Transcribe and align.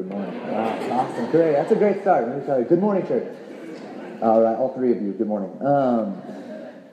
Good 0.00 0.08
morning. 0.08 0.50
Wow, 0.50 0.88
awesome. 0.92 1.30
Great. 1.30 1.52
That's 1.52 1.72
a 1.72 1.76
great 1.76 2.00
start. 2.00 2.26
Let 2.26 2.38
me 2.38 2.46
tell 2.46 2.58
you. 2.58 2.64
Good 2.64 2.80
morning, 2.80 3.06
church. 3.06 3.36
All 4.22 4.40
right, 4.40 4.56
all 4.56 4.72
three 4.74 4.92
of 4.92 5.02
you, 5.02 5.12
good 5.12 5.26
morning. 5.26 5.50
Um, 5.60 6.22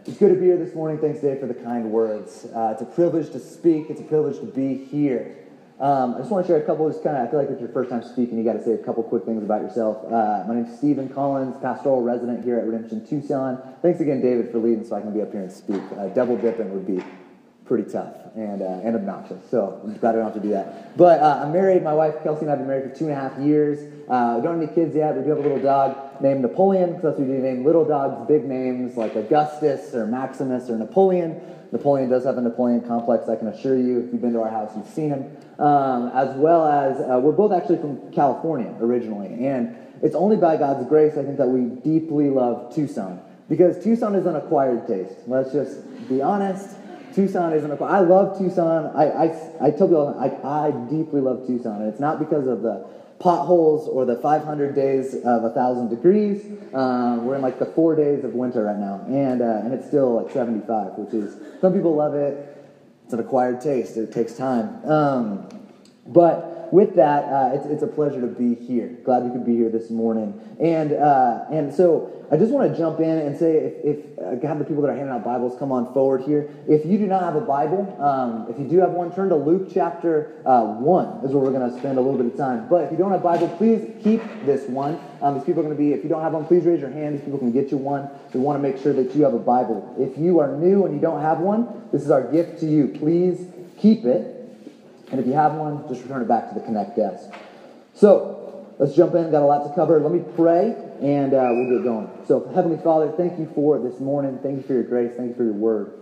it's 0.05 0.17
good 0.17 0.27
to 0.27 0.35
be 0.35 0.47
here 0.47 0.57
this 0.57 0.75
morning. 0.75 0.97
Thanks, 0.99 1.21
Dave, 1.21 1.39
for 1.39 1.45
the 1.45 1.53
kind 1.53 1.89
words. 1.89 2.45
Uh, 2.53 2.71
it's 2.73 2.81
a 2.81 2.85
privilege 2.85 3.31
to 3.31 3.39
speak, 3.39 3.89
it's 3.89 4.01
a 4.01 4.03
privilege 4.03 4.41
to 4.41 4.45
be 4.45 4.83
here. 4.83 5.37
Um, 5.79 6.15
I 6.15 6.17
just 6.17 6.29
want 6.29 6.45
to 6.45 6.51
share 6.51 6.61
a 6.61 6.65
couple 6.65 6.89
just 6.91 7.01
kind 7.01 7.15
of, 7.15 7.25
I 7.25 7.31
feel 7.31 7.39
like 7.39 7.49
it's 7.49 7.61
your 7.61 7.69
first 7.69 7.89
time 7.89 8.03
speaking, 8.03 8.37
you 8.37 8.43
got 8.43 8.59
to 8.59 8.63
say 8.65 8.73
a 8.73 8.77
couple 8.77 9.03
quick 9.03 9.23
things 9.23 9.41
about 9.41 9.61
yourself. 9.61 10.03
Uh, 10.11 10.43
my 10.45 10.55
name's 10.55 10.77
Stephen 10.77 11.07
Collins, 11.07 11.55
pastoral 11.61 12.01
resident 12.01 12.43
here 12.43 12.59
at 12.59 12.65
Redemption 12.65 13.07
Tucson. 13.07 13.57
Thanks 13.81 14.01
again, 14.01 14.21
David, 14.21 14.51
for 14.51 14.57
leading 14.57 14.83
so 14.83 14.97
I 14.97 14.99
can 14.99 15.13
be 15.13 15.21
up 15.21 15.31
here 15.31 15.43
and 15.43 15.51
speak. 15.51 15.81
Uh, 15.97 16.07
double 16.09 16.35
dipping 16.35 16.73
would 16.73 16.85
be 16.85 17.01
pretty 17.67 17.89
tough 17.89 18.13
and, 18.35 18.61
uh, 18.61 18.81
and 18.83 18.95
obnoxious. 18.95 19.39
So 19.49 19.81
I'm 19.83 19.97
glad 19.97 20.15
I 20.15 20.19
don't 20.19 20.25
have 20.25 20.33
to 20.35 20.39
do 20.39 20.49
that. 20.49 20.97
But 20.97 21.19
uh, 21.19 21.43
I'm 21.43 21.51
married. 21.51 21.83
My 21.83 21.93
wife 21.93 22.15
Kelsey 22.23 22.41
and 22.41 22.49
I 22.49 22.51
have 22.51 22.59
been 22.59 22.67
married 22.67 22.91
for 22.91 22.97
two 22.97 23.05
and 23.05 23.13
a 23.13 23.15
half 23.15 23.37
years. 23.39 23.79
Uh, 24.09 24.35
we 24.37 24.43
don't 24.43 24.59
have 24.59 24.69
any 24.69 24.73
kids 24.73 24.95
yet. 24.95 25.15
We 25.15 25.23
do 25.23 25.29
have 25.29 25.39
a 25.39 25.41
little 25.41 25.59
dog 25.59 26.21
named 26.21 26.41
Napoleon 26.41 26.91
because 26.91 27.03
that's 27.03 27.19
what 27.19 27.27
we 27.27 27.35
do 27.35 27.41
name 27.41 27.65
little 27.65 27.85
dogs 27.85 28.27
big 28.27 28.45
names 28.45 28.95
like 28.95 29.15
Augustus 29.15 29.93
or 29.93 30.05
Maximus 30.07 30.69
or 30.69 30.77
Napoleon. 30.77 31.41
Napoleon 31.71 32.09
does 32.09 32.23
have 32.23 32.37
a 32.37 32.41
Napoleon 32.41 32.81
complex, 32.81 33.27
I 33.27 33.35
can 33.35 33.47
assure 33.47 33.77
you. 33.77 33.99
If 33.99 34.13
you've 34.13 34.21
been 34.21 34.33
to 34.33 34.41
our 34.41 34.49
house, 34.49 34.71
you've 34.75 34.87
seen 34.87 35.09
him. 35.09 35.37
Um, 35.59 36.11
as 36.13 36.35
well 36.37 36.65
as 36.65 37.01
uh, 37.01 37.19
we're 37.19 37.31
both 37.31 37.51
actually 37.51 37.77
from 37.77 38.11
California 38.13 38.73
originally. 38.79 39.45
And 39.45 39.75
it's 40.01 40.15
only 40.15 40.37
by 40.37 40.55
God's 40.57 40.87
grace, 40.87 41.17
I 41.17 41.23
think, 41.23 41.37
that 41.37 41.47
we 41.47 41.65
deeply 41.81 42.29
love 42.29 42.73
Tucson. 42.73 43.21
Because 43.49 43.83
Tucson 43.83 44.15
is 44.15 44.25
an 44.25 44.35
acquired 44.35 44.87
taste. 44.87 45.15
Let's 45.25 45.51
just 45.51 45.79
be 46.07 46.21
honest. 46.21 46.77
Tucson 47.17 47.51
isn't. 47.51 47.81
I 47.81 47.99
love 48.01 48.37
Tucson. 48.37 48.95
I, 48.95 49.05
I, 49.09 49.49
I 49.59 49.71
tell 49.71 49.87
people 49.87 50.15
I, 50.19 50.27
I 50.47 50.69
deeply 50.87 51.19
love 51.19 51.47
Tucson, 51.47 51.81
and 51.81 51.89
it's 51.91 51.99
not 51.99 52.19
because 52.19 52.45
of 52.45 52.61
the 52.61 52.85
potholes 53.17 53.87
or 53.87 54.05
the 54.05 54.17
500 54.17 54.75
days 54.75 55.15
of 55.25 55.43
a 55.43 55.49
thousand 55.49 55.89
degrees. 55.89 56.45
Um, 56.75 57.25
we're 57.25 57.35
in 57.35 57.41
like 57.41 57.57
the 57.57 57.65
four 57.65 57.95
days 57.95 58.23
of 58.23 58.35
winter 58.35 58.65
right 58.65 58.77
now, 58.77 59.03
and 59.07 59.41
uh, 59.41 59.61
and 59.63 59.73
it's 59.73 59.87
still 59.87 60.21
like 60.21 60.31
75, 60.31 60.91
which 60.99 61.15
is 61.15 61.35
some 61.59 61.73
people 61.73 61.95
love 61.95 62.13
it. 62.13 62.55
It's 63.05 63.13
an 63.13 63.19
acquired 63.19 63.61
taste. 63.61 63.97
It 63.97 64.11
takes 64.11 64.33
time. 64.33 64.85
Um, 64.85 65.49
but 66.05 66.56
with 66.71 66.95
that, 66.95 67.23
uh, 67.25 67.55
it's, 67.55 67.65
it's 67.65 67.83
a 67.83 67.87
pleasure 67.87 68.21
to 68.21 68.27
be 68.27 68.55
here. 68.55 68.97
Glad 69.03 69.23
we 69.23 69.31
could 69.31 69.45
be 69.45 69.55
here 69.55 69.69
this 69.69 69.89
morning. 69.89 70.39
And, 70.59 70.93
uh, 70.93 71.45
and 71.51 71.73
so 71.73 72.25
I 72.29 72.35
just 72.35 72.51
want 72.51 72.71
to 72.71 72.77
jump 72.77 72.99
in 72.99 73.17
and 73.17 73.37
say 73.37 73.55
if, 73.55 73.73
if 73.85 74.19
uh, 74.19 74.47
have 74.47 74.59
the 74.59 74.65
people 74.65 74.81
that 74.83 74.89
are 74.89 74.95
handing 74.95 75.13
out 75.13 75.23
Bibles 75.23 75.57
come 75.57 75.71
on 75.71 75.93
forward 75.93 76.23
here. 76.23 76.49
If 76.67 76.85
you 76.85 76.97
do 76.97 77.07
not 77.07 77.23
have 77.23 77.35
a 77.35 77.41
Bible, 77.41 77.95
um, 78.01 78.47
if 78.49 78.59
you 78.59 78.67
do 78.67 78.79
have 78.79 78.91
one, 78.91 79.13
turn 79.13 79.29
to 79.29 79.35
Luke 79.35 79.69
chapter 79.73 80.41
uh, 80.45 80.63
1 80.63 81.25
is 81.25 81.31
where 81.31 81.43
we're 81.43 81.51
going 81.51 81.71
to 81.71 81.77
spend 81.79 81.97
a 81.97 82.01
little 82.01 82.17
bit 82.17 82.25
of 82.25 82.37
time. 82.37 82.67
But 82.67 82.83
if 82.83 82.91
you 82.91 82.97
don't 82.97 83.11
have 83.11 83.21
a 83.21 83.23
Bible, 83.23 83.47
please 83.57 83.89
keep 84.03 84.21
this 84.45 84.67
one. 84.67 84.99
Um, 85.21 85.35
these 85.35 85.45
people 85.45 85.61
are 85.61 85.65
going 85.65 85.77
to 85.77 85.81
be, 85.81 85.93
if 85.93 86.03
you 86.03 86.09
don't 86.09 86.21
have 86.21 86.33
one, 86.33 86.45
please 86.45 86.65
raise 86.65 86.81
your 86.81 86.91
hand. 86.91 87.15
These 87.15 87.23
people 87.23 87.39
can 87.39 87.51
get 87.51 87.71
you 87.71 87.77
one. 87.77 88.09
We 88.33 88.41
want 88.41 88.61
to 88.61 88.61
make 88.61 88.81
sure 88.81 88.93
that 88.93 89.15
you 89.15 89.23
have 89.23 89.33
a 89.33 89.39
Bible. 89.39 89.95
If 89.97 90.17
you 90.17 90.39
are 90.39 90.51
new 90.57 90.85
and 90.85 90.93
you 90.93 90.99
don't 90.99 91.21
have 91.21 91.39
one, 91.39 91.87
this 91.93 92.03
is 92.03 92.11
our 92.11 92.29
gift 92.29 92.59
to 92.59 92.65
you. 92.65 92.89
Please 92.89 93.47
keep 93.77 94.03
it. 94.03 94.36
And 95.11 95.19
if 95.19 95.27
you 95.27 95.33
have 95.33 95.53
one, 95.53 95.87
just 95.87 96.01
return 96.03 96.21
it 96.21 96.27
back 96.27 96.49
to 96.49 96.55
the 96.55 96.65
Connect 96.65 96.95
desk. 96.95 97.29
So 97.93 98.67
let's 98.77 98.95
jump 98.95 99.15
in. 99.15 99.31
Got 99.31 99.43
a 99.43 99.45
lot 99.45 99.67
to 99.67 99.73
cover. 99.73 99.99
Let 99.99 100.11
me 100.11 100.23
pray, 100.35 100.75
and 101.01 101.33
uh, 101.33 101.47
we'll 101.51 101.77
get 101.77 101.83
going. 101.83 102.09
So, 102.27 102.47
Heavenly 102.53 102.77
Father, 102.83 103.11
thank 103.15 103.39
you 103.39 103.49
for 103.55 103.79
this 103.79 103.99
morning. 103.99 104.39
Thank 104.43 104.57
you 104.57 104.63
for 104.63 104.73
your 104.73 104.83
grace. 104.83 105.13
Thank 105.15 105.29
you 105.29 105.35
for 105.35 105.43
your 105.43 105.53
word. 105.53 105.93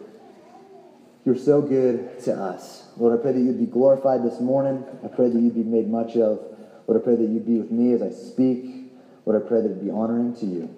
You're 1.23 1.37
so 1.37 1.61
good 1.61 2.19
to 2.23 2.33
us. 2.33 2.83
Lord, 2.97 3.19
I 3.19 3.21
pray 3.21 3.31
that 3.31 3.39
you'd 3.39 3.59
be 3.59 3.65
glorified 3.65 4.23
this 4.23 4.39
morning. 4.39 4.83
I 5.03 5.07
pray 5.07 5.29
that 5.29 5.39
you'd 5.39 5.55
be 5.55 5.63
made 5.63 5.89
much 5.89 6.15
of. 6.17 6.39
Lord, 6.87 7.01
I 7.01 7.03
pray 7.03 7.15
that 7.15 7.27
you'd 7.27 7.45
be 7.45 7.57
with 7.57 7.71
me 7.71 7.93
as 7.93 8.01
I 8.01 8.11
speak. 8.11 8.91
Lord, 9.25 9.43
I 9.43 9.47
pray 9.47 9.61
that 9.61 9.71
it'd 9.71 9.83
be 9.83 9.89
honoring 9.89 10.35
to 10.37 10.45
you. 10.45 10.75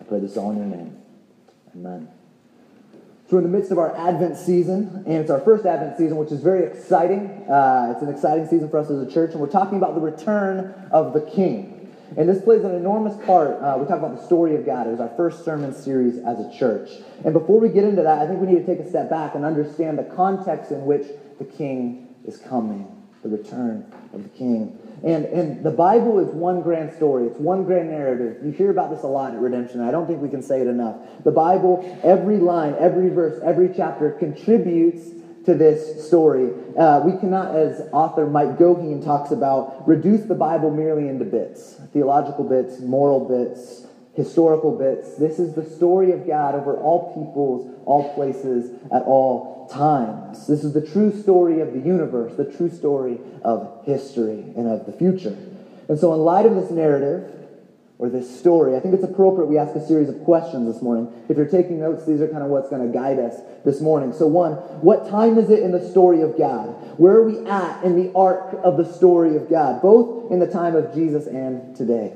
I 0.00 0.04
pray 0.04 0.20
this 0.20 0.36
all 0.36 0.50
in 0.50 0.58
your 0.58 0.66
name. 0.66 0.98
Amen. 1.74 2.08
So 3.32 3.38
we're 3.38 3.46
in 3.46 3.50
the 3.50 3.56
midst 3.56 3.72
of 3.72 3.78
our 3.78 3.96
Advent 3.96 4.36
season, 4.36 5.04
and 5.06 5.14
it's 5.16 5.30
our 5.30 5.40
first 5.40 5.64
Advent 5.64 5.96
season, 5.96 6.18
which 6.18 6.30
is 6.32 6.42
very 6.42 6.66
exciting. 6.66 7.48
Uh, 7.48 7.94
it's 7.94 8.02
an 8.02 8.10
exciting 8.10 8.46
season 8.46 8.68
for 8.68 8.76
us 8.76 8.90
as 8.90 8.98
a 8.98 9.10
church, 9.10 9.30
and 9.32 9.40
we're 9.40 9.46
talking 9.46 9.78
about 9.78 9.94
the 9.94 10.02
return 10.02 10.74
of 10.92 11.14
the 11.14 11.22
King. 11.22 11.96
And 12.18 12.28
this 12.28 12.44
plays 12.44 12.62
an 12.62 12.74
enormous 12.74 13.16
part. 13.24 13.52
Uh, 13.52 13.78
we 13.78 13.86
talk 13.86 14.00
about 14.00 14.18
the 14.18 14.22
story 14.22 14.54
of 14.54 14.66
God. 14.66 14.86
It 14.86 14.90
was 14.90 15.00
our 15.00 15.16
first 15.16 15.46
sermon 15.46 15.72
series 15.72 16.18
as 16.18 16.40
a 16.40 16.52
church. 16.58 16.90
And 17.24 17.32
before 17.32 17.58
we 17.58 17.70
get 17.70 17.84
into 17.84 18.02
that, 18.02 18.18
I 18.18 18.26
think 18.26 18.38
we 18.38 18.48
need 18.48 18.66
to 18.66 18.76
take 18.76 18.84
a 18.84 18.90
step 18.90 19.08
back 19.08 19.34
and 19.34 19.46
understand 19.46 19.98
the 19.98 20.04
context 20.14 20.70
in 20.70 20.84
which 20.84 21.06
the 21.38 21.46
King 21.46 22.14
is 22.26 22.36
coming, 22.36 23.01
the 23.22 23.28
return 23.28 23.90
of 24.12 24.22
the 24.22 24.28
King. 24.30 24.78
And, 25.04 25.24
and 25.26 25.64
the 25.64 25.70
Bible 25.70 26.20
is 26.20 26.28
one 26.28 26.62
grand 26.62 26.92
story. 26.94 27.26
It's 27.26 27.38
one 27.38 27.64
grand 27.64 27.90
narrative. 27.90 28.44
You 28.44 28.52
hear 28.52 28.70
about 28.70 28.90
this 28.90 29.02
a 29.02 29.08
lot 29.08 29.34
at 29.34 29.40
Redemption. 29.40 29.80
I 29.80 29.90
don't 29.90 30.06
think 30.06 30.20
we 30.20 30.28
can 30.28 30.42
say 30.42 30.60
it 30.60 30.66
enough. 30.66 30.96
The 31.24 31.32
Bible, 31.32 32.00
every 32.04 32.38
line, 32.38 32.76
every 32.78 33.08
verse, 33.08 33.40
every 33.44 33.72
chapter 33.74 34.12
contributes 34.12 35.10
to 35.44 35.54
this 35.54 36.06
story. 36.06 36.52
Uh, 36.78 37.00
we 37.04 37.18
cannot, 37.18 37.56
as 37.56 37.88
author 37.92 38.26
Mike 38.26 38.58
Goheen 38.58 39.04
talks 39.04 39.32
about, 39.32 39.86
reduce 39.88 40.22
the 40.22 40.36
Bible 40.36 40.70
merely 40.70 41.08
into 41.08 41.24
bits 41.24 41.80
theological 41.92 42.44
bits, 42.44 42.80
moral 42.80 43.28
bits, 43.28 43.86
historical 44.14 44.76
bits. 44.76 45.16
This 45.16 45.38
is 45.38 45.54
the 45.54 45.64
story 45.64 46.12
of 46.12 46.26
God 46.26 46.54
over 46.54 46.76
all 46.76 47.08
peoples, 47.12 47.74
all 47.86 48.14
places, 48.14 48.70
at 48.92 49.02
all 49.02 49.61
times. 49.72 50.46
This 50.46 50.64
is 50.64 50.72
the 50.72 50.86
true 50.86 51.12
story 51.22 51.60
of 51.60 51.72
the 51.72 51.80
universe, 51.80 52.34
the 52.36 52.44
true 52.44 52.70
story 52.70 53.18
of 53.42 53.84
history 53.84 54.40
and 54.56 54.68
of 54.68 54.86
the 54.86 54.92
future. 54.92 55.36
And 55.88 55.98
so, 55.98 56.14
in 56.14 56.20
light 56.20 56.46
of 56.46 56.54
this 56.54 56.70
narrative, 56.70 57.42
or 57.98 58.08
this 58.08 58.36
story, 58.40 58.74
I 58.74 58.80
think 58.80 58.94
it's 58.94 59.04
appropriate 59.04 59.46
we 59.46 59.58
ask 59.58 59.76
a 59.76 59.86
series 59.86 60.08
of 60.08 60.24
questions 60.24 60.72
this 60.72 60.82
morning. 60.82 61.12
If 61.28 61.36
you're 61.36 61.46
taking 61.46 61.78
notes, 61.78 62.04
these 62.04 62.20
are 62.20 62.26
kind 62.26 62.42
of 62.42 62.48
what's 62.48 62.68
going 62.68 62.84
to 62.84 62.92
guide 62.92 63.20
us 63.20 63.36
this 63.64 63.80
morning. 63.80 64.12
So, 64.12 64.26
one, 64.26 64.54
what 64.82 65.08
time 65.08 65.38
is 65.38 65.50
it 65.50 65.60
in 65.60 65.70
the 65.70 65.88
story 65.90 66.20
of 66.20 66.36
God? 66.36 66.70
Where 66.98 67.14
are 67.14 67.22
we 67.22 67.46
at 67.48 67.84
in 67.84 67.94
the 67.94 68.12
arc 68.16 68.58
of 68.64 68.76
the 68.76 68.92
story 68.92 69.36
of 69.36 69.48
God, 69.48 69.80
both 69.80 70.32
in 70.32 70.40
the 70.40 70.48
time 70.48 70.74
of 70.74 70.92
Jesus 70.92 71.28
and 71.28 71.76
today? 71.76 72.12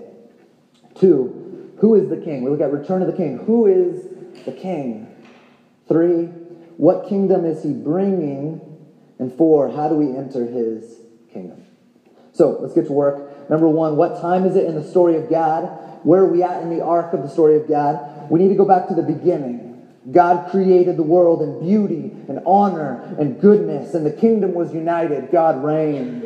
Two, 0.97 1.72
who 1.78 1.95
is 1.95 2.09
the 2.09 2.16
king? 2.16 2.43
We 2.43 2.50
look 2.50 2.61
at 2.61 2.72
return 2.72 3.03
of 3.03 3.06
the 3.06 3.16
king. 3.16 3.39
Who 3.39 3.66
is 3.66 4.09
the 4.45 4.53
king? 4.53 5.06
Three, 5.87 6.31
what 6.77 7.09
kingdom 7.09 7.45
is 7.45 7.63
he 7.63 7.73
bringing? 7.73 8.61
And 9.19 9.33
four, 9.33 9.71
how 9.71 9.89
do 9.89 9.95
we 9.95 10.17
enter 10.17 10.45
his 10.45 10.97
kingdom? 11.33 11.65
So 12.33 12.59
let's 12.61 12.75
get 12.75 12.87
to 12.87 12.93
work. 12.93 13.49
Number 13.49 13.69
one, 13.69 13.97
what 13.97 14.21
time 14.21 14.45
is 14.45 14.57
it 14.57 14.67
in 14.67 14.75
the 14.75 14.85
story 14.85 15.17
of 15.17 15.31
God? 15.31 15.65
Where 16.05 16.23
are 16.23 16.31
we 16.31 16.43
at 16.43 16.63
in 16.63 16.69
the 16.69 16.85
arc 16.85 17.15
of 17.15 17.23
the 17.23 17.29
story 17.29 17.57
of 17.57 17.67
God? 17.67 18.31
We 18.31 18.39
need 18.39 18.49
to 18.49 18.55
go 18.55 18.67
back 18.67 18.89
to 18.89 18.95
the 18.95 19.03
beginning. 19.03 19.89
God 20.11 20.51
created 20.51 20.97
the 20.97 21.03
world 21.03 21.43
in 21.43 21.67
beauty 21.67 22.13
and 22.29 22.41
honor 22.47 23.17
and 23.19 23.41
goodness, 23.41 23.95
and 23.95 24.07
the 24.07 24.13
kingdom 24.13 24.55
was 24.55 24.73
united. 24.73 25.33
God 25.33 25.65
reigned, 25.65 26.25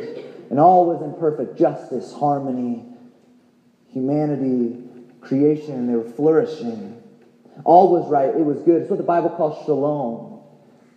and 0.49 0.59
all 0.59 0.85
was 0.85 1.01
in 1.01 1.13
perfect 1.19 1.57
justice, 1.57 2.13
harmony, 2.13 2.85
humanity, 3.87 4.83
creation, 5.19 5.73
and 5.73 5.89
they 5.89 5.95
were 5.95 6.03
flourishing. 6.03 7.01
All 7.63 7.91
was 7.91 8.09
right. 8.09 8.29
It 8.29 8.45
was 8.45 8.59
good. 8.59 8.83
It's 8.83 8.89
what 8.89 8.97
the 8.97 9.03
Bible 9.03 9.29
calls 9.29 9.65
shalom. 9.65 10.30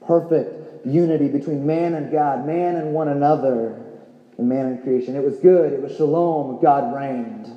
Perfect 0.07 0.87
unity 0.87 1.29
between 1.29 1.67
man 1.67 1.95
and 1.95 2.13
God, 2.13 2.47
man 2.47 2.77
and 2.77 2.93
one 2.93 3.09
another, 3.09 3.83
and 4.39 4.49
man 4.49 4.67
and 4.67 4.83
creation. 4.83 5.17
It 5.17 5.25
was 5.25 5.39
good. 5.39 5.73
It 5.73 5.83
was 5.83 5.97
shalom. 5.97 6.61
God 6.61 6.95
reigned. 6.95 7.51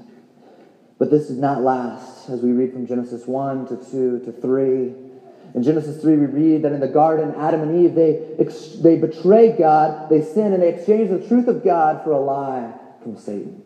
But 0.98 1.12
this 1.12 1.28
did 1.28 1.38
not 1.38 1.62
last, 1.62 2.30
as 2.30 2.42
we 2.42 2.52
read 2.52 2.74
from 2.74 2.88
Genesis 2.88 3.28
1 3.28 3.68
to 3.68 3.76
2 3.92 4.20
to 4.26 4.32
3. 4.32 4.96
In 5.54 5.64
Genesis 5.64 6.02
3, 6.02 6.18
we 6.18 6.26
read 6.26 6.64
that 6.64 6.72
in 6.72 6.80
the 6.80 6.88
garden, 6.88 7.36
Adam 7.36 7.62
and 7.62 7.86
Eve, 7.86 7.96
they, 7.96 8.36
they 8.82 8.98
betray 8.98 9.56
God, 9.58 10.10
they 10.10 10.22
sin, 10.22 10.54
and 10.54 10.62
they 10.62 10.74
exchange 10.74 11.10
the 11.10 11.26
truth 11.28 11.48
of 11.48 11.64
God 11.64 12.04
for 12.04 12.12
a 12.12 12.20
lie 12.20 12.74
from 13.04 13.16
Satan. 13.16 13.64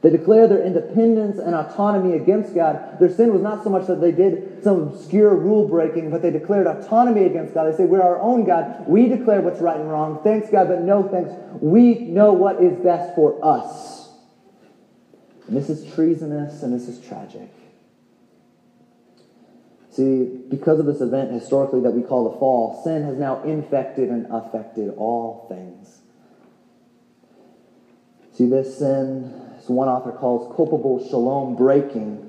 They 0.00 0.10
declare 0.10 0.46
their 0.46 0.62
independence 0.62 1.38
and 1.38 1.54
autonomy 1.54 2.14
against 2.14 2.54
God. 2.54 2.98
Their 3.00 3.10
sin 3.10 3.32
was 3.32 3.42
not 3.42 3.64
so 3.64 3.70
much 3.70 3.88
that 3.88 4.00
they 4.00 4.12
did 4.12 4.62
some 4.62 4.88
obscure 4.88 5.34
rule 5.34 5.66
breaking, 5.66 6.10
but 6.10 6.22
they 6.22 6.30
declared 6.30 6.68
autonomy 6.68 7.24
against 7.24 7.54
God. 7.54 7.72
They 7.72 7.76
say, 7.76 7.84
We're 7.84 8.02
our 8.02 8.20
own 8.20 8.44
God. 8.44 8.86
We 8.86 9.08
declare 9.08 9.40
what's 9.40 9.60
right 9.60 9.78
and 9.78 9.90
wrong. 9.90 10.20
Thanks, 10.22 10.50
God, 10.50 10.68
but 10.68 10.82
no 10.82 11.08
thanks. 11.08 11.30
We 11.60 11.98
know 12.00 12.32
what 12.32 12.62
is 12.62 12.78
best 12.78 13.14
for 13.16 13.44
us. 13.44 14.10
And 15.48 15.56
this 15.56 15.68
is 15.68 15.92
treasonous 15.94 16.62
and 16.62 16.72
this 16.72 16.88
is 16.88 17.04
tragic. 17.04 17.50
See, 19.90 20.26
because 20.48 20.78
of 20.78 20.86
this 20.86 21.00
event 21.00 21.32
historically 21.32 21.80
that 21.80 21.90
we 21.90 22.02
call 22.02 22.30
the 22.30 22.38
fall, 22.38 22.80
sin 22.84 23.02
has 23.02 23.18
now 23.18 23.42
infected 23.42 24.10
and 24.10 24.26
affected 24.30 24.94
all 24.96 25.46
things. 25.48 25.98
See, 28.32 28.46
this 28.46 28.78
sin 28.78 29.47
one 29.68 29.88
author 29.88 30.12
calls 30.12 30.54
culpable 30.56 31.06
shalom 31.08 31.56
breaking. 31.56 32.24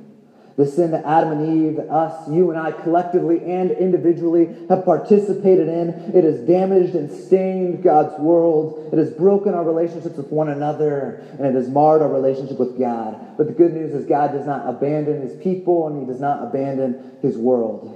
The 0.56 0.66
sin 0.66 0.92
that 0.92 1.06
Adam 1.06 1.32
and 1.32 1.58
Eve, 1.64 1.80
us, 1.80 2.28
you 2.30 2.50
and 2.50 2.60
I 2.60 2.74
collectively 2.74 3.46
and 3.46 3.72
individually 3.72 4.58
have 4.68 4.84
participated 4.84 5.70
in. 5.70 5.90
It 6.14 6.26
has 6.26 6.42
damaged 6.42 6.96
and 6.96 7.10
stained 7.10 7.82
God's 7.82 8.20
world. 8.20 8.90
It 8.92 8.98
has 8.98 9.10
broken 9.10 9.54
our 9.54 9.64
relationships 9.64 10.18
with 10.18 10.30
one 10.34 10.50
another 10.50 11.24
and 11.38 11.48
it 11.48 11.54
has 11.54 11.70
marred 11.70 12.02
our 12.02 12.10
relationship 12.10 12.60
with 12.60 12.78
God. 12.78 13.38
But 13.38 13.48
the 13.48 13.54
good 13.54 13.74
news 13.74 13.94
is 13.94 14.06
God 14.06 14.34
does 14.34 14.46
not 14.46 14.68
abandon 14.68 15.22
his 15.22 15.42
people 15.42 15.88
and 15.88 16.02
he 16.02 16.06
does 16.06 16.20
not 16.20 16.44
abandon 16.44 17.18
his 17.22 17.38
world. 17.38 17.96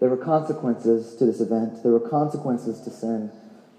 There 0.00 0.10
were 0.10 0.18
consequences 0.18 1.14
to 1.16 1.24
this 1.24 1.40
event. 1.40 1.82
There 1.82 1.92
were 1.92 2.08
consequences 2.10 2.82
to 2.82 2.90
sin 2.90 3.32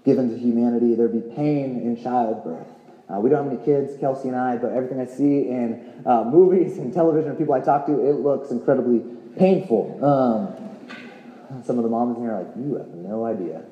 given 0.04 0.30
to 0.30 0.36
humanity. 0.36 0.94
There'd 0.94 1.12
be 1.12 1.34
pain 1.34 1.80
in 1.80 2.02
childbirth. 2.02 2.66
Uh, 3.10 3.18
we 3.18 3.28
don't 3.28 3.44
have 3.44 3.52
any 3.52 3.64
kids, 3.64 3.98
Kelsey 3.98 4.28
and 4.28 4.36
I, 4.36 4.56
but 4.56 4.72
everything 4.72 5.00
I 5.00 5.06
see 5.06 5.48
in 5.48 6.02
uh, 6.06 6.24
movies 6.24 6.78
and 6.78 6.92
television 6.92 7.30
and 7.30 7.38
people 7.38 7.54
I 7.54 7.60
talk 7.60 7.86
to, 7.86 7.92
it 7.92 8.20
looks 8.20 8.50
incredibly 8.50 9.00
painful. 9.36 9.98
Um, 10.04 11.64
some 11.64 11.78
of 11.78 11.82
the 11.82 11.90
moms 11.90 12.16
in 12.16 12.22
here 12.22 12.32
are 12.32 12.44
like, 12.44 12.56
you 12.56 12.76
have 12.76 12.88
no 12.88 13.24
idea. 13.24 13.64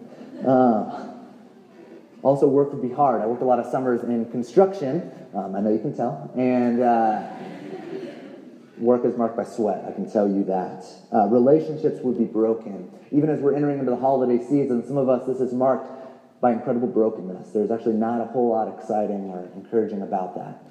Uh, 0.46 1.14
also, 2.22 2.48
work 2.48 2.72
would 2.72 2.82
be 2.82 2.92
hard. 2.92 3.22
I 3.22 3.26
worked 3.26 3.42
a 3.42 3.44
lot 3.44 3.60
of 3.60 3.66
summers 3.66 4.02
in 4.02 4.28
construction. 4.32 5.12
Um, 5.32 5.54
I 5.54 5.60
know 5.60 5.70
you 5.70 5.78
can 5.78 5.96
tell. 5.96 6.32
And 6.36 6.80
uh, 6.82 7.28
work 8.78 9.04
is 9.04 9.16
marked 9.16 9.36
by 9.36 9.44
sweat. 9.44 9.84
I 9.86 9.92
can 9.92 10.10
tell 10.10 10.26
you 10.28 10.42
that. 10.44 10.84
Uh, 11.14 11.28
relationships 11.28 12.00
would 12.02 12.18
be 12.18 12.24
broken. 12.24 12.90
Even 13.12 13.30
as 13.30 13.38
we're 13.38 13.54
entering 13.54 13.78
into 13.78 13.90
the 13.90 13.96
holiday 13.96 14.42
season, 14.42 14.84
some 14.84 14.96
of 14.96 15.08
us, 15.08 15.26
this 15.28 15.40
is 15.40 15.52
marked 15.54 16.07
by 16.40 16.52
incredible 16.52 16.88
brokenness. 16.88 17.50
There's 17.50 17.70
actually 17.70 17.94
not 17.94 18.20
a 18.20 18.26
whole 18.26 18.50
lot 18.50 18.78
exciting 18.78 19.30
or 19.30 19.48
encouraging 19.56 20.02
about 20.02 20.36
that. 20.36 20.62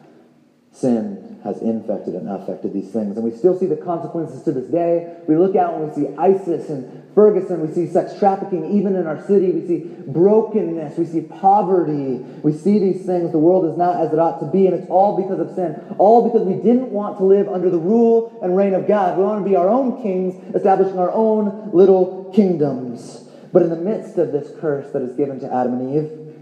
Sin 0.71 1.39
has 1.43 1.61
infected 1.61 2.13
and 2.13 2.29
affected 2.29 2.73
these 2.73 2.91
things. 2.91 3.17
And 3.17 3.23
we 3.23 3.31
still 3.31 3.57
see 3.57 3.65
the 3.65 3.77
consequences 3.77 4.43
to 4.43 4.51
this 4.51 4.69
day. 4.69 5.17
We 5.27 5.35
look 5.35 5.55
out 5.55 5.73
and 5.73 5.89
we 5.89 5.95
see 5.95 6.15
ISIS 6.15 6.69
and 6.69 7.03
Ferguson. 7.15 7.67
We 7.67 7.73
see 7.73 7.87
sex 7.87 8.17
trafficking 8.19 8.77
even 8.77 8.95
in 8.95 9.07
our 9.07 9.25
city. 9.25 9.51
We 9.51 9.65
see 9.65 9.89
brokenness. 10.07 10.97
We 10.97 11.05
see 11.05 11.21
poverty. 11.21 12.17
We 12.43 12.51
see 12.53 12.79
these 12.79 13.05
things. 13.05 13.31
The 13.31 13.39
world 13.39 13.65
is 13.65 13.77
not 13.77 13.99
as 13.99 14.13
it 14.13 14.19
ought 14.19 14.39
to 14.39 14.45
be. 14.45 14.67
And 14.67 14.75
it's 14.75 14.89
all 14.89 15.17
because 15.17 15.39
of 15.39 15.55
sin. 15.55 15.81
All 15.97 16.29
because 16.29 16.45
we 16.45 16.55
didn't 16.55 16.91
want 16.91 17.17
to 17.17 17.23
live 17.23 17.49
under 17.49 17.69
the 17.69 17.79
rule 17.79 18.37
and 18.43 18.55
reign 18.55 18.73
of 18.73 18.87
God. 18.87 19.17
We 19.17 19.23
want 19.23 19.43
to 19.43 19.49
be 19.49 19.55
our 19.55 19.69
own 19.69 20.01
kings, 20.03 20.35
establishing 20.53 20.99
our 20.99 21.11
own 21.11 21.71
little 21.73 22.31
kingdoms. 22.35 23.26
But 23.57 23.63
in 23.63 23.69
the 23.71 23.77
midst 23.77 24.19
of 24.19 24.31
this 24.31 24.51
curse 24.59 24.91
that 24.91 25.01
is 25.01 25.15
given 25.15 25.39
to 25.39 25.51
Adam 25.51 25.79
and 25.79 25.95
Eve, 25.95 26.35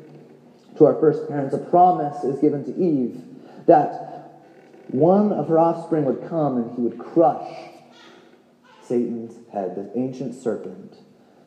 to 0.75 0.85
our 0.85 0.95
first 0.95 1.29
parents, 1.29 1.55
a 1.55 1.59
promise 1.59 2.25
is 2.25 2.41
given 2.41 2.65
to 2.65 2.75
Eve 2.75 3.23
that 3.67 4.33
one 4.89 5.31
of 5.31 5.47
her 5.47 5.57
offspring 5.57 6.03
would 6.03 6.27
come 6.27 6.57
and 6.57 6.75
he 6.75 6.81
would 6.81 6.99
crush 6.99 7.69
Satan's 8.83 9.37
head, 9.49 9.77
the 9.77 9.97
ancient 9.97 10.33
serpent 10.33 10.97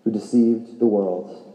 who 0.05 0.11
deceived 0.11 0.79
the 0.79 0.87
world 0.87 1.49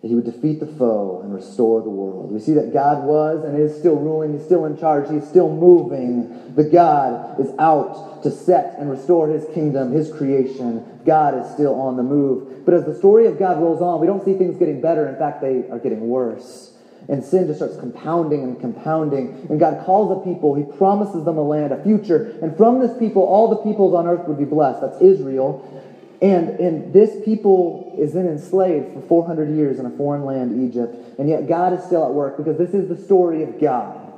that 0.00 0.08
he 0.08 0.14
would 0.14 0.24
defeat 0.24 0.60
the 0.60 0.66
foe 0.66 1.20
and 1.22 1.34
restore 1.34 1.82
the 1.82 1.90
world. 1.90 2.32
We 2.32 2.40
see 2.40 2.54
that 2.54 2.72
God 2.72 3.04
was 3.04 3.44
and 3.44 3.58
is 3.58 3.76
still 3.76 3.96
ruling, 3.96 4.32
he's 4.32 4.44
still 4.44 4.64
in 4.64 4.78
charge, 4.78 5.10
he's 5.10 5.26
still 5.26 5.50
moving. 5.50 6.54
The 6.54 6.64
God 6.64 7.38
is 7.38 7.52
out 7.58 8.22
to 8.22 8.30
set 8.30 8.78
and 8.78 8.90
restore 8.90 9.28
his 9.28 9.44
kingdom, 9.52 9.92
his 9.92 10.10
creation. 10.10 10.86
God 11.04 11.34
is 11.34 11.50
still 11.50 11.74
on 11.74 11.96
the 11.96 12.02
move. 12.02 12.49
But 12.64 12.74
as 12.74 12.84
the 12.84 12.94
story 12.94 13.26
of 13.26 13.38
God 13.38 13.58
rolls 13.58 13.80
on, 13.82 14.00
we 14.00 14.06
don't 14.06 14.24
see 14.24 14.34
things 14.34 14.58
getting 14.58 14.80
better. 14.80 15.08
In 15.08 15.16
fact, 15.16 15.40
they 15.40 15.68
are 15.70 15.78
getting 15.78 16.08
worse. 16.08 16.72
And 17.08 17.24
sin 17.24 17.46
just 17.46 17.58
starts 17.58 17.76
compounding 17.76 18.42
and 18.42 18.60
compounding. 18.60 19.46
And 19.48 19.58
God 19.58 19.84
calls 19.84 20.16
a 20.16 20.24
people, 20.24 20.54
He 20.54 20.64
promises 20.76 21.24
them 21.24 21.38
a 21.38 21.42
land, 21.42 21.72
a 21.72 21.82
future. 21.82 22.38
And 22.42 22.56
from 22.56 22.78
this 22.78 22.96
people, 22.98 23.22
all 23.22 23.48
the 23.48 23.56
peoples 23.56 23.94
on 23.94 24.06
earth 24.06 24.28
would 24.28 24.38
be 24.38 24.44
blessed. 24.44 24.80
That's 24.80 25.00
Israel. 25.00 25.66
And, 26.22 26.60
and 26.60 26.92
this 26.92 27.24
people 27.24 27.96
is 27.98 28.12
then 28.12 28.28
enslaved 28.28 28.92
for 28.92 29.00
400 29.00 29.56
years 29.56 29.78
in 29.78 29.86
a 29.86 29.90
foreign 29.90 30.24
land, 30.24 30.70
Egypt. 30.70 30.94
And 31.18 31.28
yet 31.28 31.48
God 31.48 31.72
is 31.72 31.82
still 31.84 32.04
at 32.04 32.12
work 32.12 32.36
because 32.36 32.58
this 32.58 32.74
is 32.74 32.88
the 32.88 32.96
story 32.96 33.42
of 33.42 33.58
God. 33.60 34.12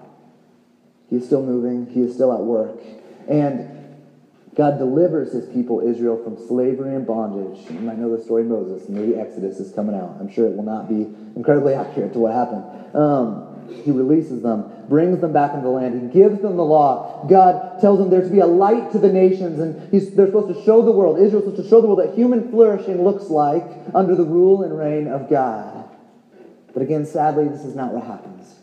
He 1.09 1.17
is 1.17 1.27
still 1.27 1.43
moving, 1.43 1.87
He 1.87 2.01
is 2.03 2.15
still 2.15 2.33
at 2.33 2.41
work. 2.41 2.81
And 3.29 3.82
God 4.55 4.79
delivers 4.79 5.33
His 5.33 5.47
people, 5.47 5.81
Israel, 5.81 6.23
from 6.23 6.37
slavery 6.37 6.95
and 6.95 7.07
bondage. 7.07 7.71
You 7.71 7.81
might 7.81 7.99
know 7.99 8.15
the 8.15 8.23
story 8.23 8.43
of 8.43 8.49
Moses. 8.49 8.89
Maybe 8.89 9.17
Exodus 9.17 9.59
is 9.61 9.73
coming 9.73 9.95
out. 9.95 10.17
I'm 10.21 10.29
sure 10.29 10.47
it 10.47 10.55
will 10.55 10.65
not 10.65 10.89
be 10.89 11.09
incredibly 11.35 11.75
accurate 11.83 12.13
to 12.13 12.19
what 12.19 12.33
happened. 12.33 12.65
Um, 12.95 13.49
he 13.69 13.91
releases 13.91 14.43
them, 14.43 14.71
brings 14.89 15.21
them 15.21 15.33
back 15.33 15.55
into 15.55 15.65
the 15.65 15.71
land. 15.71 16.01
He 16.01 16.07
gives 16.09 16.41
them 16.41 16.57
the 16.57 16.65
law. 16.65 17.27
God 17.27 17.81
tells 17.81 17.99
them 17.99 18.11
they're 18.11 18.23
to 18.23 18.29
be 18.29 18.41
a 18.41 18.47
light 18.47 18.93
to 18.93 18.99
the 18.99 19.09
nations, 19.09 19.59
and 19.59 19.75
they're 19.91 20.27
supposed 20.27 20.55
to 20.55 20.63
show 20.63 20.83
the 20.83 20.93
world, 20.93 21.19
Israel's 21.19 21.45
supposed 21.45 21.63
to 21.63 21.69
show 21.69 21.81
the 21.81 21.87
world 21.87 22.01
that 22.01 22.15
human 22.15 22.51
flourishing 22.51 23.03
looks 23.03 23.31
like 23.31 23.65
under 23.95 24.15
the 24.15 24.25
rule 24.25 24.63
and 24.63 24.77
reign 24.77 25.09
of 25.09 25.31
God. 25.31 25.89
But 26.75 26.83
again, 26.83 27.07
sadly, 27.07 27.49
this 27.49 27.65
is 27.65 27.75
not 27.75 27.93
what 27.93 28.05
happens. 28.05 28.62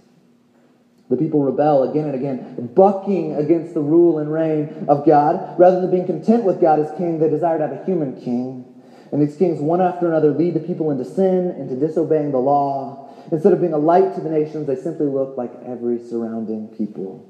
The 1.10 1.18
people 1.18 1.42
rebel 1.42 1.90
again 1.90 2.06
and 2.06 2.16
again, 2.16 2.72
bucking 2.76 3.36
against 3.36 3.74
the 3.74 3.82
rule 3.82 4.20
and 4.20 4.32
reign 4.32 4.86
of 4.88 5.06
God. 5.06 5.60
Rather 5.60 5.82
than 5.82 5.90
being 5.90 6.06
content 6.06 6.44
with 6.44 6.62
God 6.62 6.80
as 6.80 6.96
king, 6.98 7.20
they 7.20 7.30
desire 7.30 7.58
to 7.58 7.68
have 7.68 7.82
a 7.82 7.86
human 7.86 8.22
king. 8.22 8.66
And 9.12 9.20
these 9.20 9.36
kings, 9.36 9.60
one 9.60 9.82
after 9.82 10.08
another, 10.08 10.32
lead 10.32 10.54
the 10.54 10.60
people 10.60 10.92
into 10.92 11.04
sin, 11.04 11.50
into 11.52 11.76
disobeying 11.76 12.32
the 12.32 12.38
law. 12.38 13.10
Instead 13.32 13.54
of 13.54 13.60
being 13.60 13.74
a 13.74 13.78
light 13.78 14.14
to 14.16 14.22
the 14.22 14.30
nations, 14.30 14.68
they 14.68 14.76
simply 14.76 15.08
look 15.08 15.36
like 15.36 15.52
every 15.66 15.98
surrounding 15.98 16.68
people. 16.68 17.26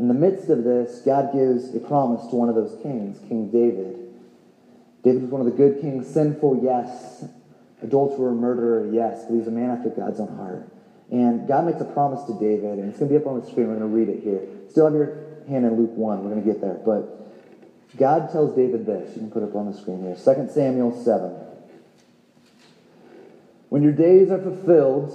In 0.00 0.08
the 0.08 0.14
midst 0.14 0.50
of 0.50 0.64
this, 0.64 1.00
God 1.04 1.32
gives 1.32 1.74
a 1.74 1.80
promise 1.80 2.26
to 2.28 2.36
one 2.36 2.48
of 2.48 2.56
those 2.56 2.76
kings, 2.82 3.18
King 3.28 3.50
David. 3.50 3.96
David 5.04 5.22
was 5.22 5.30
one 5.30 5.40
of 5.40 5.46
the 5.46 5.52
good 5.52 5.80
kings, 5.80 6.08
sinful, 6.08 6.60
yes. 6.62 7.24
Adulterer, 7.82 8.32
murderer, 8.32 8.90
yes. 8.92 9.24
But 9.28 9.36
he's 9.36 9.46
a 9.46 9.52
man 9.52 9.70
after 9.70 9.90
God's 9.90 10.18
own 10.18 10.36
heart. 10.36 10.68
And 11.10 11.46
God 11.46 11.66
makes 11.66 11.80
a 11.80 11.84
promise 11.84 12.24
to 12.24 12.34
David, 12.34 12.78
and 12.78 12.88
it's 12.88 12.98
going 12.98 13.10
to 13.10 13.18
be 13.18 13.22
up 13.22 13.26
on 13.26 13.40
the 13.40 13.46
screen. 13.46 13.68
We're 13.68 13.78
going 13.78 13.90
to 13.90 13.96
read 13.96 14.08
it 14.08 14.22
here. 14.22 14.40
Still 14.70 14.86
have 14.86 14.94
your 14.94 15.16
hand 15.48 15.64
in 15.64 15.76
Luke 15.76 15.96
1. 15.96 16.24
We're 16.24 16.30
going 16.30 16.42
to 16.42 16.52
get 16.52 16.60
there. 16.60 16.80
But 16.84 17.96
God 17.96 18.30
tells 18.32 18.56
David 18.56 18.86
this. 18.86 19.14
You 19.14 19.22
can 19.22 19.30
put 19.30 19.42
it 19.42 19.50
up 19.50 19.54
on 19.54 19.70
the 19.70 19.78
screen 19.78 20.02
here. 20.02 20.16
2 20.16 20.50
Samuel 20.52 20.92
7. 21.04 21.32
When 23.68 23.82
your 23.82 23.92
days 23.92 24.30
are 24.30 24.38
fulfilled 24.38 25.12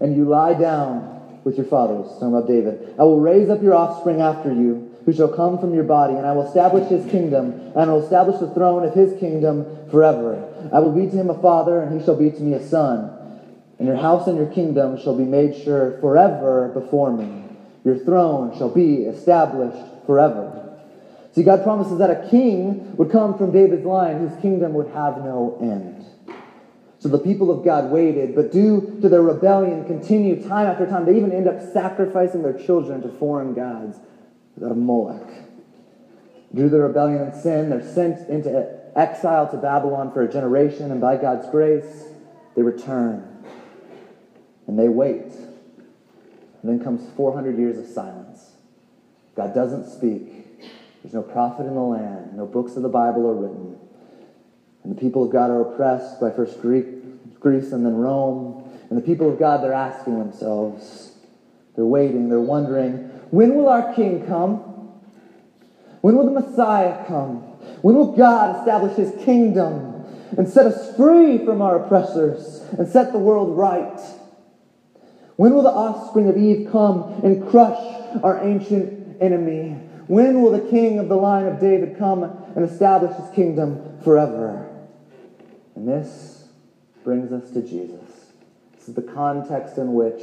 and 0.00 0.16
you 0.16 0.24
lie 0.24 0.54
down 0.54 1.40
with 1.44 1.56
your 1.56 1.66
fathers, 1.66 2.10
talking 2.14 2.28
about 2.28 2.46
David, 2.46 2.94
I 2.98 3.02
will 3.02 3.20
raise 3.20 3.50
up 3.50 3.62
your 3.62 3.74
offspring 3.74 4.20
after 4.20 4.52
you, 4.52 4.90
who 5.04 5.12
shall 5.12 5.28
come 5.28 5.58
from 5.58 5.74
your 5.74 5.84
body, 5.84 6.14
and 6.14 6.26
I 6.26 6.32
will 6.32 6.46
establish 6.46 6.88
his 6.88 7.04
kingdom, 7.10 7.52
and 7.52 7.76
I 7.78 7.86
will 7.86 8.04
establish 8.04 8.38
the 8.38 8.48
throne 8.54 8.84
of 8.84 8.94
his 8.94 9.18
kingdom 9.18 9.66
forever. 9.90 10.48
I 10.72 10.78
will 10.78 10.92
be 10.92 11.10
to 11.10 11.16
him 11.16 11.30
a 11.30 11.40
father, 11.40 11.80
and 11.80 11.98
he 11.98 12.04
shall 12.04 12.16
be 12.16 12.30
to 12.30 12.40
me 12.40 12.54
a 12.54 12.62
son. 12.64 13.10
And 13.82 13.88
your 13.88 13.96
house 13.96 14.28
and 14.28 14.36
your 14.36 14.46
kingdom 14.46 14.96
shall 14.96 15.16
be 15.16 15.24
made 15.24 15.60
sure 15.64 15.98
forever 15.98 16.68
before 16.72 17.12
me. 17.12 17.42
Your 17.82 17.98
throne 17.98 18.56
shall 18.56 18.68
be 18.68 19.06
established 19.06 20.06
forever. 20.06 20.78
See, 21.32 21.42
God 21.42 21.64
promises 21.64 21.98
that 21.98 22.08
a 22.08 22.30
king 22.30 22.96
would 22.96 23.10
come 23.10 23.36
from 23.36 23.50
David's 23.50 23.84
line 23.84 24.20
whose 24.20 24.40
kingdom 24.40 24.74
would 24.74 24.86
have 24.90 25.16
no 25.16 25.58
end. 25.60 26.06
So 27.00 27.08
the 27.08 27.18
people 27.18 27.50
of 27.50 27.64
God 27.64 27.90
waited, 27.90 28.36
but 28.36 28.52
due 28.52 29.00
to 29.02 29.08
their 29.08 29.20
rebellion, 29.20 29.84
continued 29.84 30.46
time 30.46 30.68
after 30.68 30.86
time. 30.86 31.04
They 31.04 31.16
even 31.16 31.32
end 31.32 31.48
up 31.48 31.60
sacrificing 31.72 32.44
their 32.44 32.56
children 32.56 33.02
to 33.02 33.08
foreign 33.18 33.52
gods, 33.52 33.98
that 34.58 34.76
Moloch. 34.76 35.28
Due 36.54 36.62
to 36.62 36.68
their 36.68 36.82
rebellion 36.82 37.20
and 37.20 37.34
sin, 37.34 37.70
they're 37.70 37.82
sent 37.82 38.28
into 38.28 38.78
exile 38.94 39.50
to 39.50 39.56
Babylon 39.56 40.12
for 40.12 40.22
a 40.22 40.32
generation, 40.32 40.92
and 40.92 41.00
by 41.00 41.16
God's 41.16 41.50
grace, 41.50 42.04
they 42.54 42.62
return. 42.62 43.31
And 44.72 44.78
they 44.78 44.88
wait. 44.88 45.26
And 46.62 46.62
then 46.62 46.82
comes 46.82 47.06
400 47.14 47.58
years 47.58 47.76
of 47.76 47.84
silence. 47.84 48.52
God 49.36 49.54
doesn't 49.54 49.86
speak. 49.86 50.32
There's 51.02 51.12
no 51.12 51.20
prophet 51.20 51.66
in 51.66 51.74
the 51.74 51.80
land. 51.82 52.38
No 52.38 52.46
books 52.46 52.74
of 52.76 52.82
the 52.82 52.88
Bible 52.88 53.28
are 53.28 53.34
written. 53.34 53.78
And 54.82 54.96
the 54.96 54.98
people 54.98 55.24
of 55.24 55.30
God 55.30 55.50
are 55.50 55.60
oppressed 55.60 56.22
by 56.22 56.30
first 56.30 56.62
Greek, 56.62 56.86
Greece 57.38 57.72
and 57.72 57.84
then 57.84 57.96
Rome. 57.96 58.66
And 58.88 58.96
the 58.96 59.04
people 59.04 59.30
of 59.30 59.38
God, 59.38 59.62
they're 59.62 59.74
asking 59.74 60.18
themselves, 60.18 61.16
they're 61.76 61.84
waiting, 61.84 62.30
they're 62.30 62.40
wondering, 62.40 62.94
when 63.30 63.54
will 63.54 63.68
our 63.68 63.92
king 63.92 64.26
come? 64.26 64.56
When 66.00 66.16
will 66.16 66.32
the 66.32 66.40
Messiah 66.40 67.04
come? 67.06 67.40
When 67.82 67.94
will 67.94 68.16
God 68.16 68.60
establish 68.60 68.96
his 68.96 69.22
kingdom 69.22 70.06
and 70.38 70.48
set 70.48 70.64
us 70.64 70.96
free 70.96 71.44
from 71.44 71.60
our 71.60 71.84
oppressors 71.84 72.62
and 72.78 72.88
set 72.88 73.12
the 73.12 73.18
world 73.18 73.54
right? 73.54 74.00
When 75.42 75.54
will 75.54 75.64
the 75.64 75.70
offspring 75.70 76.28
of 76.28 76.36
Eve 76.36 76.68
come 76.70 77.20
and 77.24 77.48
crush 77.48 77.76
our 78.22 78.38
ancient 78.44 79.20
enemy? 79.20 79.70
When 80.06 80.40
will 80.40 80.52
the 80.52 80.70
king 80.70 81.00
of 81.00 81.08
the 81.08 81.16
line 81.16 81.46
of 81.46 81.58
David 81.58 81.98
come 81.98 82.22
and 82.22 82.64
establish 82.64 83.16
his 83.16 83.28
kingdom 83.34 83.98
forever? 84.04 84.70
And 85.74 85.88
this 85.88 86.46
brings 87.02 87.32
us 87.32 87.50
to 87.54 87.60
Jesus. 87.60 88.08
This 88.76 88.86
is 88.86 88.94
the 88.94 89.02
context 89.02 89.78
in 89.78 89.94
which 89.94 90.22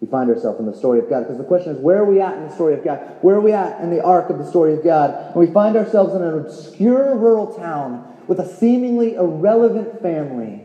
we 0.00 0.06
find 0.06 0.30
ourselves 0.30 0.60
in 0.60 0.66
the 0.66 0.76
story 0.76 1.00
of 1.00 1.10
God. 1.10 1.24
Because 1.24 1.38
the 1.38 1.42
question 1.42 1.74
is, 1.74 1.80
where 1.80 1.98
are 1.98 2.04
we 2.04 2.20
at 2.20 2.34
in 2.34 2.44
the 2.44 2.54
story 2.54 2.74
of 2.74 2.84
God? 2.84 3.00
Where 3.22 3.34
are 3.34 3.40
we 3.40 3.50
at 3.50 3.80
in 3.80 3.90
the 3.90 4.04
arc 4.04 4.30
of 4.30 4.38
the 4.38 4.46
story 4.46 4.72
of 4.74 4.84
God? 4.84 5.32
And 5.32 5.34
we 5.34 5.52
find 5.52 5.76
ourselves 5.76 6.14
in 6.14 6.22
an 6.22 6.38
obscure 6.38 7.16
rural 7.16 7.56
town 7.56 8.16
with 8.28 8.38
a 8.38 8.46
seemingly 8.46 9.14
irrelevant 9.14 10.00
family 10.00 10.62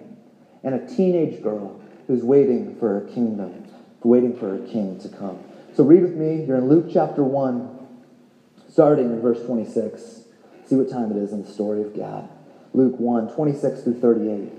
and 0.64 0.76
a 0.76 0.96
teenage 0.96 1.42
girl 1.42 1.80
who's 2.08 2.24
waiting 2.24 2.76
for 2.80 3.06
a 3.06 3.12
kingdom, 3.12 3.63
waiting 4.04 4.36
for 4.38 4.56
a 4.56 4.60
king 4.60 5.00
to 5.00 5.10
come. 5.10 5.40
So 5.76 5.84
read 5.84 6.04
with 6.04 6.16
me. 6.16 6.46
You're 6.46 6.58
in 6.58 6.70
Luke 6.70 6.88
chapter 6.92 7.24
1, 7.24 7.88
starting 8.70 9.06
in 9.06 9.22
verse 9.22 9.44
26. 9.46 10.24
See 10.66 10.76
what 10.76 10.90
time 10.90 11.12
it 11.12 11.18
is 11.18 11.34
in 11.34 11.44
the 11.44 11.52
story 11.52 11.82
of 11.82 11.96
God. 11.96 12.30
Luke 12.74 13.00
1, 13.00 13.34
26 13.34 13.84
through 13.84 14.00
38. 14.00 14.52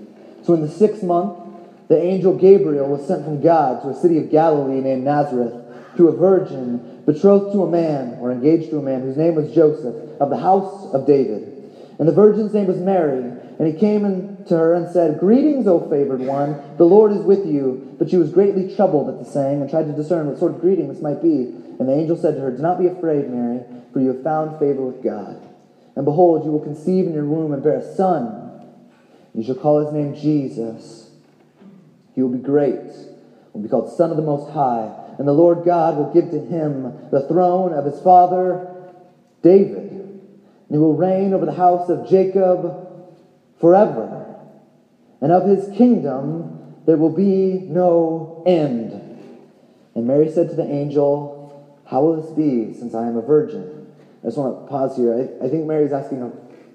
So 0.45 0.53
in 0.53 0.61
the 0.61 0.69
sixth 0.69 1.03
month, 1.03 1.39
the 1.87 2.01
angel 2.01 2.35
Gabriel 2.35 2.87
was 2.87 3.07
sent 3.07 3.23
from 3.23 3.41
God 3.41 3.81
to 3.83 3.89
a 3.89 3.95
city 3.95 4.17
of 4.17 4.31
Galilee 4.31 4.81
named 4.81 5.03
Nazareth 5.03 5.53
to 5.97 6.07
a 6.07 6.15
virgin 6.15 7.03
betrothed 7.05 7.53
to 7.53 7.63
a 7.63 7.69
man 7.69 8.17
or 8.19 8.31
engaged 8.31 8.71
to 8.71 8.79
a 8.79 8.81
man 8.81 9.01
whose 9.01 9.17
name 9.17 9.35
was 9.35 9.53
Joseph 9.53 10.19
of 10.19 10.29
the 10.29 10.37
house 10.37 10.93
of 10.93 11.05
David. 11.05 11.51
And 11.99 12.07
the 12.07 12.13
virgin's 12.13 12.53
name 12.53 12.67
was 12.67 12.77
Mary. 12.77 13.31
And 13.57 13.67
he 13.67 13.73
came 13.79 14.03
in 14.03 14.43
to 14.47 14.57
her 14.57 14.73
and 14.73 14.91
said, 14.91 15.19
Greetings, 15.19 15.65
O 15.65 15.89
favored 15.89 16.19
one, 16.19 16.61
the 16.77 16.85
Lord 16.85 17.11
is 17.11 17.19
with 17.19 17.45
you. 17.45 17.95
But 17.97 18.09
she 18.09 18.17
was 18.17 18.31
greatly 18.31 18.75
troubled 18.75 19.09
at 19.09 19.23
the 19.23 19.29
saying 19.29 19.61
and 19.61 19.69
tried 19.69 19.85
to 19.85 19.93
discern 19.93 20.27
what 20.27 20.39
sort 20.39 20.53
of 20.53 20.61
greeting 20.61 20.89
this 20.89 21.01
might 21.01 21.21
be. 21.21 21.53
And 21.79 21.87
the 21.87 21.93
angel 21.93 22.17
said 22.17 22.35
to 22.35 22.41
her, 22.41 22.51
Do 22.51 22.61
not 22.61 22.79
be 22.79 22.87
afraid, 22.87 23.29
Mary, 23.29 23.61
for 23.93 24.01
you 24.01 24.09
have 24.09 24.23
found 24.23 24.59
favor 24.59 24.81
with 24.81 25.01
God. 25.01 25.41
And 25.95 26.03
behold, 26.03 26.43
you 26.43 26.51
will 26.51 26.59
conceive 26.59 27.07
in 27.07 27.13
your 27.13 27.25
womb 27.25 27.53
and 27.53 27.63
bear 27.63 27.77
a 27.77 27.95
son. 27.95 28.51
You 29.33 29.43
shall 29.43 29.55
call 29.55 29.85
his 29.85 29.93
name 29.93 30.15
Jesus. 30.15 31.09
He 32.13 32.21
will 32.21 32.29
be 32.29 32.39
great, 32.39 32.91
will 33.53 33.61
be 33.61 33.69
called 33.69 33.95
Son 33.95 34.09
of 34.09 34.17
the 34.17 34.23
Most 34.23 34.51
High, 34.51 34.89
and 35.17 35.27
the 35.27 35.33
Lord 35.33 35.63
God 35.65 35.97
will 35.97 36.13
give 36.13 36.31
to 36.31 36.39
him 36.39 37.09
the 37.11 37.27
throne 37.27 37.73
of 37.73 37.85
his 37.85 37.99
father 38.01 38.73
David, 39.41 39.91
and 39.91 40.71
he 40.71 40.77
will 40.77 40.95
reign 40.95 41.33
over 41.33 41.45
the 41.45 41.53
house 41.53 41.89
of 41.89 42.07
Jacob 42.09 42.84
forever, 43.59 44.39
and 45.21 45.31
of 45.31 45.47
his 45.47 45.75
kingdom 45.77 46.55
there 46.85 46.97
will 46.97 47.15
be 47.15 47.65
no 47.67 48.43
end. 48.45 48.91
And 49.95 50.07
Mary 50.07 50.29
said 50.29 50.49
to 50.49 50.55
the 50.55 50.69
angel, 50.69 51.81
How 51.85 52.03
will 52.03 52.21
this 52.21 52.31
be, 52.31 52.73
since 52.77 52.93
I 52.93 53.07
am 53.07 53.17
a 53.17 53.21
virgin? 53.21 53.87
I 54.23 54.27
just 54.27 54.37
want 54.37 54.65
to 54.65 54.69
pause 54.69 54.97
here. 54.97 55.13
I, 55.13 55.45
I 55.45 55.49
think 55.49 55.65
Mary's 55.65 55.93
asking 55.93 56.21
a, 56.21 56.31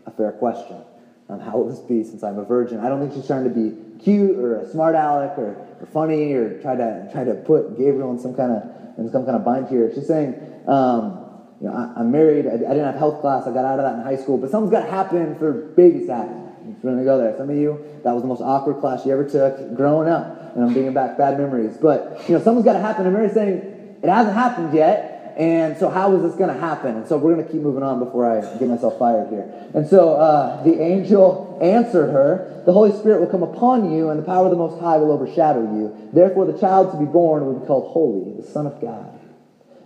a 0.07 0.13
fair 0.13 0.33
question. 0.33 0.83
Um, 1.29 1.39
how 1.39 1.59
will 1.59 1.69
this 1.69 1.79
be 1.79 2.03
since 2.03 2.25
I'm 2.25 2.39
a 2.39 2.45
virgin? 2.45 2.81
I 2.81 2.89
don't 2.89 3.01
think 3.01 3.13
she's 3.15 3.27
trying 3.27 3.45
to 3.45 3.51
be 3.51 3.77
cute 4.03 4.37
or 4.37 4.57
a 4.57 4.69
smart 4.69 4.97
aleck 4.97 5.39
or, 5.39 5.55
or 5.81 5.87
funny 5.93 6.33
or 6.33 6.61
try 6.61 6.75
to 6.75 7.09
try 7.13 7.23
to 7.23 7.35
put 7.35 7.79
Gabriel 7.79 8.11
in 8.11 8.19
some 8.19 8.35
kind 8.35 8.51
of 8.53 8.99
in 8.99 9.11
some 9.13 9.25
kind 9.25 9.37
of 9.37 9.45
bind 9.45 9.69
here. 9.69 9.93
She's 9.95 10.09
saying, 10.09 10.35
um, 10.67 11.21
you 11.61 11.69
know, 11.69 11.93
I, 11.97 12.01
am 12.01 12.11
married. 12.11 12.47
I, 12.47 12.55
I, 12.55 12.57
didn't 12.57 12.85
have 12.85 12.97
health 12.97 13.21
class. 13.21 13.47
I 13.47 13.53
got 13.53 13.65
out 13.65 13.79
of 13.79 13.85
that 13.85 13.95
in 13.95 14.03
high 14.03 14.21
school. 14.21 14.39
But 14.39 14.51
something's 14.51 14.73
got 14.73 14.87
to 14.87 14.91
happen 14.91 15.39
for 15.39 15.73
happen. 15.77 16.50
We're 16.83 16.93
going 16.93 16.99
to 16.99 17.05
go 17.05 17.19
there. 17.19 17.37
Some 17.37 17.51
of 17.51 17.57
you, 17.57 17.85
that 18.05 18.13
was 18.13 18.23
the 18.23 18.29
most 18.29 18.41
awkward 18.41 18.81
class 18.81 19.05
you 19.05 19.13
ever 19.13 19.29
took 19.29 19.77
growing 19.77 20.09
up. 20.09 20.55
And 20.55 20.65
I'm 20.65 20.73
bringing 20.73 20.95
back 20.95 21.19
bad 21.19 21.39
memories. 21.39 21.77
But, 21.77 22.25
you 22.29 22.37
know, 22.37 22.43
something's 22.43 22.65
got 22.65 22.73
to 22.73 22.81
happen. 22.81 23.05
And 23.05 23.15
Mary's 23.15 23.35
saying, 23.35 23.99
it 24.03 24.09
hasn't 24.09 24.35
happened 24.35 24.75
yet. 24.75 25.35
And 25.37 25.77
so, 25.79 25.89
how 25.89 26.15
is 26.17 26.23
this 26.23 26.35
going 26.35 26.53
to 26.53 26.59
happen? 26.59 26.97
And 26.97 27.07
so, 27.07 27.17
we're 27.17 27.35
going 27.35 27.47
to 27.47 27.53
keep 27.53 27.63
moving 27.63 27.83
on 27.83 27.99
before 27.99 28.27
I 28.27 28.41
get 28.59 28.69
myself 28.69 28.99
fired 28.99 29.29
here. 29.29 29.49
And 29.75 29.87
so, 29.87 30.15
uh, 30.15 30.63
the 30.65 30.83
angel 30.83 31.59
answered 31.63 32.11
her, 32.11 32.63
The 32.67 32.73
Holy 32.73 32.91
Spirit 32.99 33.21
will 33.21 33.29
come 33.29 33.43
upon 33.43 33.93
you, 33.93 34.11
and 34.11 34.19
the 34.19 34.25
power 34.25 34.47
of 34.47 34.51
the 34.51 34.57
Most 34.57 34.81
High 34.81 34.97
will 34.97 35.13
overshadow 35.13 35.63
you. 35.63 36.11
Therefore, 36.13 36.47
the 36.47 36.59
child 36.59 36.93
to 36.93 36.99
be 36.99 37.05
born 37.05 37.47
will 37.47 37.61
be 37.61 37.67
called 37.67 37.93
Holy, 37.93 38.43
the 38.43 38.47
Son 38.47 38.67
of 38.67 38.81
God. 38.81 39.21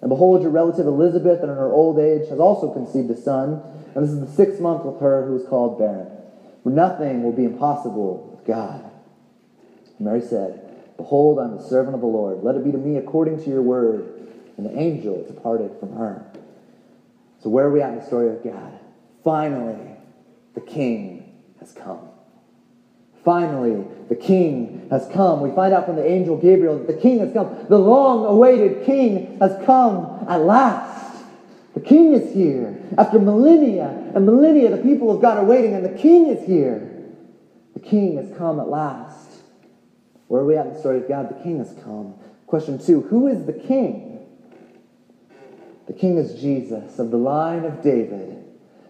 And 0.01 0.09
behold, 0.09 0.43
your 0.43 0.51
relative 0.51 0.87
Elizabeth, 0.87 1.43
in 1.43 1.49
her 1.49 1.73
old 1.73 1.99
age, 1.99 2.29
has 2.31 2.41
also 2.41 2.73
conceived 2.73 3.11
a 3.11 3.17
son. 3.17 3.63
And 3.95 4.05
this 4.05 4.13
is 4.13 4.21
the 4.21 4.31
sixth 4.37 4.61
month 4.61 4.85
with 4.85 5.01
her 5.01 5.27
who 5.27 5.37
is 5.37 5.47
called 5.49 5.79
barren. 5.79 6.09
Nothing 6.64 7.23
will 7.23 7.33
be 7.33 7.44
impossible 7.44 8.37
with 8.37 8.47
God. 8.47 8.90
Mary 9.99 10.23
said, 10.23 10.61
Behold, 10.97 11.38
I'm 11.38 11.56
the 11.56 11.62
servant 11.62 11.94
of 11.94 12.00
the 12.00 12.06
Lord. 12.06 12.42
Let 12.42 12.54
it 12.56 12.64
be 12.64 12.73
to 12.73 12.78
me 12.78 12.97
according 12.97 13.42
to 13.44 13.50
your 13.50 13.62
word 13.62 14.14
and 14.56 14.66
the 14.66 14.78
angel 14.78 15.25
departed 15.26 15.73
from 15.78 15.94
her. 15.97 16.25
So, 17.42 17.50
where 17.50 17.66
are 17.66 17.71
we 17.71 17.83
at 17.83 17.90
in 17.90 17.99
the 17.99 18.06
story 18.06 18.28
of 18.28 18.42
God? 18.42 18.78
Finally, 19.23 19.97
the 20.54 20.61
king 20.61 21.33
has 21.61 21.73
come. 21.73 22.09
Finally, 23.25 23.85
the 24.09 24.14
king 24.14 24.87
has 24.90 25.09
come. 25.12 25.40
We 25.40 25.50
find 25.50 25.73
out 25.75 25.87
from 25.87 25.97
the 25.97 26.06
angel 26.06 26.37
Gabriel 26.37 26.78
that 26.78 26.87
the 26.87 27.00
king 27.00 27.18
has 27.21 27.33
come. 27.33 27.66
The 27.68 27.78
long 27.78 28.26
awaited 28.26 28.85
king 28.85 29.38
has 29.40 29.56
come 29.64 30.26
at 30.28 30.42
last. 30.42 31.03
The 31.75 31.81
king 31.81 32.14
is 32.14 32.33
here. 32.33 32.81
After 32.97 33.19
millennia 33.19 34.12
and 34.14 34.25
millennia, 34.25 34.71
the 34.71 34.83
people 34.83 35.11
of 35.11 35.21
God 35.21 35.38
are 35.38 35.45
waiting, 35.45 35.75
and 35.75 35.85
the 35.85 35.99
king 35.99 36.28
is 36.28 36.47
here. 36.47 36.90
The 37.75 37.81
king 37.81 38.16
has 38.16 38.37
come 38.38 38.61
at 38.61 38.69
last. 38.69 39.31
Where 40.28 40.43
are 40.43 40.47
we 40.47 40.57
at 40.57 40.66
in 40.66 40.75
the 40.75 40.78
story 40.78 40.99
of 40.99 41.09
God? 41.09 41.28
The 41.28 41.43
king 41.43 41.59
has 41.59 41.75
come. 41.83 42.14
Question 42.47 42.78
two 42.78 43.02
Who 43.02 43.26
is 43.26 43.45
the 43.45 43.52
king? 43.52 44.14
The 45.87 45.93
king 45.93 46.16
is 46.16 46.40
Jesus 46.40 46.99
of 46.99 47.11
the 47.11 47.19
line 47.19 47.64
of 47.64 47.83
David, 47.83 48.43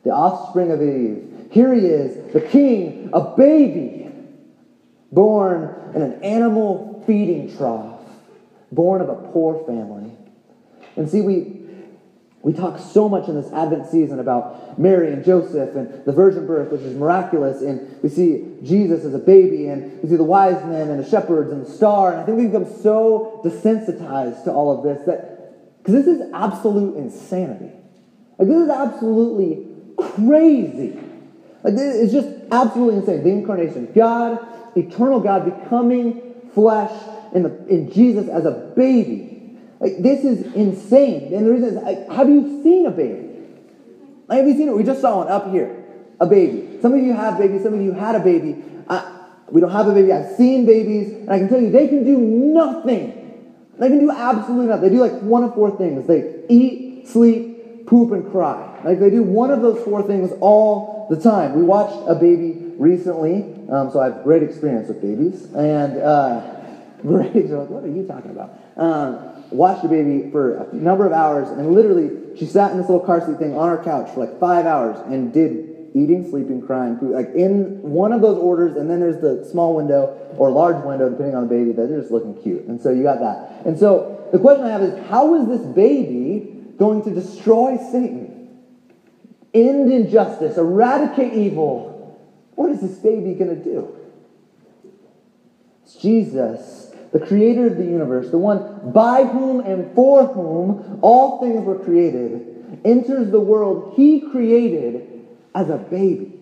the 0.04 0.10
offspring 0.10 0.70
of 0.70 0.80
Eve. 0.80 1.48
Here 1.50 1.74
he 1.74 1.86
is, 1.86 2.32
the 2.32 2.40
king, 2.40 3.10
a 3.12 3.34
baby, 3.36 4.10
born 5.10 5.92
in 5.94 6.02
an 6.02 6.22
animal 6.22 7.02
feeding 7.06 7.56
trough, 7.56 8.00
born 8.70 9.00
of 9.00 9.08
a 9.08 9.14
poor 9.32 9.64
family. 9.66 10.12
And 10.96 11.08
see, 11.08 11.20
we, 11.20 11.63
we 12.44 12.52
talk 12.52 12.78
so 12.78 13.08
much 13.08 13.26
in 13.28 13.40
this 13.40 13.50
Advent 13.52 13.86
season 13.90 14.20
about 14.20 14.78
Mary 14.78 15.10
and 15.10 15.24
Joseph 15.24 15.74
and 15.74 16.04
the 16.04 16.12
virgin 16.12 16.46
birth, 16.46 16.70
which 16.70 16.82
is 16.82 16.94
miraculous. 16.94 17.62
And 17.62 18.00
we 18.02 18.10
see 18.10 18.44
Jesus 18.62 19.04
as 19.04 19.14
a 19.14 19.18
baby, 19.18 19.68
and 19.68 20.02
we 20.02 20.10
see 20.10 20.16
the 20.16 20.24
wise 20.24 20.62
men 20.66 20.90
and 20.90 21.02
the 21.02 21.08
shepherds 21.08 21.50
and 21.50 21.64
the 21.64 21.70
star. 21.70 22.12
And 22.12 22.20
I 22.20 22.24
think 22.26 22.36
we've 22.36 22.52
become 22.52 22.70
so 22.82 23.40
desensitized 23.42 24.44
to 24.44 24.52
all 24.52 24.76
of 24.76 24.84
this 24.84 25.04
that 25.06 25.78
because 25.78 26.04
this 26.04 26.06
is 26.06 26.30
absolute 26.34 26.96
insanity. 26.96 27.72
Like, 28.38 28.48
this 28.48 28.62
is 28.62 28.70
absolutely 28.70 29.66
crazy. 29.96 30.98
Like, 31.62 31.74
it's 31.76 32.12
just 32.12 32.28
absolutely 32.50 33.00
insane. 33.00 33.22
The 33.22 33.30
incarnation. 33.30 33.92
God, 33.94 34.38
eternal 34.76 35.20
God, 35.20 35.44
becoming 35.44 36.20
flesh 36.54 36.92
in, 37.34 37.42
the, 37.42 37.66
in 37.68 37.90
Jesus 37.90 38.28
as 38.28 38.44
a 38.44 38.72
baby. 38.76 39.33
Like, 39.84 40.02
this 40.02 40.24
is 40.24 40.52
insane. 40.54 41.34
And 41.34 41.46
the 41.46 41.52
reason 41.52 41.68
is, 41.68 41.74
like, 41.74 42.08
have 42.10 42.28
you 42.28 42.62
seen 42.62 42.86
a 42.86 42.90
baby? 42.90 43.28
Like, 44.26 44.38
have 44.38 44.48
you 44.48 44.54
seen 44.54 44.68
it? 44.68 44.76
We 44.76 44.82
just 44.82 45.00
saw 45.00 45.18
one 45.18 45.28
up 45.28 45.50
here. 45.50 45.84
A 46.20 46.26
baby. 46.26 46.80
Some 46.80 46.94
of 46.94 47.00
you 47.00 47.12
have 47.12 47.38
babies. 47.38 47.62
Some 47.62 47.74
of 47.74 47.80
you 47.80 47.92
had 47.92 48.14
a 48.14 48.20
baby. 48.20 48.62
I, 48.88 49.26
we 49.50 49.60
don't 49.60 49.70
have 49.70 49.88
a 49.88 49.92
baby. 49.92 50.12
I've 50.12 50.36
seen 50.36 50.64
babies. 50.66 51.12
And 51.12 51.30
I 51.30 51.38
can 51.38 51.48
tell 51.48 51.60
you, 51.60 51.70
they 51.70 51.88
can 51.88 52.04
do 52.04 52.18
nothing 52.18 53.24
they 53.78 53.88
can 53.88 54.00
do 54.00 54.10
absolutely 54.10 54.66
nothing. 54.66 54.82
They 54.82 54.90
do 54.90 55.00
like 55.00 55.20
one 55.20 55.42
of 55.42 55.54
four 55.54 55.76
things. 55.76 56.06
They 56.06 56.42
eat, 56.48 57.08
sleep, 57.08 57.86
poop, 57.86 58.12
and 58.12 58.30
cry. 58.30 58.80
Like 58.84 59.00
they 59.00 59.10
do 59.10 59.22
one 59.22 59.50
of 59.50 59.62
those 59.62 59.82
four 59.84 60.02
things 60.02 60.32
all 60.40 61.06
the 61.10 61.20
time. 61.20 61.54
We 61.54 61.62
watched 61.62 62.08
a 62.08 62.14
baby 62.14 62.72
recently, 62.78 63.42
um, 63.70 63.90
so 63.90 64.00
I 64.00 64.06
have 64.06 64.22
great 64.22 64.42
experience 64.42 64.88
with 64.88 65.02
babies. 65.02 65.44
And 65.54 65.98
uh, 65.98 66.02
are 67.04 67.18
like, 67.22 67.70
what 67.70 67.84
are 67.84 67.88
you 67.88 68.06
talking 68.06 68.30
about? 68.30 68.58
Um, 68.76 69.33
watched 69.54 69.84
a 69.84 69.88
baby 69.88 70.30
for 70.30 70.56
a 70.56 70.74
number 70.74 71.06
of 71.06 71.12
hours, 71.12 71.48
and 71.48 71.72
literally, 71.72 72.36
she 72.36 72.46
sat 72.46 72.72
in 72.72 72.78
this 72.78 72.88
little 72.88 73.04
car 73.04 73.24
seat 73.24 73.38
thing 73.38 73.56
on 73.56 73.68
our 73.68 73.82
couch 73.82 74.12
for 74.12 74.20
like 74.20 74.38
five 74.40 74.66
hours 74.66 74.98
and 75.06 75.32
did 75.32 75.90
eating, 75.94 76.28
sleeping, 76.28 76.60
crying, 76.60 76.96
poop, 76.96 77.12
like 77.12 77.30
in 77.34 77.80
one 77.80 78.12
of 78.12 78.20
those 78.20 78.36
orders, 78.36 78.76
and 78.76 78.90
then 78.90 78.98
there's 78.98 79.20
the 79.20 79.48
small 79.50 79.76
window 79.76 80.18
or 80.36 80.50
large 80.50 80.84
window, 80.84 81.08
depending 81.08 81.36
on 81.36 81.46
the 81.46 81.54
baby, 81.54 81.70
that 81.70 81.82
are 81.82 82.00
just 82.00 82.10
looking 82.10 82.34
cute. 82.42 82.64
And 82.64 82.80
so 82.80 82.90
you 82.90 83.04
got 83.04 83.20
that. 83.20 83.64
And 83.64 83.78
so 83.78 84.28
the 84.32 84.38
question 84.38 84.66
I 84.66 84.70
have 84.70 84.82
is 84.82 85.08
how 85.08 85.36
is 85.36 85.46
this 85.46 85.64
baby 85.74 86.50
going 86.76 87.04
to 87.04 87.10
destroy 87.10 87.76
Satan? 87.76 88.58
End 89.54 89.92
injustice, 89.92 90.56
eradicate 90.58 91.32
evil. 91.32 92.18
What 92.56 92.72
is 92.72 92.80
this 92.80 92.98
baby 92.98 93.34
going 93.34 93.56
to 93.56 93.62
do? 93.62 93.96
It's 95.84 95.94
Jesus, 95.94 96.83
the 97.14 97.24
creator 97.24 97.68
of 97.68 97.76
the 97.76 97.84
universe, 97.84 98.28
the 98.30 98.38
one 98.38 98.90
by 98.90 99.22
whom 99.22 99.60
and 99.60 99.94
for 99.94 100.26
whom 100.26 100.98
all 101.00 101.40
things 101.40 101.64
were 101.64 101.78
created, 101.78 102.80
enters 102.84 103.30
the 103.30 103.38
world 103.38 103.94
he 103.94 104.20
created 104.32 105.24
as 105.54 105.70
a 105.70 105.76
baby. 105.76 106.36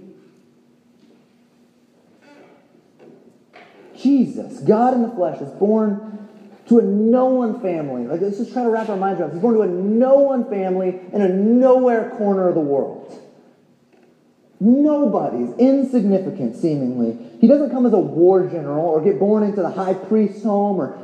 Jesus, 3.95 4.61
God 4.61 4.95
in 4.95 5.03
the 5.03 5.11
flesh, 5.11 5.43
is 5.43 5.51
born 5.51 6.27
to 6.69 6.79
a 6.79 6.83
no 6.83 7.27
one 7.27 7.61
family. 7.61 8.07
Like, 8.07 8.23
let's 8.23 8.39
just 8.39 8.55
try 8.55 8.63
to 8.63 8.71
wrap 8.71 8.89
our 8.89 8.97
minds 8.97 9.21
around. 9.21 9.33
He's 9.33 9.43
born 9.43 9.57
to 9.57 9.63
a 9.63 9.67
no 9.67 10.21
one 10.21 10.49
family 10.49 10.99
in 11.13 11.21
a 11.21 11.29
nowhere 11.29 12.09
corner 12.17 12.49
of 12.49 12.55
the 12.55 12.63
world. 12.63 13.23
Nobody's 14.59 15.55
insignificant, 15.59 16.57
seemingly. 16.57 17.32
He 17.43 17.49
doesn't 17.49 17.71
come 17.71 17.87
as 17.87 17.93
a 17.93 17.99
war 17.99 18.47
general 18.47 18.87
or 18.87 19.01
get 19.03 19.19
born 19.19 19.43
into 19.43 19.63
the 19.63 19.71
high 19.71 19.95
priest's 19.95 20.45
home 20.45 20.81
or 20.81 20.97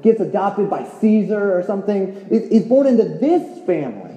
gets 0.00 0.20
adopted 0.20 0.70
by 0.70 0.88
Caesar 1.00 1.58
or 1.58 1.64
something. 1.64 2.24
He's 2.30 2.64
born 2.66 2.86
into 2.86 3.02
this 3.02 3.66
family. 3.66 4.14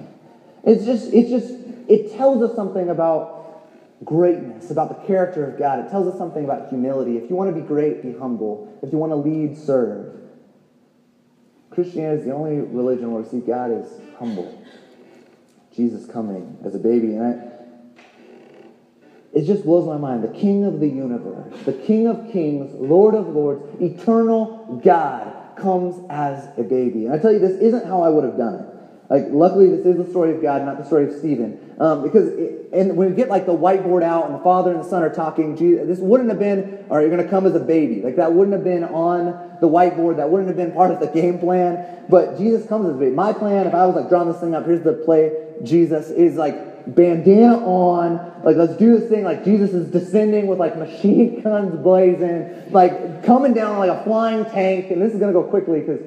It's 0.62 0.84
just, 0.84 1.12
it's 1.12 1.28
just, 1.28 1.52
it 1.88 2.16
tells 2.16 2.40
us 2.40 2.54
something 2.54 2.88
about 2.88 3.64
greatness, 4.04 4.70
about 4.70 4.90
the 4.90 5.06
character 5.08 5.44
of 5.44 5.58
God. 5.58 5.84
It 5.84 5.90
tells 5.90 6.06
us 6.06 6.16
something 6.16 6.44
about 6.44 6.68
humility. 6.68 7.16
If 7.16 7.28
you 7.28 7.34
want 7.34 7.52
to 7.52 7.60
be 7.60 7.66
great, 7.66 8.00
be 8.04 8.16
humble. 8.16 8.72
If 8.80 8.92
you 8.92 8.98
want 8.98 9.10
to 9.10 9.16
lead, 9.16 9.58
serve. 9.58 10.20
Christianity 11.70 12.20
is 12.20 12.26
the 12.26 12.32
only 12.32 12.60
religion 12.60 13.10
where 13.10 13.22
we 13.22 13.28
see 13.28 13.40
God 13.40 13.72
is 13.72 13.88
humble. 14.20 14.56
Jesus 15.74 16.06
coming 16.06 16.58
as 16.64 16.76
a 16.76 16.78
baby. 16.78 17.16
And 17.16 17.24
I, 17.24 17.49
it 19.32 19.44
just 19.44 19.64
blows 19.64 19.86
my 19.86 19.96
mind. 19.96 20.24
The 20.24 20.38
King 20.38 20.64
of 20.64 20.80
the 20.80 20.88
universe, 20.88 21.52
the 21.64 21.72
King 21.72 22.08
of 22.08 22.30
kings, 22.32 22.74
Lord 22.74 23.14
of 23.14 23.28
lords, 23.28 23.62
eternal 23.80 24.80
God 24.82 25.32
comes 25.56 26.04
as 26.10 26.48
a 26.58 26.62
baby. 26.62 27.06
And 27.06 27.14
I 27.14 27.18
tell 27.18 27.32
you, 27.32 27.38
this 27.38 27.60
isn't 27.60 27.86
how 27.86 28.02
I 28.02 28.08
would 28.08 28.24
have 28.24 28.36
done 28.36 28.54
it. 28.54 28.66
Like, 29.10 29.26
luckily, 29.30 29.68
this 29.68 29.84
is 29.84 29.96
the 29.96 30.08
story 30.08 30.32
of 30.32 30.40
God, 30.40 30.64
not 30.64 30.78
the 30.78 30.84
story 30.84 31.04
of 31.04 31.18
Stephen. 31.18 31.58
Um, 31.80 32.02
because, 32.02 32.28
it, 32.28 32.68
and 32.72 32.96
when 32.96 33.10
we 33.10 33.16
get 33.16 33.28
like 33.28 33.44
the 33.44 33.56
whiteboard 33.56 34.04
out 34.04 34.26
and 34.26 34.34
the 34.34 34.42
father 34.42 34.70
and 34.70 34.78
the 34.78 34.84
son 34.84 35.02
are 35.02 35.12
talking, 35.12 35.56
Jesus, 35.56 35.86
this 35.88 35.98
wouldn't 35.98 36.28
have 36.28 36.38
been, 36.38 36.84
all 36.88 36.96
right, 36.96 37.02
you're 37.02 37.10
going 37.10 37.22
to 37.22 37.28
come 37.28 37.44
as 37.44 37.54
a 37.56 37.60
baby. 37.60 38.02
Like, 38.02 38.16
that 38.16 38.32
wouldn't 38.32 38.52
have 38.52 38.62
been 38.62 38.84
on 38.84 39.58
the 39.60 39.68
whiteboard. 39.68 40.16
That 40.16 40.30
wouldn't 40.30 40.46
have 40.46 40.56
been 40.56 40.72
part 40.72 40.92
of 40.92 41.00
the 41.00 41.08
game 41.08 41.40
plan. 41.40 42.04
But 42.08 42.38
Jesus 42.38 42.66
comes 42.68 42.88
as 42.88 42.94
a 42.94 42.98
baby. 42.98 43.14
My 43.14 43.32
plan, 43.32 43.66
if 43.66 43.74
I 43.74 43.84
was 43.86 43.96
like 43.96 44.08
drawing 44.08 44.28
this 44.28 44.40
thing 44.40 44.54
up, 44.54 44.64
here's 44.64 44.82
the 44.82 44.92
play 44.92 45.32
Jesus 45.64 46.10
is 46.10 46.36
like 46.36 46.79
bandana 46.94 47.64
on, 47.64 48.42
like 48.44 48.56
let's 48.56 48.76
do 48.76 48.98
this 48.98 49.08
thing, 49.08 49.24
like 49.24 49.44
Jesus 49.44 49.72
is 49.72 49.90
descending 49.90 50.46
with 50.46 50.58
like 50.58 50.76
machine 50.76 51.40
guns 51.40 51.74
blazing, 51.82 52.70
like 52.70 53.24
coming 53.24 53.54
down 53.54 53.78
like 53.78 53.90
a 53.90 54.02
flying 54.04 54.44
tank, 54.46 54.90
and 54.90 55.00
this 55.00 55.12
is 55.12 55.20
gonna 55.20 55.32
go 55.32 55.42
quickly 55.42 55.80
because 55.80 56.00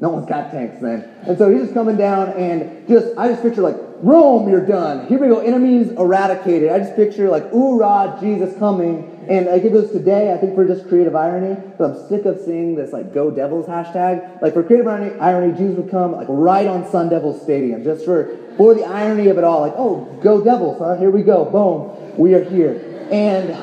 no 0.00 0.08
one's 0.08 0.26
got 0.26 0.50
tanks 0.50 0.80
then. 0.80 1.08
And 1.26 1.36
so 1.36 1.50
he's 1.50 1.62
just 1.62 1.74
coming 1.74 1.96
down 1.96 2.30
and 2.30 2.88
just, 2.88 3.16
I 3.18 3.28
just 3.28 3.42
picture 3.42 3.60
like, 3.60 3.76
Rome, 4.02 4.48
you're 4.48 4.64
done. 4.64 5.06
Here 5.08 5.18
we 5.18 5.28
go, 5.28 5.40
enemies 5.40 5.90
eradicated. 5.90 6.70
I 6.70 6.78
just 6.78 6.96
picture 6.96 7.28
like, 7.28 7.50
oorah, 7.50 8.18
Jesus 8.18 8.56
coming. 8.58 9.18
And 9.28 9.44
like 9.46 9.62
it 9.62 9.72
was 9.72 9.90
today, 9.90 10.32
I 10.32 10.38
think 10.38 10.54
for 10.54 10.66
just 10.66 10.88
creative 10.88 11.14
irony, 11.14 11.54
because 11.54 12.02
I'm 12.02 12.08
sick 12.08 12.24
of 12.24 12.40
seeing 12.40 12.76
this 12.76 12.94
like 12.94 13.12
Go 13.12 13.30
Devils 13.30 13.66
hashtag. 13.66 14.40
Like 14.40 14.54
for 14.54 14.62
creative 14.62 14.86
irony, 14.86 15.18
irony, 15.20 15.52
Jesus 15.52 15.76
would 15.76 15.90
come 15.90 16.12
like 16.12 16.26
right 16.30 16.66
on 16.66 16.88
Sun 16.90 17.10
Devils 17.10 17.42
Stadium, 17.42 17.84
just 17.84 18.06
for 18.06 18.36
for 18.56 18.74
the 18.74 18.84
irony 18.84 19.28
of 19.28 19.36
it 19.36 19.44
all. 19.44 19.60
Like, 19.60 19.74
oh, 19.76 20.04
Go 20.22 20.42
Devils, 20.42 20.78
huh? 20.78 20.96
Here 20.96 21.10
we 21.10 21.22
go, 21.22 21.44
boom, 21.44 22.16
we 22.18 22.34
are 22.34 22.42
here. 22.42 23.06
And 23.10 23.54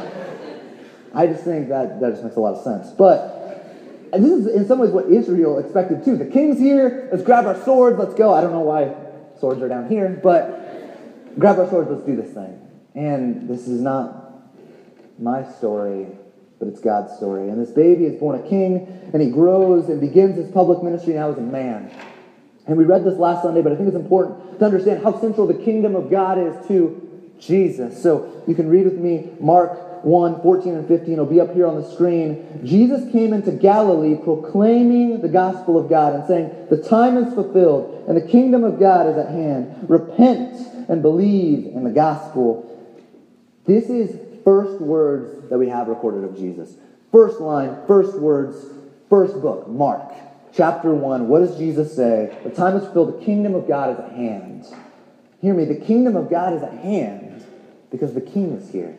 I 1.14 1.26
just 1.26 1.44
think 1.44 1.70
that 1.70 2.00
that 2.00 2.12
just 2.12 2.24
makes 2.24 2.36
a 2.36 2.40
lot 2.40 2.54
of 2.54 2.64
sense. 2.64 2.92
But 2.92 3.37
and 4.14 4.24
this 4.24 4.32
is 4.32 4.48
in 4.48 4.68
some 4.68 4.80
ways 4.80 4.92
what 4.92 5.06
Israel 5.06 5.60
expected 5.60 6.04
too. 6.04 6.18
The 6.18 6.26
king's 6.26 6.60
here, 6.60 7.10
let's 7.12 7.24
grab 7.24 7.46
our 7.46 7.62
swords, 7.64 7.98
let's 8.00 8.14
go. 8.14 8.34
I 8.34 8.42
don't 8.42 8.52
know 8.52 8.62
why 8.62 8.96
swords 9.40 9.62
are 9.62 9.68
down 9.68 9.90
here, 9.90 10.20
but 10.24 11.38
grab 11.38 11.60
our 11.60 11.70
swords, 11.70 11.90
let's 11.90 12.06
do 12.06 12.16
this 12.16 12.34
thing. 12.34 12.62
And 12.96 13.50
this 13.50 13.68
is 13.68 13.82
not 13.82 14.28
my 15.20 15.50
story, 15.54 16.08
but 16.60 16.68
it's 16.68 16.80
God's 16.80 17.16
story. 17.18 17.50
And 17.50 17.60
this 17.60 17.72
baby 17.72 18.06
is 18.06 18.20
born 18.20 18.40
a 18.40 18.48
king, 18.48 19.10
and 19.14 19.22
he 19.22 19.30
grows 19.30 19.90
and 19.90 20.00
begins 20.00 20.38
his 20.38 20.50
public 20.52 20.82
ministry 20.84 21.14
now 21.14 21.32
as 21.32 21.38
a 21.38 21.42
man. 21.42 21.92
And 22.66 22.78
we 22.78 22.84
read 22.84 23.04
this 23.04 23.18
last 23.18 23.44
Sunday, 23.44 23.62
but 23.62 23.72
I 23.72 23.76
think 23.76 23.88
it's 23.88 23.98
important 23.98 24.60
to 24.60 24.66
understand 24.66 25.04
how 25.04 25.20
central 25.20 25.48
the 25.48 25.54
kingdom 25.54 25.96
of 25.96 26.10
God 26.10 26.38
is 26.38 26.68
to 26.68 27.32
Jesus. 27.40 28.02
So 28.02 28.44
you 28.48 28.56
can 28.56 28.68
read 28.68 28.86
with 28.86 28.98
me 28.98 29.32
Mark 29.40 29.87
1 30.04 30.42
14 30.42 30.76
and 30.76 30.88
15 30.88 31.18
will 31.18 31.26
be 31.26 31.40
up 31.40 31.54
here 31.54 31.68
on 31.68 31.82
the 31.82 31.90
screen. 31.90 32.62
Jesus 32.64 33.12
came 33.12 33.34
into 33.34 33.52
Galilee 33.52 34.16
proclaiming 34.16 35.22
the 35.22 35.30
gospel 35.30 35.78
of 35.78 35.90
God 35.90 36.14
and 36.14 36.26
saying, 36.26 36.68
The 36.70 36.82
time 36.82 37.18
is 37.18 37.34
fulfilled 37.34 38.06
and 38.08 38.18
the 38.18 38.28
kingdom 38.28 38.64
of 38.64 38.80
God 38.80 39.08
is 39.08 39.18
at 39.18 39.30
hand. 39.30 39.90
Repent 39.90 40.56
and 40.90 41.02
believe 41.02 41.66
in 41.74 41.84
the 41.84 41.92
gospel. 41.92 42.64
This 43.66 43.90
is 43.90 44.18
first 44.44 44.80
words 44.82 45.50
that 45.50 45.58
we 45.58 45.68
have 45.70 45.88
recorded 45.88 46.24
of 46.24 46.38
Jesus. 46.38 46.78
First 47.12 47.40
line, 47.40 47.78
first 47.86 48.18
words, 48.18 48.66
first 49.10 49.42
book, 49.42 49.68
Mark. 49.68 50.14
Chapter 50.54 50.94
1. 50.94 51.28
What 51.28 51.40
does 51.40 51.58
Jesus 51.58 51.96
say? 51.96 52.36
The 52.44 52.50
time 52.50 52.78
is 52.78 52.84
fulfilled. 52.86 53.20
The 53.20 53.26
kingdom 53.26 53.54
of 53.54 53.68
God 53.68 53.92
is 53.92 54.00
at 54.00 54.12
hand. 54.14 54.66
Hear 55.42 55.54
me. 55.54 55.66
The 55.66 55.76
kingdom 55.76 56.16
of 56.16 56.30
God 56.30 56.54
is 56.54 56.64
at 56.64 56.74
hand 56.74 57.46
because 57.92 58.14
the 58.14 58.22
king 58.22 58.54
is 58.54 58.72
here. 58.72 58.98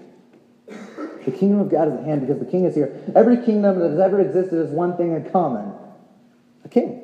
The 1.29 1.37
kingdom 1.37 1.61
of 1.61 1.69
God 1.69 1.89
is 1.89 1.95
at 1.95 2.05
hand 2.05 2.23
because 2.23 2.39
the 2.39 2.47
king 2.47 2.65
is 2.65 2.75
here. 2.75 2.91
Every 3.15 3.37
kingdom 3.37 3.81
that 3.81 3.91
has 3.91 4.01
ever 4.01 4.19
existed 4.19 4.57
has 4.61 4.71
one 4.71 4.97
thing 4.97 5.13
in 5.13 5.31
common 5.31 5.75
a 6.65 6.69
king. 6.71 7.03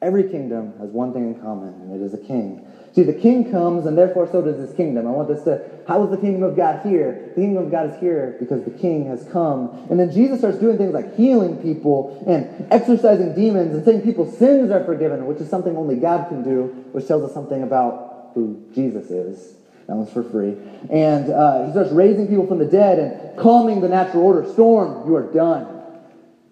Every 0.00 0.22
kingdom 0.22 0.74
has 0.78 0.90
one 0.90 1.12
thing 1.12 1.24
in 1.24 1.34
common, 1.34 1.74
and 1.74 1.92
it 1.92 2.00
is 2.00 2.14
a 2.14 2.18
king. 2.18 2.64
See, 2.92 3.02
the 3.02 3.12
king 3.12 3.50
comes, 3.50 3.84
and 3.84 3.98
therefore 3.98 4.28
so 4.28 4.42
does 4.42 4.58
his 4.58 4.72
kingdom. 4.72 5.08
I 5.08 5.10
want 5.10 5.26
this 5.26 5.42
to, 5.42 5.60
how 5.88 6.04
is 6.04 6.10
the 6.10 6.18
kingdom 6.18 6.44
of 6.44 6.54
God 6.54 6.82
here? 6.84 7.32
The 7.34 7.40
kingdom 7.40 7.64
of 7.64 7.70
God 7.72 7.86
is 7.86 7.96
here 7.96 8.36
because 8.38 8.62
the 8.62 8.70
king 8.70 9.06
has 9.06 9.24
come. 9.24 9.76
And 9.90 9.98
then 9.98 10.12
Jesus 10.12 10.38
starts 10.38 10.58
doing 10.58 10.78
things 10.78 10.94
like 10.94 11.16
healing 11.16 11.56
people 11.56 12.16
and 12.28 12.46
exorcising 12.70 13.34
demons 13.34 13.74
and 13.74 13.84
saying 13.84 14.02
people's 14.02 14.38
sins 14.38 14.70
are 14.70 14.84
forgiven, 14.84 15.26
which 15.26 15.40
is 15.40 15.50
something 15.50 15.76
only 15.76 15.96
God 15.96 16.28
can 16.28 16.44
do, 16.44 16.66
which 16.92 17.08
tells 17.08 17.24
us 17.24 17.34
something 17.34 17.64
about 17.64 18.30
who 18.34 18.56
Jesus 18.72 19.10
is. 19.10 19.59
That 19.90 19.96
one's 19.96 20.12
for 20.12 20.22
free. 20.22 20.56
And 20.88 21.32
uh, 21.32 21.66
he 21.66 21.72
starts 21.72 21.90
raising 21.90 22.28
people 22.28 22.46
from 22.46 22.58
the 22.58 22.64
dead 22.64 23.00
and 23.00 23.36
calming 23.36 23.80
the 23.80 23.88
natural 23.88 24.22
order. 24.22 24.48
Storm, 24.52 25.04
you 25.04 25.16
are 25.16 25.32
done. 25.32 25.66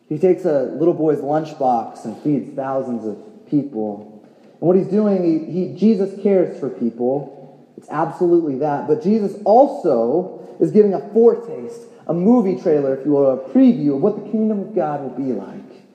He 0.09 0.18
takes 0.18 0.44
a 0.44 0.62
little 0.62 0.92
boy's 0.92 1.18
lunchbox 1.18 2.05
and 2.05 2.20
feeds 2.22 2.53
thousands 2.57 3.07
of 3.07 3.16
people. 3.48 4.20
And 4.42 4.61
what 4.61 4.74
he's 4.74 4.88
doing, 4.88 5.22
he, 5.22 5.53
he, 5.53 5.74
Jesus 5.77 6.20
cares 6.20 6.59
for 6.59 6.68
people. 6.68 7.64
It's 7.77 7.88
absolutely 7.90 8.57
that. 8.57 8.88
But 8.88 9.05
Jesus 9.05 9.40
also 9.44 10.44
is 10.59 10.72
giving 10.72 10.92
a 10.92 11.09
foretaste, 11.12 11.83
a 12.09 12.14
movie 12.14 12.61
trailer, 12.61 12.96
if 12.96 13.07
you 13.07 13.12
will, 13.12 13.31
a 13.31 13.48
preview 13.51 13.94
of 13.94 14.03
what 14.03 14.16
the 14.16 14.33
kingdom 14.33 14.59
of 14.59 14.74
God 14.74 15.01
will 15.01 15.11
be 15.11 15.33
like. 15.33 15.87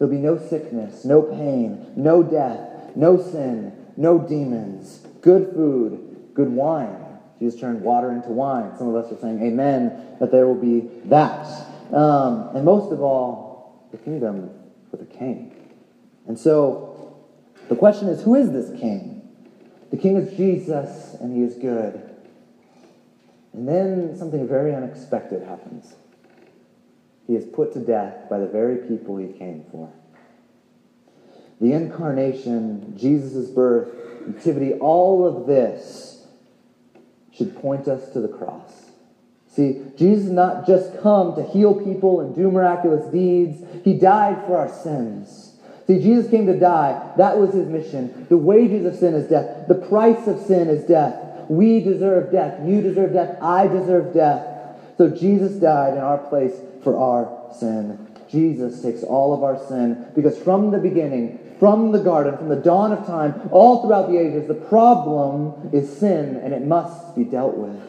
There'll 0.00 0.12
be 0.12 0.18
no 0.18 0.36
sickness, 0.36 1.04
no 1.04 1.22
pain, 1.22 1.92
no 1.94 2.24
death, 2.24 2.96
no 2.96 3.22
sin, 3.22 3.72
no 3.96 4.18
demons, 4.18 5.06
good 5.20 5.52
food, 5.54 6.03
good 6.34 6.50
wine. 6.50 7.00
Jesus 7.38 7.60
turned 7.60 7.82
water 7.82 8.12
into 8.12 8.28
wine. 8.28 8.76
Some 8.78 8.88
of 8.88 8.96
us 8.96 9.12
are 9.12 9.20
saying 9.20 9.42
amen 9.42 10.16
that 10.20 10.30
there 10.30 10.46
will 10.46 10.54
be 10.54 10.88
that. 11.06 11.46
Um, 11.92 12.50
and 12.54 12.64
most 12.64 12.92
of 12.92 13.00
all, 13.00 13.88
the 13.90 13.98
kingdom 13.98 14.50
with 14.90 15.02
a 15.02 15.04
king. 15.04 15.54
And 16.26 16.38
so 16.38 17.16
the 17.68 17.76
question 17.76 18.08
is 18.08 18.22
who 18.22 18.34
is 18.34 18.52
this 18.52 18.78
king? 18.80 19.22
The 19.90 19.96
king 19.96 20.16
is 20.16 20.36
Jesus, 20.36 21.14
and 21.20 21.36
he 21.36 21.42
is 21.42 21.54
good. 21.54 22.10
And 23.52 23.68
then 23.68 24.16
something 24.18 24.48
very 24.48 24.74
unexpected 24.74 25.42
happens. 25.46 25.94
He 27.26 27.36
is 27.36 27.44
put 27.44 27.72
to 27.74 27.78
death 27.78 28.28
by 28.28 28.38
the 28.38 28.46
very 28.46 28.76
people 28.88 29.16
he 29.16 29.28
came 29.28 29.64
for. 29.70 29.92
The 31.60 31.72
incarnation, 31.72 32.96
Jesus' 32.98 33.48
birth, 33.48 33.88
nativity, 34.26 34.74
all 34.74 35.26
of 35.26 35.46
this 35.46 36.13
should 37.36 37.56
point 37.56 37.88
us 37.88 38.08
to 38.12 38.20
the 38.20 38.28
cross. 38.28 38.90
See, 39.48 39.82
Jesus 39.96 40.30
not 40.30 40.66
just 40.66 41.00
come 41.00 41.36
to 41.36 41.42
heal 41.44 41.74
people 41.74 42.20
and 42.20 42.34
do 42.34 42.50
miraculous 42.50 43.06
deeds, 43.12 43.62
he 43.84 43.98
died 43.98 44.44
for 44.46 44.56
our 44.56 44.68
sins. 44.68 45.52
See, 45.86 46.00
Jesus 46.00 46.30
came 46.30 46.46
to 46.46 46.58
die. 46.58 47.12
That 47.18 47.38
was 47.38 47.52
his 47.52 47.68
mission. 47.68 48.26
The 48.28 48.38
wages 48.38 48.86
of 48.86 48.98
sin 48.98 49.14
is 49.14 49.28
death. 49.28 49.68
The 49.68 49.74
price 49.74 50.26
of 50.26 50.40
sin 50.40 50.68
is 50.68 50.84
death. 50.84 51.48
We 51.48 51.80
deserve 51.80 52.32
death. 52.32 52.66
You 52.66 52.80
deserve 52.80 53.12
death. 53.12 53.40
I 53.42 53.68
deserve 53.68 54.14
death. 54.14 54.78
So 54.96 55.10
Jesus 55.10 55.52
died 55.60 55.94
in 55.94 56.00
our 56.00 56.18
place 56.18 56.54
for 56.82 56.96
our 56.98 57.52
sin. 57.54 58.13
Jesus 58.34 58.82
takes 58.82 59.04
all 59.04 59.32
of 59.32 59.44
our 59.44 59.64
sin 59.68 60.06
because 60.14 60.36
from 60.36 60.72
the 60.72 60.78
beginning, 60.78 61.38
from 61.60 61.92
the 61.92 62.00
garden, 62.00 62.36
from 62.36 62.48
the 62.48 62.56
dawn 62.56 62.92
of 62.92 63.06
time, 63.06 63.48
all 63.52 63.82
throughout 63.82 64.10
the 64.10 64.18
ages, 64.18 64.48
the 64.48 64.54
problem 64.54 65.70
is 65.72 65.98
sin 65.98 66.36
and 66.36 66.52
it 66.52 66.66
must 66.66 67.14
be 67.14 67.22
dealt 67.22 67.56
with. 67.56 67.80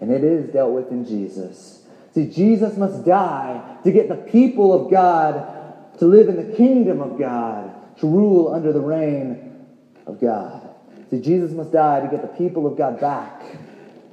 And 0.00 0.10
it 0.10 0.24
is 0.24 0.50
dealt 0.50 0.72
with 0.72 0.90
in 0.90 1.04
Jesus. 1.04 1.84
See, 2.14 2.30
Jesus 2.30 2.76
must 2.78 3.04
die 3.04 3.76
to 3.84 3.92
get 3.92 4.08
the 4.08 4.16
people 4.16 4.72
of 4.72 4.90
God 4.90 5.98
to 5.98 6.06
live 6.06 6.28
in 6.28 6.36
the 6.36 6.56
kingdom 6.56 7.02
of 7.02 7.18
God, 7.18 7.98
to 7.98 8.06
rule 8.06 8.54
under 8.54 8.72
the 8.72 8.80
reign 8.80 9.66
of 10.06 10.20
God. 10.20 10.62
See, 11.10 11.20
Jesus 11.20 11.52
must 11.52 11.72
die 11.72 12.00
to 12.00 12.08
get 12.08 12.22
the 12.22 12.38
people 12.38 12.66
of 12.66 12.78
God 12.78 13.00
back, 13.00 13.42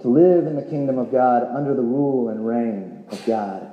to 0.01 0.07
live 0.09 0.45
in 0.45 0.55
the 0.55 0.63
kingdom 0.63 0.97
of 0.97 1.11
God 1.11 1.43
under 1.43 1.73
the 1.73 1.81
rule 1.81 2.29
and 2.29 2.45
reign 2.45 3.05
of 3.11 3.25
God. 3.25 3.71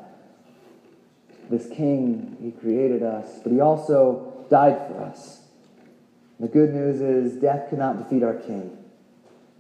This 1.53 1.69
king, 1.69 2.39
he 2.41 2.51
created 2.51 3.03
us, 3.03 3.29
but 3.43 3.53
he 3.53 3.61
also 3.61 4.47
died 4.49 4.89
for 4.89 5.03
us. 5.03 5.43
The 6.41 6.49
good 6.49 6.73
news 6.73 7.03
is 7.03 7.35
death 7.43 7.69
cannot 7.69 8.03
defeat 8.03 8.23
our 8.23 8.35
King. 8.35 8.75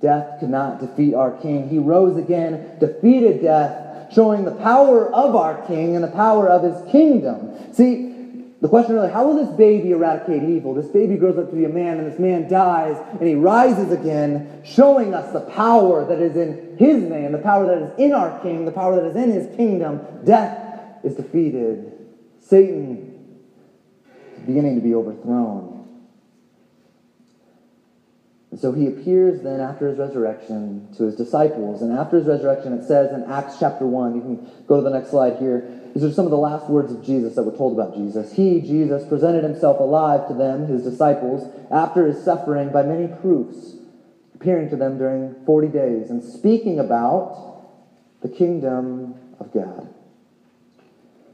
Death 0.01 0.41
could 0.41 0.49
not 0.49 0.81
defeat 0.81 1.15
our 1.15 1.33
King. 1.33 1.69
He 1.69 1.79
rose 1.79 2.17
again, 2.17 2.79
defeated 2.81 3.43
death, 3.43 4.11
showing 4.15 4.47
the 4.47 4.55
power 4.55 5.13
of 5.13 5.37
our 5.37 5.67
King 5.67 5.95
and 5.95 6.03
the 6.03 6.09
power 6.09 6.49
of 6.49 6.63
his 6.63 6.91
kingdom. 6.91 7.75
See, 7.75 8.09
the 8.63 8.69
question 8.69 8.95
really, 8.95 9.11
how 9.11 9.27
will 9.27 9.45
this 9.45 9.55
baby 9.55 9.91
eradicate 9.91 10.45
evil? 10.49 10.73
This 10.73 10.87
baby 10.87 11.17
grows 11.17 11.37
up 11.37 11.51
to 11.51 11.57
be 11.57 11.67
a 11.67 11.69
man, 11.69 11.99
and 11.99 12.11
this 12.11 12.19
man 12.19 12.49
dies, 12.49 12.97
and 13.19 13.29
he 13.29 13.35
rises 13.35 13.93
again, 13.93 14.63
showing 14.65 15.13
us 15.13 15.31
the 15.35 15.41
power 15.41 16.07
that 16.07 16.21
is 16.21 16.37
in 16.37 16.79
his 16.79 17.03
name, 17.03 17.33
the 17.33 17.39
power 17.39 17.67
that 17.67 17.83
is 17.83 17.93
in 17.99 18.13
our 18.13 18.41
king, 18.41 18.65
the 18.65 18.73
power 18.73 18.97
that 18.97 19.05
is 19.05 19.17
in 19.17 19.31
his 19.31 19.55
kingdom. 19.57 20.01
Death 20.25 20.62
is 21.05 21.15
defeated. 21.15 21.93
Satan 22.41 23.31
is 24.37 24.47
beginning 24.47 24.77
to 24.77 24.81
be 24.81 24.95
overthrown. 24.95 25.73
And 28.53 28.61
so 28.61 28.71
he 28.73 28.87
appears 28.87 29.43
then 29.43 29.61
after 29.61 29.89
his 29.89 29.99
resurrection 29.99 30.87
to 30.99 31.05
his 31.05 31.17
disciples. 31.17 31.81
And 31.81 31.91
after 31.99 32.19
his 32.19 32.27
resurrection, 32.27 32.75
it 32.75 32.87
says 32.87 33.11
in 33.11 33.25
Acts 33.25 33.57
chapter 33.59 33.87
1, 33.87 34.15
you 34.15 34.21
can 34.21 34.67
go 34.67 34.77
to 34.77 34.83
the 34.83 34.91
next 34.91 35.09
slide 35.09 35.39
here. 35.39 35.81
These 35.95 36.05
are 36.05 36.13
some 36.13 36.27
of 36.27 36.31
the 36.31 36.37
last 36.37 36.69
words 36.69 36.93
of 36.93 37.03
Jesus 37.03 37.35
that 37.35 37.45
were 37.45 37.57
told 37.57 37.79
about 37.79 37.97
Jesus. 37.97 38.31
He, 38.35 38.61
Jesus, 38.61 39.09
presented 39.09 39.43
himself 39.43 39.81
alive 39.81 40.29
to 40.29 40.35
them, 40.35 40.67
his 40.67 40.83
disciples, 40.83 41.51
after 41.71 42.07
his 42.07 42.23
suffering 42.23 42.71
by 42.71 42.83
many 42.83 43.09
proofs, 43.23 43.77
appearing 44.35 44.69
to 44.69 44.77
them 44.77 44.99
during 44.99 45.35
40 45.47 45.69
days 45.69 46.11
and 46.11 46.23
speaking 46.23 46.79
about 46.79 47.65
the 48.21 48.29
kingdom 48.29 49.15
of 49.41 49.51
God. 49.53 49.92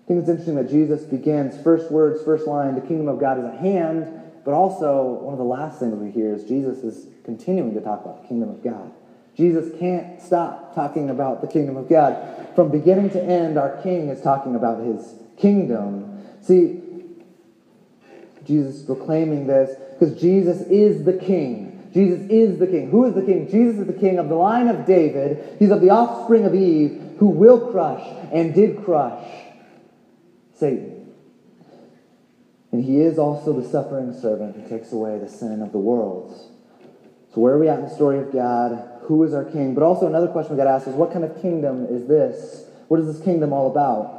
I 0.09 0.17
think 0.17 0.21
it's 0.21 0.31
interesting 0.31 0.55
that 0.55 0.71
Jesus 0.71 1.03
begins 1.03 1.61
first 1.63 1.91
words, 1.91 2.23
first 2.25 2.47
line, 2.47 2.75
the 2.75 2.81
kingdom 2.81 3.09
of 3.09 3.21
God 3.21 3.39
is 3.39 3.45
at 3.45 3.59
hand 3.59 4.19
but 4.49 4.55
also, 4.55 5.03
one 5.03 5.35
of 5.35 5.39
the 5.39 5.45
last 5.45 5.79
things 5.79 5.95
we 5.95 6.11
hear 6.11 6.33
is 6.33 6.43
Jesus 6.43 6.83
is 6.83 7.07
continuing 7.23 7.75
to 7.75 7.83
talk 7.83 8.01
about 8.01 8.23
the 8.23 8.29
kingdom 8.29 8.49
of 8.49 8.65
God. 8.65 8.91
Jesus 9.37 9.79
can't 9.79 10.23
stop 10.23 10.75
talking 10.75 11.11
about 11.11 11.43
the 11.43 11.47
kingdom 11.47 11.77
of 11.77 11.87
God. 11.87 12.17
From 12.55 12.71
beginning 12.71 13.11
to 13.11 13.23
end, 13.23 13.59
our 13.59 13.77
King 13.83 14.09
is 14.09 14.23
talking 14.23 14.55
about 14.55 14.83
his 14.83 15.17
kingdom. 15.37 16.25
See, 16.41 16.81
Jesus 18.47 18.77
is 18.77 18.83
proclaiming 18.85 19.47
this 19.47 19.79
because 19.99 20.19
Jesus 20.19 20.63
is 20.63 21.05
the 21.05 21.13
King. 21.13 21.91
Jesus 21.93 22.21
is 22.31 22.59
the 22.59 22.67
King. 22.67 22.89
Who 22.89 23.05
is 23.05 23.15
the 23.15 23.21
King? 23.21 23.51
Jesus 23.51 23.81
is 23.81 23.87
the 23.87 23.93
King 23.93 24.19
of 24.19 24.31
the 24.31 24.35
line 24.35 24.69
of 24.69 24.87
David. 24.87 25.59
He's 25.59 25.71
of 25.71 25.83
the 25.83 25.91
offspring 25.91 26.47
of 26.47 26.55
Eve 26.55 27.17
who 27.19 27.29
will 27.29 27.71
crush 27.71 28.07
and 28.33 28.55
did 28.55 28.83
crush 28.83 29.29
Satan. 30.59 31.13
And 32.73 32.85
he 32.85 33.01
is 33.01 33.19
also 33.19 33.59
the 33.59 33.67
suffering 33.67 34.13
servant 34.13 34.57
who 34.57 34.69
takes 34.69 34.93
away 34.93 35.19
the 35.19 35.29
sin 35.29 35.63
of 35.63 35.73
the 35.73 35.79
world. 35.79 36.37
So, 37.35 37.41
where 37.41 37.55
are 37.55 37.59
we 37.59 37.69
at 37.69 37.79
in 37.79 37.85
the 37.87 37.95
story 37.95 38.19
of 38.19 38.33
God? 38.33 39.01
Who 39.03 39.23
is 39.25 39.33
our 39.33 39.45
king? 39.45 39.75
But 39.75 39.83
also, 39.83 40.07
another 40.07 40.29
question 40.29 40.53
we 40.53 40.59
got 40.59 40.65
to 40.65 40.71
ask 40.71 40.87
is 40.87 40.95
what 40.95 41.13
kind 41.13 41.25
of 41.25 41.41
kingdom 41.41 41.87
is 41.87 42.07
this? 42.07 42.67
What 42.89 43.01
is 43.01 43.07
this 43.07 43.25
kingdom 43.25 43.53
all 43.53 43.71
about? 43.71 44.19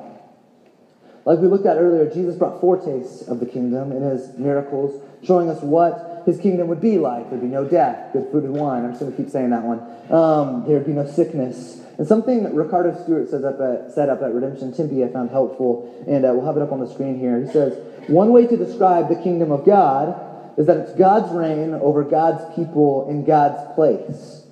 Like 1.25 1.39
we 1.39 1.47
looked 1.47 1.65
at 1.65 1.77
earlier, 1.77 2.09
Jesus 2.09 2.35
brought 2.35 2.59
foretastes 2.61 3.27
of 3.27 3.39
the 3.39 3.45
kingdom 3.45 3.91
in 3.91 4.01
his 4.01 4.35
miracles, 4.37 4.99
showing 5.23 5.49
us 5.49 5.61
what 5.61 6.18
his 6.29 6.39
kingdom 6.39 6.67
would 6.67 6.81
be 6.81 6.97
like. 6.97 7.29
There'd 7.29 7.41
be 7.41 7.47
no 7.47 7.65
death, 7.65 8.13
good 8.13 8.29
food 8.31 8.43
and 8.43 8.53
wine. 8.53 8.85
I'm 8.85 8.91
just 8.91 9.01
going 9.01 9.11
to 9.11 9.17
keep 9.17 9.31
saying 9.31 9.49
that 9.49 9.63
one. 9.63 9.79
Um, 10.11 10.65
there'd 10.67 10.85
be 10.85 10.93
no 10.93 11.07
sickness. 11.07 11.81
And 11.97 12.07
something 12.07 12.43
that 12.43 12.53
Ricardo 12.53 12.95
Stewart 13.03 13.29
says 13.29 13.43
up 13.43 13.59
at, 13.59 13.91
said 13.93 14.09
up 14.09 14.21
at 14.21 14.33
Redemption 14.33 14.73
Tempe 14.73 15.03
I 15.03 15.09
found 15.09 15.31
helpful, 15.31 16.03
and 16.07 16.25
uh, 16.25 16.31
we'll 16.33 16.45
have 16.45 16.55
it 16.55 16.63
up 16.63 16.71
on 16.71 16.79
the 16.79 16.89
screen 16.89 17.19
here. 17.19 17.41
He 17.41 17.51
says, 17.51 17.77
one 18.07 18.31
way 18.31 18.47
to 18.47 18.57
describe 18.57 19.09
the 19.09 19.21
kingdom 19.21 19.51
of 19.51 19.65
God 19.65 20.57
is 20.57 20.65
that 20.67 20.77
it's 20.77 20.93
God's 20.93 21.31
reign 21.33 21.73
over 21.73 22.03
God's 22.03 22.55
people 22.55 23.09
in 23.09 23.25
God's 23.25 23.73
place. 23.75 24.43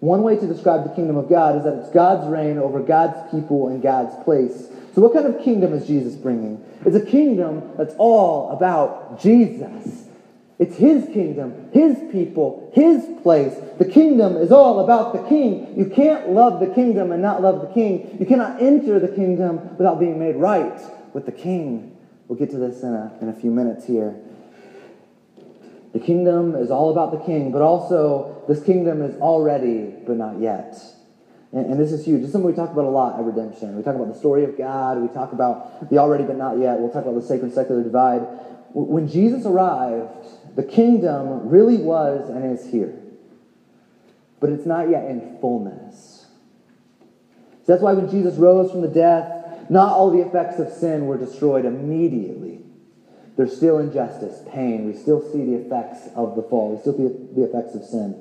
One 0.00 0.22
way 0.22 0.36
to 0.36 0.46
describe 0.46 0.84
the 0.84 0.94
kingdom 0.94 1.16
of 1.16 1.28
God 1.28 1.56
is 1.56 1.64
that 1.64 1.74
it's 1.74 1.90
God's 1.90 2.26
reign 2.28 2.58
over 2.58 2.80
God's 2.80 3.30
people 3.30 3.70
in 3.70 3.80
God's 3.80 4.14
place. 4.24 4.68
So, 4.94 5.00
what 5.00 5.14
kind 5.14 5.26
of 5.26 5.42
kingdom 5.42 5.72
is 5.72 5.86
Jesus 5.86 6.14
bringing? 6.14 6.62
It's 6.84 6.96
a 6.96 7.04
kingdom 7.04 7.72
that's 7.76 7.94
all 7.98 8.50
about 8.50 9.20
Jesus. 9.20 10.03
It's 10.58 10.76
his 10.76 11.04
kingdom, 11.06 11.68
his 11.72 11.98
people, 12.12 12.70
his 12.74 13.04
place. 13.22 13.54
The 13.78 13.84
kingdom 13.84 14.36
is 14.36 14.52
all 14.52 14.80
about 14.80 15.12
the 15.12 15.28
king. 15.28 15.74
You 15.76 15.86
can't 15.86 16.30
love 16.30 16.60
the 16.60 16.68
kingdom 16.68 17.10
and 17.10 17.20
not 17.20 17.42
love 17.42 17.60
the 17.60 17.74
king. 17.74 18.16
You 18.20 18.26
cannot 18.26 18.62
enter 18.62 19.00
the 19.00 19.08
kingdom 19.08 19.76
without 19.76 19.98
being 19.98 20.18
made 20.18 20.36
right 20.36 20.80
with 21.12 21.26
the 21.26 21.32
king. 21.32 21.96
We'll 22.28 22.38
get 22.38 22.50
to 22.50 22.58
this 22.58 22.82
in 22.82 22.94
a, 22.94 23.16
in 23.20 23.28
a 23.28 23.34
few 23.34 23.50
minutes 23.50 23.84
here. 23.86 24.14
The 25.92 26.00
kingdom 26.00 26.54
is 26.54 26.70
all 26.70 26.90
about 26.90 27.12
the 27.12 27.24
king, 27.24 27.50
but 27.52 27.62
also 27.62 28.42
this 28.48 28.62
kingdom 28.62 29.02
is 29.02 29.20
already, 29.20 29.94
but 30.06 30.16
not 30.16 30.40
yet. 30.40 30.76
And, 31.52 31.66
and 31.66 31.80
this 31.80 31.92
is 31.92 32.04
huge. 32.04 32.20
This 32.20 32.28
is 32.28 32.32
something 32.32 32.50
we 32.50 32.56
talk 32.56 32.70
about 32.70 32.84
a 32.84 32.88
lot 32.88 33.18
at 33.18 33.24
Redemption. 33.24 33.76
We 33.76 33.82
talk 33.82 33.94
about 33.94 34.12
the 34.12 34.18
story 34.18 34.44
of 34.44 34.58
God. 34.58 35.00
We 35.00 35.08
talk 35.08 35.32
about 35.32 35.90
the 35.90 35.98
already, 35.98 36.24
but 36.24 36.36
not 36.36 36.58
yet. 36.58 36.78
We'll 36.80 36.90
talk 36.90 37.04
about 37.04 37.14
the 37.14 37.26
sacred 37.26 37.54
secular 37.54 37.82
divide. 37.82 38.22
When 38.72 39.06
Jesus 39.06 39.46
arrived, 39.46 40.26
the 40.54 40.62
kingdom 40.62 41.48
really 41.48 41.78
was 41.78 42.30
and 42.30 42.56
is 42.56 42.66
here. 42.70 42.94
But 44.40 44.50
it's 44.50 44.66
not 44.66 44.88
yet 44.88 45.08
in 45.10 45.38
fullness. 45.40 46.26
So 47.64 47.72
that's 47.72 47.82
why 47.82 47.94
when 47.94 48.10
Jesus 48.10 48.36
rose 48.36 48.70
from 48.70 48.82
the 48.82 48.88
death, 48.88 49.70
not 49.70 49.92
all 49.92 50.10
the 50.10 50.20
effects 50.20 50.58
of 50.58 50.70
sin 50.70 51.06
were 51.06 51.16
destroyed 51.16 51.64
immediately. 51.64 52.60
There's 53.36 53.56
still 53.56 53.78
injustice, 53.78 54.42
pain. 54.48 54.86
We 54.86 54.94
still 54.94 55.20
see 55.20 55.44
the 55.44 55.54
effects 55.54 56.08
of 56.14 56.36
the 56.36 56.42
fall. 56.42 56.74
We 56.74 56.80
still 56.80 56.96
see 56.96 57.34
the 57.34 57.44
effects 57.44 57.74
of 57.74 57.82
sin. 57.84 58.20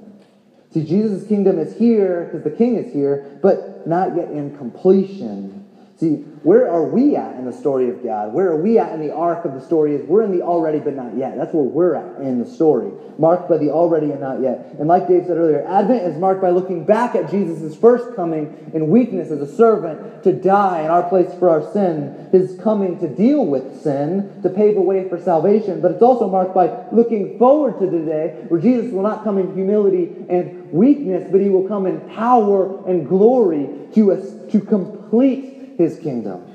See, 0.72 0.84
Jesus' 0.84 1.28
kingdom 1.28 1.60
is 1.60 1.78
here 1.78 2.26
because 2.26 2.43
the 2.43 2.58
king 2.58 2.78
is 2.78 2.91
here, 2.91 3.38
but 3.43 3.86
not 3.86 4.15
yet 4.15 4.32
in 4.32 4.58
completion. 4.58 5.62
See, 6.04 6.18
where 6.44 6.70
are 6.70 6.84
we 6.84 7.16
at 7.16 7.38
in 7.38 7.46
the 7.46 7.54
story 7.54 7.89
of 7.89 8.04
God? 8.04 8.34
Where 8.34 8.52
are 8.52 8.62
we 8.62 8.78
at 8.78 8.92
in 8.92 9.00
the 9.00 9.16
arc 9.16 9.46
of 9.46 9.54
the 9.54 9.62
story? 9.62 9.96
Is 9.96 10.06
we're 10.06 10.24
in 10.24 10.38
the 10.38 10.42
already 10.42 10.80
but 10.80 10.96
not 10.96 11.16
yet. 11.16 11.38
That's 11.38 11.54
where 11.54 11.63
we're 11.63 11.96
at 11.96 12.20
in 12.20 12.39
the 12.39 12.46
story, 12.46 12.92
marked 13.18 13.48
by 13.48 13.56
the 13.56 13.70
already 13.70 14.12
and 14.12 14.20
not 14.20 14.42
yet. 14.42 14.76
And 14.80 14.89
like 14.89 15.08
Dave 15.08 15.28
said 15.28 15.38
earlier, 15.38 15.66
Advent 15.66 16.04
is 16.04 16.20
marked 16.20 16.42
by 16.42 16.50
looking 16.50 16.84
back 16.84 17.16
at 17.16 17.32
Jesus' 17.32 17.74
first 17.74 18.13
coming 18.18 18.54
in 18.74 18.89
weakness 18.89 19.32
as 19.32 19.39
a 19.39 19.48
servant 19.48 20.24
to 20.26 20.34
die 20.34 20.82
in 20.82 20.92
our 20.92 21.08
place 21.08 21.34
for 21.36 21.50
our 21.50 21.62
sin, 21.72 22.28
his 22.34 22.60
coming 22.60 23.00
to 23.00 23.08
deal 23.08 23.46
with 23.46 23.82
sin, 23.82 24.42
to 24.42 24.50
pave 24.50 24.76
a 24.76 24.82
way 24.82 25.08
for 25.08 25.18
salvation. 25.18 25.80
But 25.80 25.92
it's 25.92 26.04
also 26.04 26.28
marked 26.28 26.54
by 26.54 26.86
looking 26.92 27.39
forward 27.39 27.80
to 27.80 27.88
the 27.88 28.00
day 28.00 28.44
where 28.50 28.60
Jesus 28.60 28.92
will 28.92 29.04
not 29.04 29.24
come 29.24 29.38
in 29.38 29.54
humility 29.54 30.26
and 30.28 30.70
weakness, 30.74 31.32
but 31.32 31.39
he 31.39 31.48
will 31.48 31.66
come 31.66 31.86
in 31.86 32.02
power 32.10 32.86
and 32.86 33.08
glory 33.08 33.70
to 33.94 34.12
us 34.12 34.34
to 34.52 34.60
complete 34.60 35.53
his 35.78 36.00
kingdom. 36.00 36.46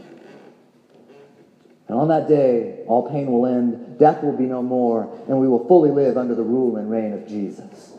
And 1.88 1.98
on 1.98 2.08
that 2.08 2.28
day, 2.28 2.84
all 2.86 3.08
pain 3.08 3.32
will 3.32 3.46
end, 3.46 3.98
death 3.98 4.22
will 4.22 4.36
be 4.36 4.44
no 4.44 4.62
more, 4.62 5.10
and 5.26 5.40
we 5.40 5.48
will 5.48 5.66
fully 5.66 5.90
live 5.90 6.18
under 6.18 6.34
the 6.34 6.42
rule 6.42 6.76
and 6.76 6.90
reign 6.90 7.14
of 7.14 7.26
Jesus. 7.26 7.94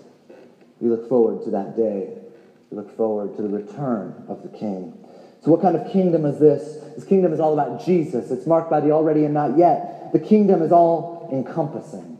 We 0.80 0.90
look 0.90 1.10
forward 1.10 1.44
to 1.46 1.52
that 1.52 1.76
day. 1.76 2.14
We 2.70 2.78
look 2.78 2.96
forward 2.96 3.36
to 3.36 3.42
the 3.42 3.50
return 3.50 4.26
of 4.28 4.44
the 4.44 4.50
King. 4.50 4.96
So, 5.42 5.52
what 5.52 5.62
kind 5.62 5.76
of 5.76 5.90
kingdom 5.92 6.26
is 6.26 6.38
this? 6.38 6.84
This 6.96 7.06
kingdom 7.06 7.34
is 7.34 7.40
all 7.40 7.54
about 7.54 7.84
Jesus. 7.84 8.30
It's 8.30 8.46
marked 8.46 8.70
by 8.70 8.82
the 8.82 8.92
already 8.92 9.26
and 9.26 9.34
not 9.34 9.58
yet. 9.58 10.12
The 10.12 10.20
kingdom 10.20 10.62
is 10.62 10.72
all 10.72 11.30
encompassing. 11.32 12.18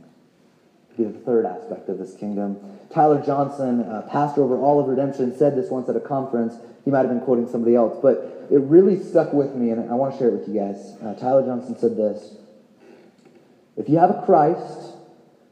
Be 0.98 1.04
the 1.04 1.12
third 1.12 1.46
aspect 1.46 1.90
of 1.90 1.98
this 1.98 2.16
kingdom. 2.16 2.58
Tyler 2.94 3.22
Johnson, 3.24 3.86
pastor 4.10 4.44
over 4.44 4.58
all 4.58 4.80
of 4.80 4.88
Redemption, 4.88 5.36
said 5.38 5.56
this 5.56 5.70
once 5.70 5.90
at 5.90 5.96
a 5.96 6.00
conference. 6.00 6.56
He 6.86 6.92
might 6.92 7.00
have 7.00 7.10
been 7.10 7.22
quoting 7.22 7.48
somebody 7.48 7.76
else, 7.76 8.00
but 8.02 8.48
it 8.50 8.60
really 8.62 9.02
stuck 9.02 9.32
with 9.32 9.54
me, 9.54 9.70
and 9.70 9.90
I 9.92 9.94
want 9.94 10.14
to 10.14 10.18
share 10.18 10.30
it 10.30 10.40
with 10.40 10.48
you 10.48 10.60
guys. 10.60 10.96
Uh, 11.02 11.14
Tyler 11.14 11.46
Johnson 11.46 11.78
said 11.78 11.96
this 11.96 12.36
If 13.78 13.90
you 13.90 14.00
have 14.00 14.10
a 14.10 14.24
Christ 14.26 14.96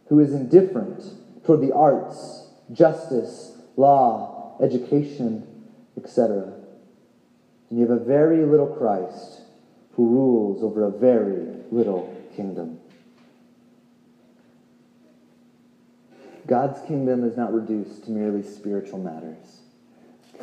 who 0.08 0.20
is 0.20 0.34
indifferent 0.34 1.04
toward 1.46 1.62
the 1.62 1.74
arts, 1.74 2.48
justice, 2.72 3.52
law, 3.76 4.58
education, 4.62 5.66
etc., 5.96 6.54
then 7.70 7.80
you 7.80 7.88
have 7.88 8.02
a 8.02 8.04
very 8.04 8.46
little 8.46 8.68
Christ 8.68 9.42
who 9.94 10.08
rules 10.08 10.64
over 10.64 10.86
a 10.86 10.92
very 10.92 11.46
little 11.72 12.16
kingdom. 12.36 12.80
God's 16.48 16.80
kingdom 16.88 17.24
is 17.24 17.38
not 17.38 17.54
reduced 17.54 18.06
to 18.06 18.12
merely 18.12 18.42
spiritual 18.42 19.00
matters. 19.00 19.62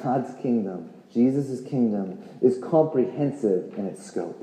God's 0.03 0.35
kingdom 0.41 0.91
Jesus' 1.15 1.61
kingdom 1.61 2.19
is 2.43 2.59
comprehensive 2.59 3.73
in 3.79 3.87
its 3.87 4.05
scope. 4.05 4.41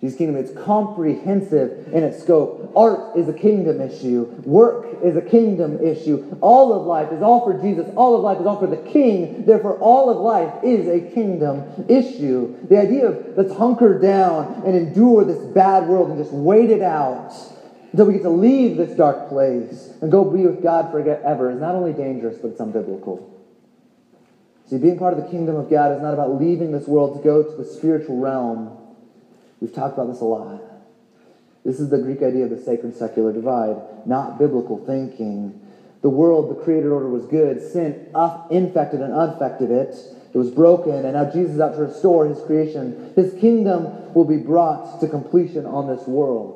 Jesus' 0.00 0.16
kingdom 0.16 0.36
is 0.36 0.50
comprehensive 0.64 1.92
in 1.92 2.02
its 2.02 2.22
scope. 2.22 2.72
Art 2.74 3.16
is 3.16 3.28
a 3.28 3.32
kingdom 3.32 3.80
issue. 3.80 4.24
Work 4.44 5.02
is 5.02 5.16
a 5.16 5.22
kingdom 5.22 5.78
issue. 5.84 6.36
All 6.40 6.72
of 6.72 6.86
life 6.86 7.12
is 7.12 7.22
all 7.22 7.44
for 7.44 7.60
Jesus. 7.60 7.90
All 7.94 8.14
of 8.14 8.22
life 8.22 8.40
is 8.40 8.46
all 8.46 8.58
for 8.58 8.66
the 8.66 8.90
King. 8.90 9.44
Therefore, 9.44 9.78
all 9.78 10.08
of 10.08 10.18
life 10.18 10.64
is 10.64 10.88
a 10.88 11.14
kingdom 11.14 11.86
issue. 11.88 12.56
The 12.68 12.78
idea 12.78 13.08
of 13.08 13.36
let's 13.36 13.54
hunker 13.54 13.98
down 13.98 14.62
and 14.66 14.76
endure 14.76 15.24
this 15.24 15.42
bad 15.52 15.88
world 15.88 16.10
and 16.10 16.18
just 16.18 16.32
wait 16.32 16.70
it 16.70 16.82
out. 16.82 17.34
Until 17.96 18.08
we 18.08 18.12
get 18.12 18.24
to 18.24 18.28
leave 18.28 18.76
this 18.76 18.94
dark 18.94 19.30
place 19.30 19.94
and 20.02 20.12
go 20.12 20.22
be 20.22 20.46
with 20.46 20.62
God 20.62 20.90
forever 20.90 21.50
is 21.50 21.58
not 21.58 21.74
only 21.74 21.94
dangerous, 21.94 22.36
but 22.36 22.48
it's 22.48 22.60
unbiblical. 22.60 23.26
See, 24.66 24.76
being 24.76 24.98
part 24.98 25.16
of 25.16 25.24
the 25.24 25.30
kingdom 25.30 25.56
of 25.56 25.70
God 25.70 25.92
is 25.96 26.02
not 26.02 26.12
about 26.12 26.38
leaving 26.38 26.72
this 26.72 26.86
world 26.86 27.16
to 27.16 27.24
go 27.24 27.42
to 27.42 27.56
the 27.56 27.64
spiritual 27.64 28.18
realm. 28.18 28.76
We've 29.62 29.72
talked 29.72 29.94
about 29.94 30.12
this 30.12 30.20
a 30.20 30.26
lot. 30.26 30.60
This 31.64 31.80
is 31.80 31.88
the 31.88 31.96
Greek 31.96 32.20
idea 32.22 32.44
of 32.44 32.50
the 32.50 32.60
sacred 32.60 32.94
secular 32.94 33.32
divide, 33.32 34.06
not 34.06 34.38
biblical 34.38 34.76
thinking. 34.84 35.58
The 36.02 36.10
world, 36.10 36.50
the 36.50 36.62
created 36.62 36.90
order 36.90 37.08
was 37.08 37.24
good. 37.24 37.62
Sin 37.62 38.12
infected 38.50 39.00
and 39.00 39.14
unaffected 39.14 39.70
it. 39.70 39.96
It 40.34 40.36
was 40.36 40.50
broken, 40.50 41.06
and 41.06 41.14
now 41.14 41.30
Jesus 41.32 41.54
is 41.54 41.60
out 41.60 41.76
to 41.76 41.80
restore 41.80 42.26
his 42.26 42.42
creation. 42.42 43.14
His 43.16 43.32
kingdom 43.40 44.12
will 44.12 44.26
be 44.26 44.36
brought 44.36 45.00
to 45.00 45.08
completion 45.08 45.64
on 45.64 45.86
this 45.86 46.06
world. 46.06 46.55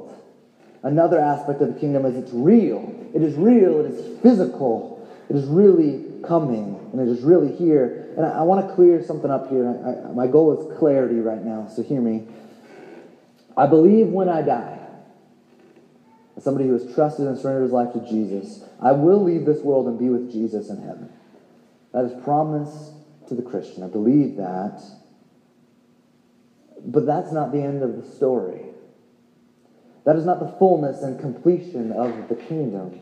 Another 0.82 1.20
aspect 1.20 1.60
of 1.60 1.74
the 1.74 1.80
kingdom 1.80 2.06
is 2.06 2.16
it's 2.16 2.32
real. 2.32 2.94
It 3.14 3.22
is 3.22 3.36
real, 3.36 3.80
it 3.80 3.90
is 3.90 4.20
physical, 4.20 5.06
it 5.28 5.36
is 5.36 5.44
really 5.46 6.06
coming, 6.26 6.88
and 6.92 7.00
it 7.00 7.08
is 7.08 7.22
really 7.22 7.54
here. 7.54 8.14
And 8.16 8.24
I, 8.24 8.38
I 8.38 8.42
want 8.42 8.66
to 8.66 8.74
clear 8.74 9.02
something 9.04 9.30
up 9.30 9.50
here. 9.50 9.68
I, 9.68 10.08
I, 10.08 10.12
my 10.12 10.26
goal 10.26 10.58
is 10.58 10.78
clarity 10.78 11.20
right 11.20 11.42
now, 11.42 11.68
so 11.68 11.82
hear 11.82 12.00
me. 12.00 12.26
I 13.56 13.66
believe 13.66 14.08
when 14.08 14.28
I 14.28 14.42
die, 14.42 14.78
as 16.36 16.44
somebody 16.44 16.68
who 16.68 16.72
has 16.74 16.94
trusted 16.94 17.26
and 17.26 17.38
surrendered 17.38 17.64
his 17.64 17.72
life 17.72 17.92
to 17.92 18.00
Jesus, 18.08 18.64
I 18.80 18.92
will 18.92 19.22
leave 19.22 19.44
this 19.44 19.60
world 19.60 19.86
and 19.86 19.98
be 19.98 20.08
with 20.08 20.32
Jesus 20.32 20.70
in 20.70 20.80
heaven. 20.80 21.12
That 21.92 22.04
is 22.04 22.24
promise 22.24 22.92
to 23.28 23.34
the 23.34 23.42
Christian. 23.42 23.82
I 23.82 23.88
believe 23.88 24.36
that. 24.36 24.80
But 26.84 27.04
that's 27.04 27.32
not 27.32 27.52
the 27.52 27.62
end 27.62 27.82
of 27.82 27.96
the 27.96 28.16
story. 28.16 28.69
That 30.04 30.16
is 30.16 30.24
not 30.24 30.40
the 30.40 30.48
fullness 30.58 31.02
and 31.02 31.20
completion 31.20 31.92
of 31.92 32.28
the 32.28 32.34
kingdom. 32.34 33.00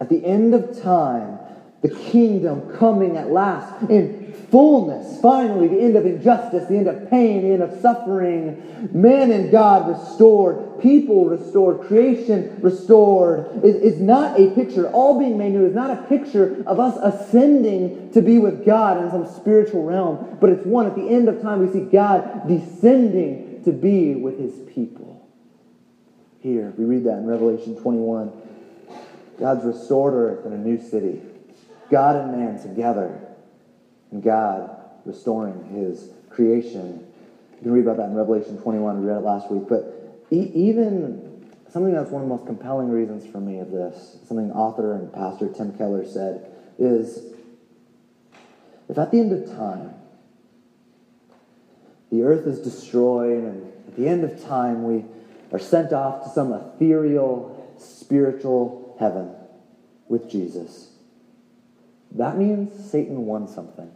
At 0.00 0.08
the 0.08 0.24
end 0.24 0.54
of 0.54 0.82
time, 0.82 1.38
the 1.82 1.88
kingdom 1.88 2.76
coming 2.78 3.16
at 3.16 3.30
last 3.30 3.90
in 3.90 4.32
fullness, 4.50 5.20
finally, 5.20 5.68
the 5.68 5.80
end 5.80 5.96
of 5.96 6.06
injustice, 6.06 6.66
the 6.66 6.76
end 6.76 6.88
of 6.88 7.10
pain, 7.10 7.42
the 7.42 7.52
end 7.52 7.62
of 7.62 7.78
suffering, 7.80 8.90
man 8.92 9.30
and 9.30 9.50
God 9.50 9.88
restored, 9.88 10.80
people 10.80 11.26
restored, 11.26 11.86
creation 11.86 12.58
restored, 12.62 13.64
is, 13.64 13.76
is 13.76 14.00
not 14.00 14.40
a 14.40 14.50
picture, 14.54 14.88
all 14.92 15.18
being 15.18 15.36
made 15.36 15.52
new 15.52 15.66
is 15.66 15.74
not 15.74 15.90
a 15.90 16.02
picture 16.04 16.62
of 16.66 16.80
us 16.80 16.98
ascending 17.02 18.10
to 18.12 18.22
be 18.22 18.38
with 18.38 18.64
God 18.64 19.02
in 19.02 19.10
some 19.10 19.26
spiritual 19.26 19.84
realm, 19.84 20.38
but 20.40 20.50
it's 20.50 20.64
one 20.64 20.86
at 20.86 20.94
the 20.94 21.06
end 21.06 21.28
of 21.28 21.42
time 21.42 21.60
we 21.60 21.70
see 21.70 21.84
God 21.84 22.48
descending 22.48 23.53
to 23.64 23.72
be 23.72 24.14
with 24.14 24.38
his 24.38 24.54
people. 24.72 25.26
Here, 26.40 26.72
we 26.76 26.84
read 26.84 27.04
that 27.04 27.18
in 27.18 27.26
Revelation 27.26 27.76
21. 27.76 28.32
God's 29.38 29.64
restored 29.64 30.14
earth 30.14 30.44
and 30.44 30.54
a 30.54 30.58
new 30.58 30.80
city. 30.80 31.22
God 31.90 32.16
and 32.16 32.32
man 32.32 32.60
together. 32.60 33.18
And 34.10 34.22
God 34.22 34.70
restoring 35.04 35.64
his 35.64 36.10
creation. 36.30 37.06
You 37.56 37.62
can 37.62 37.72
read 37.72 37.82
about 37.82 37.96
that 37.96 38.10
in 38.10 38.14
Revelation 38.14 38.58
21. 38.58 39.00
We 39.00 39.08
read 39.08 39.16
it 39.16 39.20
last 39.20 39.50
week. 39.50 39.68
But 39.68 40.20
e- 40.30 40.50
even 40.54 41.42
something 41.68 41.92
that's 41.92 42.10
one 42.10 42.22
of 42.22 42.28
the 42.28 42.34
most 42.34 42.46
compelling 42.46 42.90
reasons 42.90 43.26
for 43.26 43.40
me 43.40 43.58
of 43.58 43.70
this, 43.70 44.18
something 44.24 44.52
author 44.52 44.94
and 44.94 45.12
pastor 45.12 45.48
Tim 45.48 45.72
Keller 45.72 46.04
said, 46.04 46.50
is 46.78 47.32
if 48.88 48.98
at 48.98 49.10
the 49.10 49.18
end 49.18 49.32
of 49.32 49.50
time, 49.56 49.94
the 52.14 52.22
earth 52.22 52.46
is 52.46 52.60
destroyed, 52.60 53.42
and 53.42 53.72
at 53.88 53.96
the 53.96 54.06
end 54.06 54.22
of 54.22 54.40
time, 54.44 54.84
we 54.84 55.04
are 55.50 55.58
sent 55.58 55.92
off 55.92 56.22
to 56.22 56.30
some 56.30 56.52
ethereal, 56.52 57.74
spiritual 57.76 58.96
heaven 59.00 59.32
with 60.08 60.30
Jesus. 60.30 60.90
That 62.12 62.38
means 62.38 62.88
Satan 62.88 63.26
won 63.26 63.48
something. 63.48 63.90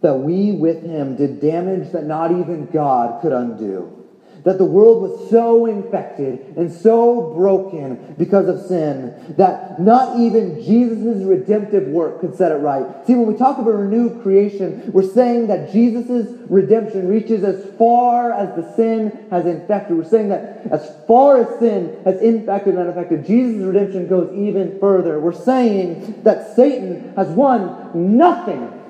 That 0.00 0.14
we 0.14 0.50
with 0.50 0.82
him 0.82 1.14
did 1.14 1.40
damage 1.40 1.92
that 1.92 2.06
not 2.06 2.32
even 2.32 2.66
God 2.66 3.22
could 3.22 3.32
undo 3.32 4.01
that 4.44 4.58
the 4.58 4.64
world 4.64 5.02
was 5.02 5.30
so 5.30 5.66
infected 5.66 6.56
and 6.56 6.70
so 6.70 7.32
broken 7.34 8.14
because 8.18 8.48
of 8.48 8.66
sin 8.66 9.14
that 9.36 9.80
not 9.80 10.18
even 10.18 10.62
Jesus' 10.62 11.22
redemptive 11.24 11.88
work 11.88 12.20
could 12.20 12.34
set 12.34 12.50
it 12.50 12.56
right. 12.56 12.84
See, 13.06 13.14
when 13.14 13.26
we 13.26 13.36
talk 13.36 13.58
about 13.58 13.74
renewed 13.74 14.22
creation, 14.22 14.90
we're 14.92 15.08
saying 15.08 15.46
that 15.46 15.72
Jesus' 15.72 16.28
redemption 16.50 17.08
reaches 17.08 17.44
as 17.44 17.64
far 17.76 18.32
as 18.32 18.54
the 18.56 18.74
sin 18.74 19.26
has 19.30 19.46
infected. 19.46 19.96
We're 19.96 20.04
saying 20.04 20.30
that 20.30 20.66
as 20.70 20.92
far 21.06 21.38
as 21.38 21.58
sin 21.60 22.00
has 22.04 22.20
infected 22.20 22.74
and 22.74 22.82
unaffected, 22.82 23.26
Jesus' 23.26 23.62
redemption 23.64 24.08
goes 24.08 24.34
even 24.34 24.78
further. 24.80 25.20
We're 25.20 25.32
saying 25.32 26.22
that 26.24 26.56
Satan 26.56 27.14
has 27.14 27.28
won 27.28 28.16
nothing. 28.16 28.80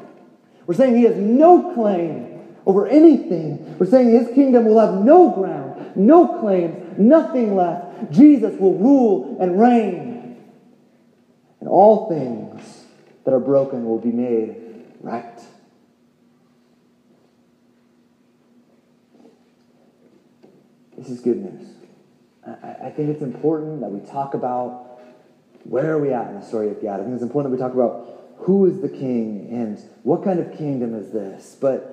We're 0.67 0.75
saying 0.75 0.97
he 0.97 1.05
has 1.05 1.17
no 1.17 1.75
claim 1.75 2.32
over 2.67 2.87
anything. 2.87 3.79
We're 3.79 3.87
saying 3.87 4.11
his 4.11 4.29
kingdom 4.35 4.67
will 4.67 4.79
have 4.79 4.95
no 5.05 5.31
ground, 5.31 5.97
no 5.97 6.41
claims, 6.41 6.99
nothing 6.99 7.57
left. 7.57 8.13
Jesus 8.13 8.59
will 8.59 8.79
rule 8.79 9.37
and 9.41 9.61
reign. 9.61 10.43
And 11.61 11.69
all 11.69 12.09
things 12.09 12.85
that 13.25 13.33
are 13.33 13.41
broken 13.41 13.85
will 13.85 13.99
be 13.99 14.11
made 14.11 14.57
right. 15.01 15.41
This 20.97 21.09
is 21.09 21.21
good 21.21 21.39
news. 21.39 21.69
I, 22.47 22.87
I 22.87 22.91
think 22.91 23.11
it's 23.11 23.23
important 23.23 23.81
that 23.81 23.91
we 23.91 24.01
talk 24.09 24.35
about 24.35 25.01
where 25.65 25.93
are 25.93 25.99
we 25.99 26.13
at 26.13 26.29
in 26.29 26.41
the 26.41 26.47
story 26.47 26.69
of 26.69 26.83
God. 26.83 27.01
I 27.01 27.05
think 27.05 27.15
it's 27.15 27.23
important 27.23 27.53
that 27.53 27.57
we 27.57 27.63
talk 27.63 27.75
about 27.75 28.35
who 28.39 28.67
is 28.67 28.81
the 28.81 28.89
king 28.89 29.49
and 29.51 29.79
what 30.03 30.25
kind 30.25 30.41
of 30.41 30.57
kingdom 30.57 30.95
is 30.95 31.13
this. 31.13 31.57
But 31.61 31.92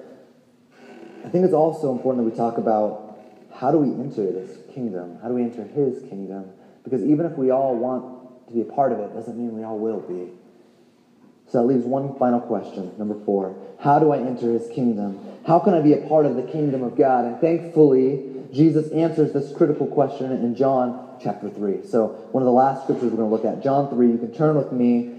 I 1.25 1.29
think 1.29 1.45
it's 1.45 1.53
also 1.53 1.91
important 1.91 2.23
that 2.23 2.31
we 2.31 2.37
talk 2.37 2.57
about 2.57 3.17
how 3.53 3.71
do 3.71 3.77
we 3.77 3.89
enter 3.89 4.31
this 4.31 4.57
kingdom? 4.73 5.19
How 5.21 5.27
do 5.27 5.33
we 5.33 5.43
enter 5.43 5.63
his 5.63 6.01
kingdom? 6.03 6.49
Because 6.83 7.03
even 7.03 7.25
if 7.25 7.33
we 7.33 7.51
all 7.51 7.75
want 7.75 8.47
to 8.47 8.53
be 8.53 8.61
a 8.61 8.65
part 8.65 8.91
of 8.91 8.99
it, 8.99 9.13
doesn't 9.13 9.37
mean 9.37 9.53
we 9.55 9.63
all 9.63 9.77
will 9.77 9.99
be. 9.99 10.31
So 11.51 11.59
that 11.59 11.63
leaves 11.67 11.83
one 11.83 12.17
final 12.17 12.39
question, 12.39 12.93
number 12.97 13.15
four. 13.25 13.55
How 13.79 13.99
do 13.99 14.11
I 14.11 14.19
enter 14.19 14.51
his 14.53 14.67
kingdom? 14.69 15.19
How 15.45 15.59
can 15.59 15.73
I 15.73 15.81
be 15.81 15.93
a 15.93 16.07
part 16.07 16.25
of 16.25 16.35
the 16.35 16.43
kingdom 16.43 16.83
of 16.83 16.95
God? 16.95 17.25
And 17.25 17.41
thankfully, 17.41 18.23
Jesus 18.53 18.91
answers 18.91 19.33
this 19.33 19.55
critical 19.55 19.87
question 19.87 20.31
in 20.31 20.55
John 20.55 21.17
chapter 21.21 21.49
3. 21.49 21.85
So, 21.87 22.07
one 22.31 22.43
of 22.43 22.45
the 22.45 22.51
last 22.51 22.83
scriptures 22.83 23.11
we're 23.11 23.17
going 23.17 23.29
to 23.29 23.35
look 23.35 23.45
at, 23.45 23.63
John 23.63 23.89
3. 23.89 24.07
You 24.07 24.17
can 24.17 24.33
turn 24.33 24.55
with 24.55 24.71
me 24.71 25.18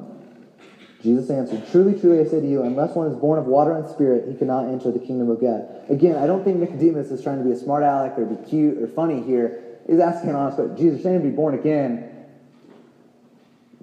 Jesus 1.01 1.29
answered, 1.29 1.63
Truly, 1.71 1.99
truly, 1.99 2.19
I 2.19 2.25
say 2.25 2.41
to 2.41 2.47
you, 2.47 2.63
unless 2.63 2.95
one 2.95 3.07
is 3.07 3.17
born 3.17 3.39
of 3.39 3.45
water 3.45 3.75
and 3.75 3.87
spirit, 3.89 4.29
he 4.29 4.35
cannot 4.35 4.65
enter 4.65 4.91
the 4.91 4.99
kingdom 4.99 5.29
of 5.29 5.41
God. 5.41 5.67
Again, 5.89 6.15
I 6.15 6.27
don't 6.27 6.43
think 6.43 6.57
Nicodemus 6.57 7.09
is 7.09 7.23
trying 7.23 7.39
to 7.39 7.43
be 7.43 7.51
a 7.51 7.57
smart 7.57 7.83
aleck 7.83 8.17
or 8.19 8.25
be 8.25 8.49
cute 8.49 8.77
or 8.77 8.87
funny 8.87 9.21
here. 9.23 9.79
He's 9.87 9.99
asking 9.99 10.29
an 10.29 10.35
honest 10.35 10.57
question. 10.57 10.77
Jesus, 10.77 11.01
saying 11.01 11.21
to 11.21 11.27
be 11.27 11.35
born 11.35 11.55
again, 11.55 12.07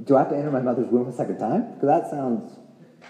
do 0.04 0.16
I 0.16 0.20
have 0.20 0.30
to 0.30 0.36
enter 0.36 0.50
my 0.50 0.60
mother's 0.60 0.88
womb 0.88 1.08
a 1.08 1.12
second 1.12 1.38
time? 1.38 1.74
Because 1.74 1.88
that 1.88 2.10
sounds 2.10 2.52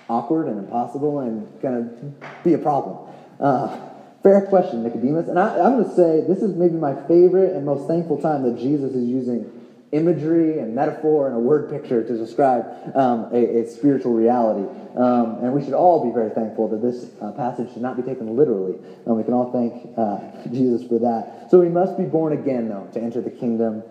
awkward 0.09 0.49
and 0.49 0.59
impossible 0.59 1.21
and 1.21 1.61
going 1.61 1.89
to 1.89 2.29
be 2.43 2.55
a 2.55 2.59
problem. 2.59 3.13
Uh, 3.39 3.79
fair 4.23 4.47
question, 4.47 4.83
Nicodemus. 4.83 5.29
And 5.29 5.39
I, 5.39 5.61
I'm 5.61 5.77
going 5.77 5.85
to 5.85 5.95
say 5.95 6.25
this 6.27 6.43
is 6.43 6.57
maybe 6.57 6.75
my 6.75 6.95
favorite 7.07 7.55
and 7.55 7.67
most 7.67 7.87
thankful 7.87 8.21
time 8.21 8.43
that 8.45 8.59
Jesus 8.59 8.95
is 8.95 9.07
using 9.07 9.58
imagery 9.93 10.59
and 10.59 10.75
metaphor 10.75 11.29
and 11.29 11.37
a 11.37 11.39
word 11.39 11.71
picture 11.71 12.03
to 12.03 12.17
describe 12.17 12.65
um, 12.95 13.31
a, 13.33 13.61
a, 13.61 13.67
spiritual 13.69 14.13
reality. 14.13 14.69
Um, 14.97 15.39
and 15.43 15.53
we 15.53 15.65
should 15.65 15.73
all 15.73 16.05
be 16.05 16.13
very 16.13 16.31
thankful 16.31 16.69
that 16.69 16.83
this 16.83 17.11
uh, 17.23 17.33
passage 17.33 17.73
should 17.73 17.83
not 17.83 17.97
be 17.97 18.03
taken 18.03 18.37
literally. 18.37 18.79
And 19.07 19.17
we 19.17 19.25
can 19.25 19.33
all 19.33 19.51
thank 19.51 19.97
uh, 19.97 20.49
Jesus 20.53 20.87
for 20.87 20.99
that. 20.99 21.51
So 21.51 21.61
we 21.61 21.69
must 21.69 21.97
be 21.97 22.05
born 22.05 22.35
again, 22.35 22.69
though, 22.69 22.89
to 22.93 23.01
enter 23.01 23.23
the 23.23 23.31
kingdom 23.31 23.83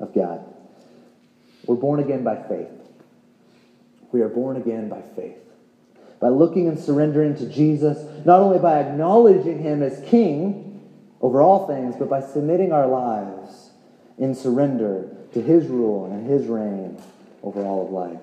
of 0.00 0.14
God. 0.14 0.44
We're 1.66 1.76
born 1.76 2.00
again 2.00 2.24
by 2.24 2.42
faith. 2.48 2.68
We 4.10 4.22
are 4.22 4.28
born 4.28 4.56
again 4.56 4.88
by 4.88 5.02
faith. 5.14 5.36
By 6.20 6.28
looking 6.28 6.68
and 6.68 6.78
surrendering 6.78 7.36
to 7.36 7.46
Jesus, 7.46 7.98
not 8.24 8.40
only 8.40 8.58
by 8.58 8.80
acknowledging 8.80 9.62
him 9.62 9.82
as 9.82 10.02
king, 10.08 10.66
over 11.20 11.40
all 11.40 11.66
things, 11.66 11.94
but 11.98 12.08
by 12.08 12.20
submitting 12.20 12.72
our 12.72 12.86
lives 12.86 13.70
in 14.18 14.34
surrender 14.34 15.10
to 15.34 15.42
His 15.42 15.66
rule 15.66 16.06
and 16.12 16.28
His 16.28 16.46
reign 16.46 17.00
over 17.42 17.62
all 17.62 17.86
of 17.86 17.92
life. 17.92 18.20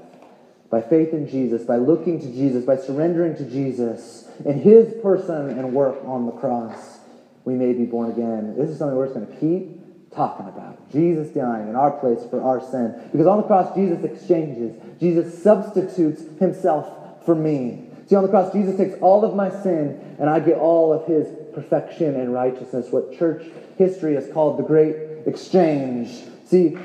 By 0.70 0.82
faith 0.82 1.14
in 1.14 1.30
Jesus, 1.30 1.64
by 1.64 1.78
looking 1.78 2.20
to 2.20 2.28
Jesus, 2.28 2.66
by 2.66 2.78
surrendering 2.78 3.36
to 3.38 3.46
Jesus 3.46 4.28
and 4.46 4.62
His 4.62 4.94
person 5.02 5.50
and 5.50 5.74
work 5.74 6.04
on 6.06 6.26
the 6.26 6.32
cross, 6.32 7.00
we 7.46 7.54
may 7.54 7.74
be 7.74 7.86
born 7.86 8.12
again. 8.12 8.56
This 8.58 8.70
is 8.70 8.80
something 8.80 8.98
we're 8.98 9.06
just 9.06 9.16
going 9.16 9.28
to 9.28 9.40
keep 9.40 10.12
talking 10.14 10.48
about. 10.48 10.92
Jesus 10.92 11.30
dying 11.30 11.70
in 11.70 11.76
our 11.76 11.92
place 11.92 12.20
for 12.30 12.42
our 12.42 12.60
sin. 12.60 13.10
Because 13.12 13.28
on 13.28 13.38
the 13.38 13.44
cross, 13.44 13.76
Jesus 13.76 14.04
exchanges, 14.04 14.76
Jesus 15.00 15.42
substitutes 15.44 16.24
Himself 16.40 17.26
for 17.26 17.36
me. 17.36 17.90
See, 18.08 18.16
on 18.16 18.24
the 18.24 18.30
cross, 18.30 18.52
Jesus 18.52 18.76
takes 18.78 18.96
all 19.02 19.24
of 19.24 19.36
my 19.36 19.50
sin, 19.64 20.16
and 20.20 20.30
I 20.30 20.40
get 20.40 20.58
all 20.58 20.92
of 20.92 21.06
His 21.08 21.28
perfection 21.54 22.16
and 22.20 22.34
righteousness, 22.34 22.88
what 22.90 23.18
church 23.18 23.44
history 23.78 24.16
has 24.16 24.28
called 24.32 24.58
the 24.58 24.64
great 24.64 24.96
exchange. 25.26 26.24
See, 26.54 26.78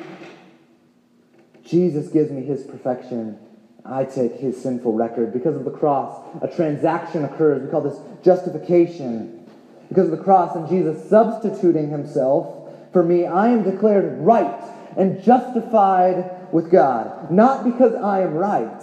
Jesus 1.62 2.08
gives 2.08 2.30
me 2.30 2.42
his 2.42 2.62
perfection. 2.62 3.38
I 3.84 4.04
take 4.04 4.32
his 4.32 4.58
sinful 4.62 4.94
record. 4.94 5.30
Because 5.30 5.56
of 5.56 5.66
the 5.66 5.70
cross, 5.70 6.24
a 6.40 6.48
transaction 6.48 7.26
occurs. 7.26 7.62
We 7.62 7.68
call 7.68 7.82
this 7.82 7.98
justification. 8.24 9.46
Because 9.90 10.06
of 10.06 10.12
the 10.12 10.24
cross 10.24 10.56
and 10.56 10.66
Jesus 10.70 11.10
substituting 11.10 11.90
himself 11.90 12.72
for 12.94 13.02
me, 13.02 13.26
I 13.26 13.48
am 13.48 13.62
declared 13.62 14.18
right 14.20 14.58
and 14.96 15.22
justified 15.22 16.50
with 16.50 16.70
God. 16.70 17.30
Not 17.30 17.62
because 17.62 17.94
I 17.94 18.22
am 18.22 18.36
right. 18.36 18.82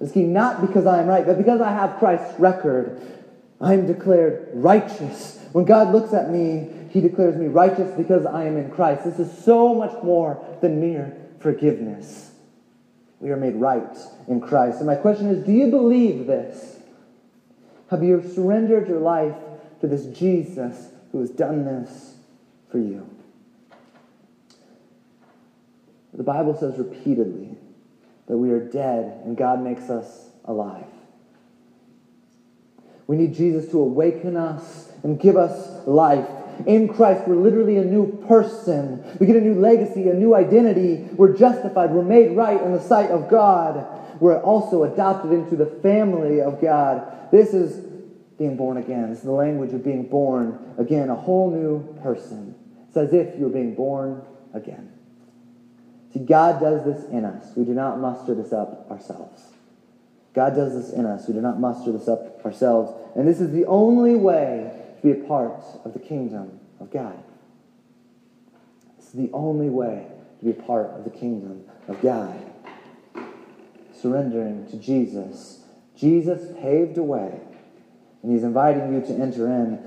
Is 0.00 0.16
not 0.16 0.66
because 0.66 0.86
I 0.86 1.02
am 1.02 1.08
right, 1.08 1.26
but 1.26 1.36
because 1.36 1.60
I 1.60 1.72
have 1.72 1.98
Christ's 1.98 2.40
record. 2.40 3.02
I 3.60 3.74
am 3.74 3.86
declared 3.86 4.48
righteous. 4.54 5.44
When 5.52 5.66
God 5.66 5.92
looks 5.92 6.14
at 6.14 6.30
me, 6.30 6.70
he 6.92 7.00
declares 7.00 7.36
me 7.36 7.46
righteous 7.46 7.90
because 7.96 8.26
I 8.26 8.44
am 8.44 8.58
in 8.58 8.70
Christ. 8.70 9.04
This 9.04 9.18
is 9.18 9.44
so 9.44 9.74
much 9.74 10.02
more 10.02 10.44
than 10.60 10.78
mere 10.78 11.16
forgiveness. 11.40 12.32
We 13.18 13.30
are 13.30 13.36
made 13.36 13.56
right 13.56 13.96
in 14.28 14.40
Christ. 14.40 14.78
And 14.78 14.86
my 14.86 14.96
question 14.96 15.28
is 15.28 15.46
do 15.46 15.52
you 15.52 15.70
believe 15.70 16.26
this? 16.26 16.76
Have 17.90 18.02
you 18.02 18.22
surrendered 18.34 18.88
your 18.88 19.00
life 19.00 19.36
to 19.80 19.86
this 19.86 20.04
Jesus 20.06 20.90
who 21.12 21.20
has 21.20 21.30
done 21.30 21.64
this 21.64 22.14
for 22.70 22.78
you? 22.78 23.08
The 26.12 26.22
Bible 26.22 26.54
says 26.54 26.76
repeatedly 26.76 27.56
that 28.26 28.36
we 28.36 28.50
are 28.50 28.60
dead 28.60 29.22
and 29.24 29.34
God 29.34 29.62
makes 29.62 29.88
us 29.88 30.28
alive. 30.44 30.84
We 33.06 33.16
need 33.16 33.34
Jesus 33.34 33.70
to 33.70 33.80
awaken 33.80 34.36
us 34.36 34.90
and 35.02 35.18
give 35.18 35.36
us 35.36 35.86
life. 35.86 36.28
In 36.66 36.92
Christ, 36.92 37.26
we're 37.26 37.36
literally 37.36 37.78
a 37.78 37.84
new 37.84 38.24
person. 38.28 39.04
We 39.18 39.26
get 39.26 39.36
a 39.36 39.40
new 39.40 39.54
legacy, 39.54 40.08
a 40.08 40.14
new 40.14 40.34
identity. 40.34 41.08
We're 41.16 41.36
justified. 41.36 41.90
We're 41.90 42.02
made 42.02 42.36
right 42.36 42.60
in 42.60 42.72
the 42.72 42.80
sight 42.80 43.10
of 43.10 43.28
God. 43.28 43.86
We're 44.20 44.40
also 44.40 44.84
adopted 44.84 45.32
into 45.32 45.56
the 45.56 45.66
family 45.66 46.40
of 46.40 46.60
God. 46.60 47.30
This 47.30 47.54
is 47.54 47.84
being 48.38 48.56
born 48.56 48.76
again. 48.76 49.10
This 49.10 49.18
is 49.18 49.24
the 49.24 49.32
language 49.32 49.72
of 49.72 49.84
being 49.84 50.06
born 50.06 50.74
again, 50.78 51.10
a 51.10 51.16
whole 51.16 51.50
new 51.50 52.00
person. 52.02 52.54
It's 52.88 52.96
as 52.96 53.12
if 53.12 53.38
you're 53.38 53.50
being 53.50 53.74
born 53.74 54.22
again. 54.52 54.92
See, 56.12 56.20
God 56.20 56.60
does 56.60 56.84
this 56.84 57.04
in 57.10 57.24
us. 57.24 57.56
We 57.56 57.64
do 57.64 57.72
not 57.72 57.98
muster 57.98 58.34
this 58.34 58.52
up 58.52 58.90
ourselves. 58.90 59.42
God 60.34 60.54
does 60.54 60.74
this 60.74 60.92
in 60.92 61.06
us. 61.06 61.26
We 61.26 61.34
do 61.34 61.40
not 61.40 61.58
muster 61.60 61.92
this 61.92 62.08
up 62.08 62.44
ourselves. 62.44 62.92
And 63.16 63.26
this 63.26 63.40
is 63.40 63.52
the 63.52 63.66
only 63.66 64.14
way 64.14 64.70
to 65.02 65.14
be 65.14 65.20
a 65.20 65.24
part 65.24 65.64
of 65.84 65.92
the 65.92 65.98
kingdom 65.98 66.60
of 66.80 66.90
God. 66.90 67.22
It's 68.98 69.10
the 69.10 69.30
only 69.32 69.68
way 69.68 70.06
to 70.38 70.44
be 70.44 70.50
a 70.52 70.62
part 70.62 70.90
of 70.90 71.04
the 71.04 71.10
kingdom 71.10 71.64
of 71.88 72.00
God. 72.00 72.40
Surrendering 73.92 74.66
to 74.70 74.76
Jesus. 74.76 75.64
Jesus 75.96 76.56
paved 76.60 76.98
a 76.98 77.02
way, 77.02 77.40
and 78.22 78.32
He's 78.32 78.42
inviting 78.42 78.94
you 78.94 79.00
to 79.00 79.12
enter 79.12 79.46
in. 79.48 79.78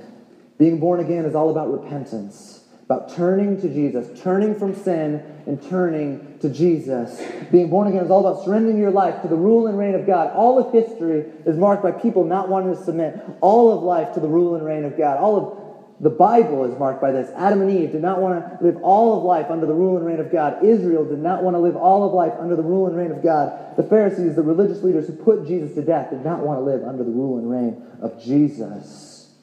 Being 0.57 0.79
born 0.79 0.99
again 0.99 1.25
is 1.25 1.35
all 1.35 1.49
about 1.49 1.71
repentance 1.71 2.54
about 2.85 3.15
turning 3.15 3.59
to 3.61 3.67
Jesus, 3.67 4.21
turning 4.21 4.53
from 4.53 4.75
sin 4.75 5.23
and 5.47 5.61
turning 5.69 6.37
to 6.39 6.49
Jesus. 6.49 7.19
Being 7.51 7.69
born 7.69 7.87
again 7.87 8.05
is 8.05 8.11
all 8.11 8.27
about 8.27 8.45
surrendering 8.45 8.77
your 8.77 8.91
life 8.91 9.23
to 9.23 9.27
the 9.27 9.35
rule 9.35 9.65
and 9.65 9.77
reign 9.77 9.95
of 9.95 10.05
God. 10.05 10.31
All 10.35 10.59
of 10.59 10.71
history 10.71 11.25
is 11.47 11.57
marked 11.57 11.81
by 11.81 11.91
people 11.91 12.23
not 12.23 12.47
wanting 12.47 12.75
to 12.75 12.83
submit 12.83 13.19
all 13.41 13.75
of 13.75 13.81
life 13.81 14.13
to 14.13 14.19
the 14.19 14.27
rule 14.27 14.53
and 14.55 14.63
reign 14.63 14.85
of 14.85 14.95
God. 14.97 15.17
All 15.17 15.35
of 15.35 15.65
the 15.99 16.11
Bible 16.11 16.65
is 16.65 16.77
marked 16.77 17.01
by 17.01 17.11
this. 17.11 17.31
Adam 17.35 17.61
and 17.61 17.71
Eve 17.71 17.91
did 17.91 18.03
not 18.03 18.21
want 18.21 18.59
to 18.59 18.63
live 18.63 18.77
all 18.83 19.17
of 19.17 19.23
life 19.23 19.47
under 19.49 19.65
the 19.65 19.73
rule 19.73 19.97
and 19.97 20.05
reign 20.05 20.19
of 20.19 20.31
God. 20.31 20.63
Israel 20.63 21.05
did 21.05 21.19
not 21.19 21.41
want 21.41 21.55
to 21.55 21.59
live 21.59 21.75
all 21.75 22.05
of 22.05 22.13
life 22.13 22.33
under 22.39 22.55
the 22.55 22.61
rule 22.61 22.85
and 22.85 22.95
reign 22.95 23.11
of 23.11 23.23
God. 23.23 23.77
The 23.77 23.83
Pharisees, 23.83 24.35
the 24.35 24.43
religious 24.43 24.83
leaders 24.83 25.07
who 25.07 25.13
put 25.13 25.47
Jesus 25.47 25.73
to 25.73 25.81
death, 25.81 26.11
did 26.11 26.23
not 26.23 26.41
want 26.41 26.59
to 26.59 26.63
live 26.63 26.83
under 26.83 27.03
the 27.03 27.11
rule 27.11 27.39
and 27.39 27.49
reign 27.49 27.81
of 28.01 28.21
Jesus. 28.21 29.33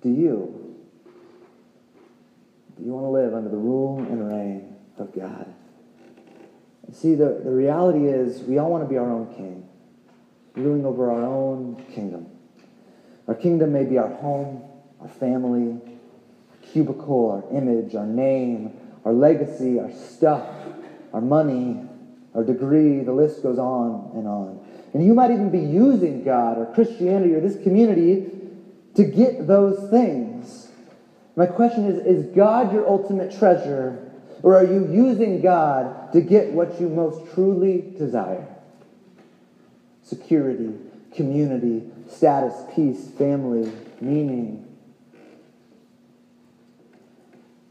Do 0.00 0.08
you? 0.10 0.61
Do 2.78 2.84
you 2.84 2.92
want 2.92 3.04
to 3.04 3.10
live 3.10 3.34
under 3.34 3.50
the 3.50 3.56
rule 3.56 3.98
and 3.98 4.28
reign 4.28 4.72
of 4.98 5.14
God. 5.14 5.52
And 6.86 6.94
see, 6.94 7.14
the, 7.14 7.40
the 7.44 7.50
reality 7.50 8.06
is 8.06 8.42
we 8.42 8.58
all 8.58 8.70
want 8.70 8.84
to 8.84 8.88
be 8.88 8.98
our 8.98 9.10
own 9.10 9.32
king, 9.34 9.68
ruling 10.54 10.84
over 10.84 11.10
our 11.10 11.24
own 11.24 11.82
kingdom. 11.94 12.26
Our 13.28 13.34
kingdom 13.34 13.72
may 13.72 13.84
be 13.84 13.98
our 13.98 14.08
home, 14.08 14.62
our 15.00 15.08
family, 15.08 15.80
our 16.50 16.56
cubicle, 16.62 17.30
our 17.30 17.56
image, 17.56 17.94
our 17.94 18.06
name, 18.06 18.78
our 19.04 19.12
legacy, 19.12 19.78
our 19.78 19.90
stuff, 19.92 20.46
our 21.12 21.20
money, 21.20 21.80
our 22.34 22.42
degree, 22.42 23.00
the 23.00 23.12
list 23.12 23.42
goes 23.42 23.58
on 23.58 24.10
and 24.14 24.26
on. 24.26 24.58
And 24.94 25.04
you 25.04 25.14
might 25.14 25.30
even 25.30 25.50
be 25.50 25.60
using 25.60 26.24
God 26.24 26.58
or 26.58 26.66
Christianity 26.74 27.34
or 27.34 27.40
this 27.40 27.62
community 27.62 28.30
to 28.94 29.04
get 29.04 29.46
those 29.46 29.90
things. 29.90 30.31
My 31.34 31.46
question 31.46 31.86
is 31.86 32.04
Is 32.04 32.34
God 32.34 32.72
your 32.72 32.86
ultimate 32.86 33.36
treasure, 33.38 34.10
or 34.42 34.56
are 34.56 34.64
you 34.64 34.90
using 34.92 35.40
God 35.40 36.12
to 36.12 36.20
get 36.20 36.52
what 36.52 36.80
you 36.80 36.88
most 36.88 37.32
truly 37.32 37.92
desire? 37.96 38.46
Security, 40.02 40.74
community, 41.14 41.84
status, 42.08 42.54
peace, 42.74 43.08
family, 43.16 43.70
meaning. 44.00 44.68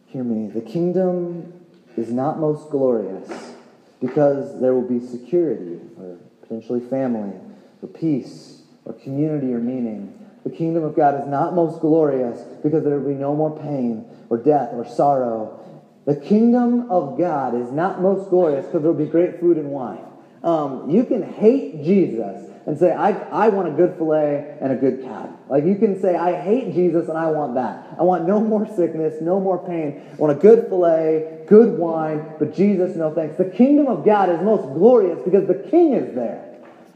Hear 0.07 0.23
me. 0.23 0.51
The 0.51 0.61
kingdom 0.61 1.53
is 1.95 2.11
not 2.11 2.39
most 2.39 2.69
glorious 2.69 3.53
because 4.01 4.59
there 4.59 4.73
will 4.73 4.87
be 4.87 5.05
security, 5.05 5.79
or 5.97 6.17
potentially 6.41 6.81
family, 6.81 7.33
or 7.81 7.87
peace, 7.87 8.63
or 8.85 8.93
community, 8.93 9.53
or 9.53 9.59
meaning 9.59 10.20
the 10.43 10.49
kingdom 10.49 10.83
of 10.83 10.95
God 10.95 11.21
is 11.21 11.27
not 11.27 11.53
most 11.53 11.81
glorious 11.81 12.41
because 12.63 12.83
there 12.83 12.99
will 12.99 13.09
be 13.09 13.15
no 13.15 13.35
more 13.35 13.57
pain 13.59 14.05
or 14.29 14.37
death 14.37 14.69
or 14.73 14.85
sorrow. 14.85 15.59
The 16.05 16.15
kingdom 16.15 16.89
of 16.89 17.17
God 17.17 17.53
is 17.53 17.71
not 17.71 18.01
most 18.01 18.29
glorious 18.29 18.65
because 18.65 18.81
there 18.81 18.91
will 18.91 19.05
be 19.05 19.09
great 19.09 19.39
food 19.39 19.57
and 19.57 19.69
wine. 19.69 20.03
Um, 20.43 20.89
you 20.89 21.03
can 21.03 21.21
hate 21.21 21.83
Jesus 21.83 22.49
and 22.65 22.77
say, 22.77 22.91
I, 22.91 23.11
I 23.11 23.49
want 23.49 23.67
a 23.67 23.71
good 23.71 23.95
filet 23.97 24.57
and 24.59 24.71
a 24.71 24.75
good 24.75 25.03
cab. 25.03 25.37
Like 25.47 25.65
you 25.65 25.75
can 25.75 25.99
say, 26.01 26.15
I 26.15 26.41
hate 26.41 26.73
Jesus 26.73 27.07
and 27.07 27.17
I 27.17 27.29
want 27.29 27.55
that. 27.55 27.95
I 27.99 28.03
want 28.03 28.27
no 28.27 28.39
more 28.39 28.65
sickness, 28.75 29.21
no 29.21 29.39
more 29.39 29.59
pain. 29.59 30.01
I 30.11 30.15
want 30.15 30.35
a 30.35 30.41
good 30.41 30.69
filet, 30.69 31.45
good 31.47 31.77
wine, 31.77 32.33
but 32.39 32.55
Jesus, 32.55 32.95
no 32.95 33.13
thanks. 33.13 33.37
The 33.37 33.45
kingdom 33.45 33.87
of 33.87 34.03
God 34.03 34.29
is 34.29 34.41
most 34.41 34.73
glorious 34.73 35.19
because 35.23 35.47
the 35.47 35.67
king 35.69 35.93
is 35.93 36.15
there. 36.15 36.50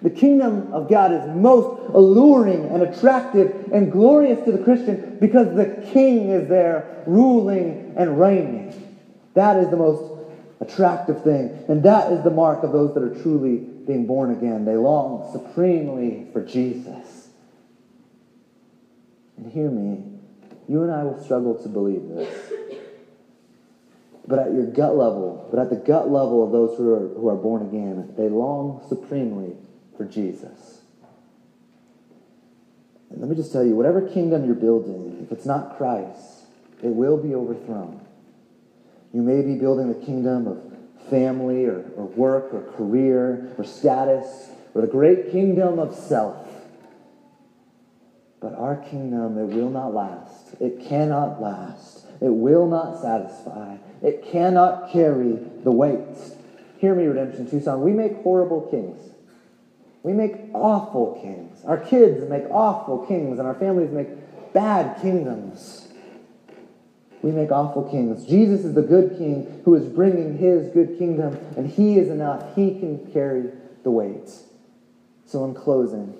The 0.06 0.12
kingdom 0.12 0.72
of 0.72 0.88
God 0.88 1.12
is 1.14 1.36
most 1.36 1.90
alluring 1.90 2.66
and 2.66 2.84
attractive 2.84 3.72
and 3.74 3.92
glorious 3.92 4.46
to 4.46 4.52
the 4.52 4.64
Christian 4.64 5.18
because 5.20 5.56
the 5.56 5.84
king 5.92 6.30
is 6.30 6.48
there 6.48 7.04
ruling 7.08 7.92
and 7.98 8.20
reigning. 8.20 8.72
That 9.34 9.58
is 9.58 9.72
the 9.72 9.78
most 9.78 10.04
attractive 10.62 11.24
thing. 11.24 11.58
And 11.68 11.82
that 11.86 12.12
is 12.12 12.24
the 12.24 12.30
mark 12.30 12.62
of 12.62 12.72
those 12.72 12.94
that 12.94 13.02
are 13.02 13.20
truly 13.24 13.58
being 13.58 14.06
born 14.06 14.30
again. 14.30 14.64
They 14.64 14.76
long 14.76 15.28
supremely 15.32 16.28
for 16.32 16.46
Jesus. 16.46 17.30
And 19.38 19.52
hear 19.52 19.72
me, 19.72 20.04
you 20.70 20.84
and 20.84 20.92
I 20.92 21.02
will 21.02 21.20
struggle 21.24 21.56
to 21.64 21.68
believe 21.68 22.08
this. 22.10 22.52
But 24.28 24.38
at 24.38 24.54
your 24.54 24.68
gut 24.68 24.96
level, 24.96 25.48
but 25.50 25.60
at 25.60 25.72
the 25.72 25.78
gut 25.78 26.12
level 26.12 26.44
of 26.46 26.52
those 26.52 26.78
who 26.78 26.94
are, 26.94 27.08
who 27.08 27.28
are 27.28 27.36
born 27.36 27.64
again, 27.64 28.14
they 28.16 28.30
long 28.30 28.86
supremely 28.88 29.56
for 29.98 30.06
Jesus. 30.06 30.82
And 33.10 33.22
let 33.22 33.30
me 33.30 33.36
just 33.36 33.52
tell 33.52 33.66
you 33.66 33.76
whatever 33.76 34.02
kingdom 34.02 34.46
you're 34.46 34.56
building, 34.56 35.20
if 35.24 35.32
it's 35.32 35.46
not 35.46 35.78
Christ, 35.78 36.46
it 36.84 36.90
will 36.90 37.18
be 37.18 37.34
overthrown. 37.34 38.02
You 39.14 39.22
may 39.22 39.42
be 39.42 39.56
building 39.56 39.88
the 39.88 40.06
kingdom 40.06 40.48
of 40.48 40.62
family 41.10 41.66
or, 41.66 41.86
or 41.96 42.06
work 42.08 42.54
or 42.54 42.62
career 42.74 43.54
or 43.58 43.64
status 43.64 44.50
or 44.74 44.82
the 44.82 44.88
great 44.88 45.32
kingdom 45.32 45.80
of 45.80 45.96
self. 45.96 46.46
But 48.42 48.54
our 48.56 48.76
kingdom, 48.76 49.38
it 49.38 49.56
will 49.56 49.70
not 49.70 49.94
last. 49.94 50.56
It 50.60 50.82
cannot 50.82 51.42
last. 51.42 52.06
It 52.22 52.30
will 52.30 52.68
not 52.68 53.02
satisfy. 53.02 53.78
It 54.02 54.26
cannot 54.26 54.92
carry 54.92 55.40
the 55.64 55.72
weight. 55.72 56.18
Hear 56.78 56.94
me, 56.94 57.06
Redemption 57.06 57.50
Tucson. 57.50 57.82
We 57.82 57.92
make 57.92 58.22
horrible 58.22 58.68
kings. 58.70 59.15
We 60.06 60.14
make 60.14 60.36
awful 60.54 61.20
kings. 61.20 61.66
Our 61.66 61.78
kids 61.78 62.30
make 62.30 62.44
awful 62.52 63.08
kings, 63.08 63.40
and 63.40 63.48
our 63.48 63.56
families 63.56 63.90
make 63.90 64.10
bad 64.54 65.02
kingdoms. 65.02 65.88
We 67.24 67.32
make 67.32 67.52
awful 67.52 67.90
kings. 67.90 68.24
Jesus 68.28 68.64
is 68.66 68.76
the 68.76 68.84
good 68.84 69.18
king 69.18 69.64
who 69.66 69.74
is 69.74 69.84
bringing 69.88 70.38
his 70.38 70.68
good 70.68 71.00
kingdom, 71.00 71.40
and 71.58 71.68
he 71.68 71.98
is 71.98 72.10
enough. 72.10 72.56
He 72.56 72.78
can 72.80 73.12
carry 73.14 73.50
the 73.82 73.90
weight. 73.90 74.30
So, 75.26 75.44
in 75.44 75.56
closing, 75.56 76.14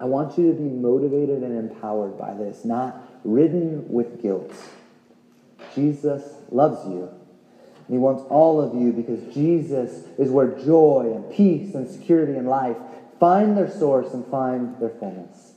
I 0.00 0.06
want 0.06 0.36
you 0.36 0.52
to 0.52 0.58
be 0.58 0.68
motivated 0.68 1.44
and 1.44 1.70
empowered 1.70 2.18
by 2.18 2.34
this, 2.34 2.64
not 2.64 3.00
ridden 3.22 3.88
with 3.88 4.20
guilt. 4.20 4.52
Jesus 5.76 6.34
loves 6.50 6.84
you. 6.88 7.10
And 7.86 7.94
he 7.94 7.98
wants 7.98 8.22
all 8.28 8.60
of 8.60 8.74
you 8.74 8.92
because 8.92 9.22
Jesus 9.32 10.06
is 10.18 10.30
where 10.30 10.58
joy 10.58 11.12
and 11.14 11.32
peace 11.32 11.74
and 11.74 11.88
security 11.88 12.36
in 12.36 12.46
life 12.46 12.76
find 13.20 13.56
their 13.56 13.70
source 13.70 14.12
and 14.12 14.26
find 14.26 14.78
their 14.80 14.90
fullness. 14.90 15.52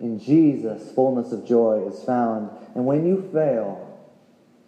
In 0.00 0.18
Jesus, 0.18 0.92
fullness 0.92 1.32
of 1.32 1.46
joy 1.46 1.86
is 1.88 2.02
found. 2.02 2.50
And 2.74 2.84
when 2.86 3.06
you 3.06 3.30
fail, 3.32 3.88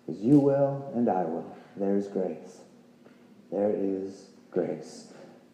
as 0.09 0.19
you 0.19 0.39
will 0.39 0.93
and 0.95 1.09
I 1.09 1.25
will, 1.25 1.57
there 1.77 1.97
is 1.97 2.07
grace. 2.07 2.61
There 3.51 3.73
is 3.75 4.29
grace. 4.51 5.09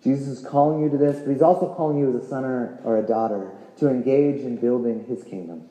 Jesus 0.04 0.28
is 0.28 0.46
calling 0.46 0.82
you 0.82 0.90
to 0.90 0.98
this, 0.98 1.20
but 1.20 1.30
he's 1.30 1.42
also 1.42 1.74
calling 1.74 1.98
you 1.98 2.16
as 2.16 2.24
a 2.24 2.28
son 2.28 2.44
or 2.44 2.98
a 2.98 3.02
daughter 3.02 3.50
to 3.78 3.88
engage 3.88 4.40
in 4.42 4.56
building 4.56 5.04
his 5.06 5.22
kingdom. 5.24 5.68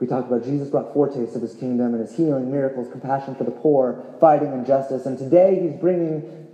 We 0.00 0.06
talked 0.06 0.28
about 0.28 0.44
Jesus 0.44 0.68
brought 0.70 0.94
foretastes 0.94 1.36
of 1.36 1.42
his 1.42 1.54
kingdom 1.54 1.92
and 1.92 2.00
his 2.00 2.16
healing, 2.16 2.50
miracles, 2.50 2.90
compassion 2.90 3.34
for 3.34 3.44
the 3.44 3.50
poor, 3.50 4.02
fighting 4.18 4.50
injustice. 4.52 5.04
And 5.04 5.18
today 5.18 5.60
he's 5.60 5.78
bringing 5.78 6.48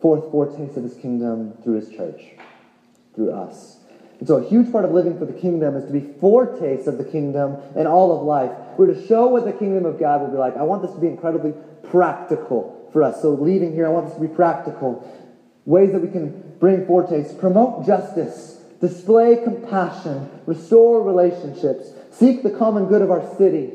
forth 0.00 0.30
foretastes 0.30 0.76
of 0.76 0.82
his 0.82 0.94
kingdom 0.94 1.54
through 1.64 1.80
his 1.80 1.88
church, 1.88 2.20
through 3.14 3.32
us. 3.32 3.78
And 4.18 4.28
so 4.28 4.36
a 4.36 4.46
huge 4.46 4.70
part 4.70 4.84
of 4.84 4.90
living 4.90 5.18
for 5.18 5.24
the 5.24 5.32
kingdom 5.32 5.76
is 5.76 5.84
to 5.86 5.92
be 5.92 6.12
foretastes 6.20 6.86
of 6.86 6.98
the 6.98 7.04
kingdom 7.04 7.56
in 7.74 7.86
all 7.86 8.16
of 8.16 8.26
life. 8.26 8.50
We're 8.76 8.92
to 8.92 9.06
show 9.06 9.28
what 9.28 9.46
the 9.46 9.52
kingdom 9.52 9.86
of 9.86 9.98
God 9.98 10.20
will 10.20 10.28
be 10.28 10.36
like. 10.36 10.56
I 10.56 10.62
want 10.62 10.82
this 10.82 10.92
to 10.92 11.00
be 11.00 11.06
incredibly 11.06 11.54
practical 11.90 12.90
for 12.92 13.02
us. 13.02 13.22
So 13.22 13.30
leaving 13.30 13.72
here, 13.72 13.86
I 13.86 13.90
want 13.90 14.08
this 14.08 14.14
to 14.16 14.20
be 14.20 14.28
practical. 14.28 15.08
Ways 15.64 15.92
that 15.92 16.00
we 16.00 16.08
can 16.08 16.56
bring 16.58 16.86
foretastes, 16.86 17.32
promote 17.32 17.86
justice, 17.86 18.60
display 18.80 19.40
compassion, 19.42 20.30
restore 20.46 21.02
relationships, 21.02 21.92
Seek 22.18 22.42
the 22.42 22.50
common 22.50 22.86
good 22.86 23.02
of 23.02 23.10
our 23.12 23.36
city. 23.36 23.72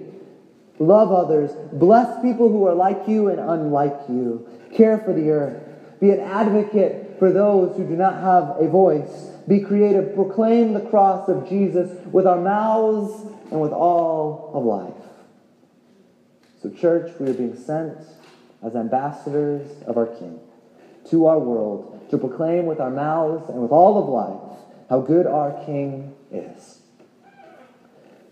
Love 0.78 1.12
others. 1.14 1.52
Bless 1.72 2.22
people 2.22 2.50
who 2.50 2.68
are 2.68 2.76
like 2.76 3.08
you 3.08 3.30
and 3.30 3.40
unlike 3.40 3.98
you. 4.10 4.48
Care 4.76 4.98
for 4.98 5.14
the 5.14 5.30
earth. 5.30 5.64
Be 6.02 6.12
an 6.12 6.20
advocate 6.20 7.16
for 7.20 7.32
those 7.32 7.78
who 7.78 7.88
do 7.88 7.96
not 7.96 8.16
have 8.16 8.62
a 8.62 8.68
voice. 8.68 9.30
Be 9.48 9.62
creative. 9.62 10.14
Proclaim 10.14 10.74
the 10.74 10.82
cross 10.82 11.30
of 11.30 11.48
Jesus 11.48 11.90
with 12.08 12.28
our 12.28 12.42
mouths 12.42 13.26
and 13.50 13.62
with 13.62 13.72
all 13.72 14.52
of 14.54 14.66
life. 14.66 14.94
So, 16.62 16.70
church, 16.70 17.18
we 17.20 17.30
are 17.30 17.34
being 17.34 17.56
sent 17.56 17.98
as 18.62 18.76
ambassadors 18.76 19.70
of 19.88 19.98
our 19.98 20.08
King 20.08 20.40
to 21.10 21.28
our 21.28 21.40
world 21.40 22.10
to 22.10 22.18
proclaim 22.18 22.66
with 22.66 22.80
our 22.80 22.92
mouths 22.92 23.50
and 23.50 23.62
with 23.62 23.72
all 23.72 23.98
of 24.02 24.10
life 24.10 24.60
how 24.90 25.00
good 25.00 25.28
our 25.28 25.64
King 25.66 26.14
is. 26.32 26.83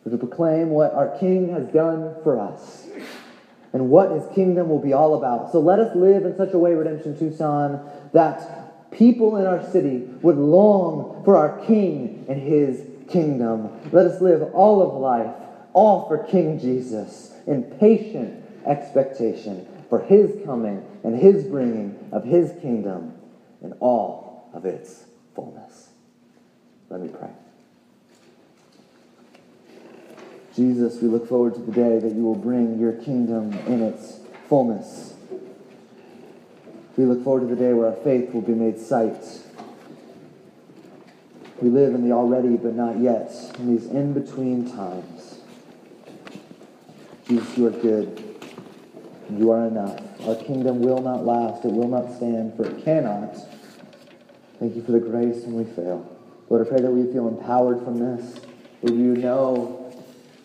To 0.09 0.17
proclaim 0.17 0.69
what 0.69 0.93
our 0.93 1.17
King 1.19 1.49
has 1.49 1.67
done 1.67 2.15
for 2.23 2.39
us 2.39 2.87
and 3.71 3.89
what 3.89 4.11
his 4.11 4.23
kingdom 4.33 4.67
will 4.67 4.79
be 4.79 4.93
all 4.93 5.15
about. 5.15 5.51
So 5.51 5.59
let 5.59 5.79
us 5.79 5.95
live 5.95 6.25
in 6.25 6.35
such 6.35 6.53
a 6.53 6.57
way, 6.57 6.73
Redemption 6.73 7.17
Tucson, 7.17 7.87
that 8.11 8.91
people 8.91 9.37
in 9.37 9.45
our 9.45 9.63
city 9.71 9.99
would 10.21 10.37
long 10.37 11.23
for 11.23 11.37
our 11.37 11.65
King 11.65 12.25
and 12.27 12.41
his 12.41 12.83
kingdom. 13.09 13.69
Let 13.91 14.05
us 14.05 14.21
live 14.21 14.41
all 14.53 14.81
of 14.81 14.99
life, 14.99 15.33
all 15.73 16.07
for 16.07 16.17
King 16.17 16.59
Jesus, 16.59 17.33
in 17.47 17.63
patient 17.63 18.43
expectation 18.65 19.67
for 19.89 19.99
his 19.99 20.43
coming 20.45 20.85
and 21.03 21.15
his 21.15 21.43
bringing 21.45 22.09
of 22.11 22.23
his 22.23 22.51
kingdom 22.61 23.13
in 23.61 23.73
all 23.73 24.49
of 24.53 24.65
its 24.65 25.05
fullness. 25.35 25.89
Let 26.89 27.01
me 27.01 27.07
pray. 27.07 27.29
Jesus, 30.55 31.01
we 31.01 31.07
look 31.07 31.29
forward 31.29 31.53
to 31.55 31.61
the 31.61 31.71
day 31.71 31.99
that 31.99 32.13
you 32.13 32.23
will 32.23 32.35
bring 32.35 32.77
your 32.79 32.93
kingdom 32.93 33.53
in 33.67 33.81
its 33.81 34.19
fullness. 34.49 35.13
We 36.97 37.05
look 37.05 37.23
forward 37.23 37.47
to 37.47 37.55
the 37.55 37.55
day 37.55 37.73
where 37.73 37.87
our 37.87 37.95
faith 38.03 38.33
will 38.33 38.41
be 38.41 38.53
made 38.53 38.77
sight. 38.77 39.23
We 41.61 41.69
live 41.69 41.95
in 41.95 42.07
the 42.07 42.13
already 42.13 42.57
but 42.57 42.75
not 42.75 42.99
yet, 42.99 43.31
in 43.59 43.75
these 43.75 43.87
in 43.87 44.13
between 44.13 44.69
times. 44.69 45.39
Jesus, 47.27 47.57
you 47.57 47.67
are 47.67 47.71
good. 47.71 48.35
You 49.29 49.51
are 49.51 49.67
enough. 49.67 50.01
Our 50.27 50.35
kingdom 50.35 50.81
will 50.81 51.01
not 51.01 51.25
last. 51.25 51.63
It 51.63 51.71
will 51.71 51.87
not 51.87 52.13
stand, 52.17 52.57
for 52.57 52.65
it 52.65 52.83
cannot. 52.83 53.35
Thank 54.59 54.75
you 54.75 54.83
for 54.83 54.91
the 54.91 54.99
grace 54.99 55.43
when 55.45 55.55
we 55.55 55.63
fail. 55.63 56.05
Lord, 56.49 56.67
I 56.67 56.69
pray 56.69 56.81
that 56.81 56.91
we 56.91 57.09
feel 57.13 57.29
empowered 57.29 57.83
from 57.83 57.99
this. 57.99 58.41
That 58.83 58.93
you 58.93 59.15
know 59.15 59.80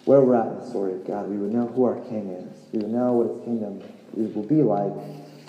where 0.07 0.21
we're 0.21 0.37
at 0.37 0.47
in 0.47 0.59
the 0.61 0.67
story 0.67 0.93
of 0.93 1.07
God. 1.07 1.29
We 1.29 1.37
would 1.37 1.53
know 1.53 1.67
who 1.67 1.85
our 1.85 2.01
King 2.07 2.31
is. 2.31 2.73
We 2.73 2.79
would 2.79 2.91
know 2.91 3.13
what 3.13 3.37
his 3.37 3.45
kingdom 3.45 3.83
will 4.15 4.43
be 4.43 4.63
like. 4.63 4.95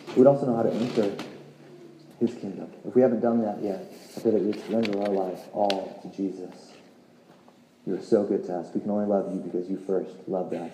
We 0.10 0.24
would 0.24 0.28
also 0.28 0.48
know 0.48 0.58
how 0.58 0.64
to 0.64 0.74
enter 0.74 1.16
his 2.20 2.34
kingdom. 2.34 2.72
If 2.86 2.96
we 2.96 3.02
haven't 3.02 3.22
done 3.22 3.42
that 3.44 3.62
yet, 3.62 3.86
I 4.18 4.20
pray 4.20 4.32
that 4.32 4.42
we 4.42 4.54
surrender 4.54 5.00
our 5.02 5.10
life 5.10 5.40
all 5.54 6.00
to 6.02 6.18
Jesus. 6.18 6.74
You 7.86 7.96
are 7.96 8.02
so 8.02 8.24
good 8.24 8.46
to 8.48 8.58
us. 8.58 8.74
We 8.74 8.82
can 8.82 8.90
only 8.90 9.06
love 9.06 9.34
you 9.34 9.40
because 9.40 9.70
you 9.70 9.78
first 9.86 10.12
loved 10.28 10.54
us. 10.56 10.74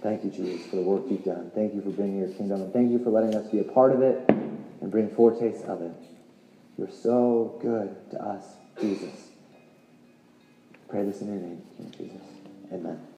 Thank 0.00 0.24
you, 0.24 0.30
Jesus, 0.30 0.66
for 0.70 0.76
the 0.76 0.82
work 0.82 1.02
you've 1.10 1.24
done. 1.24 1.50
Thank 1.54 1.74
you 1.74 1.82
for 1.82 1.90
bringing 1.90 2.20
your 2.20 2.30
kingdom, 2.30 2.62
and 2.62 2.72
thank 2.72 2.90
you 2.90 3.02
for 3.02 3.10
letting 3.10 3.34
us 3.34 3.50
be 3.50 3.58
a 3.58 3.64
part 3.64 3.92
of 3.92 4.00
it 4.00 4.26
and 4.28 4.90
bring 4.90 5.10
foretastes 5.10 5.64
of 5.64 5.82
it. 5.82 5.92
You're 6.78 6.88
so 6.90 7.58
good 7.60 7.94
to 8.12 8.22
us, 8.22 8.44
Jesus. 8.80 9.28
Pray 10.88 11.04
this 11.04 11.20
in 11.20 11.26
your 11.26 11.36
name, 11.36 11.62
Jesus. 11.98 12.39
Amen. 12.72 13.10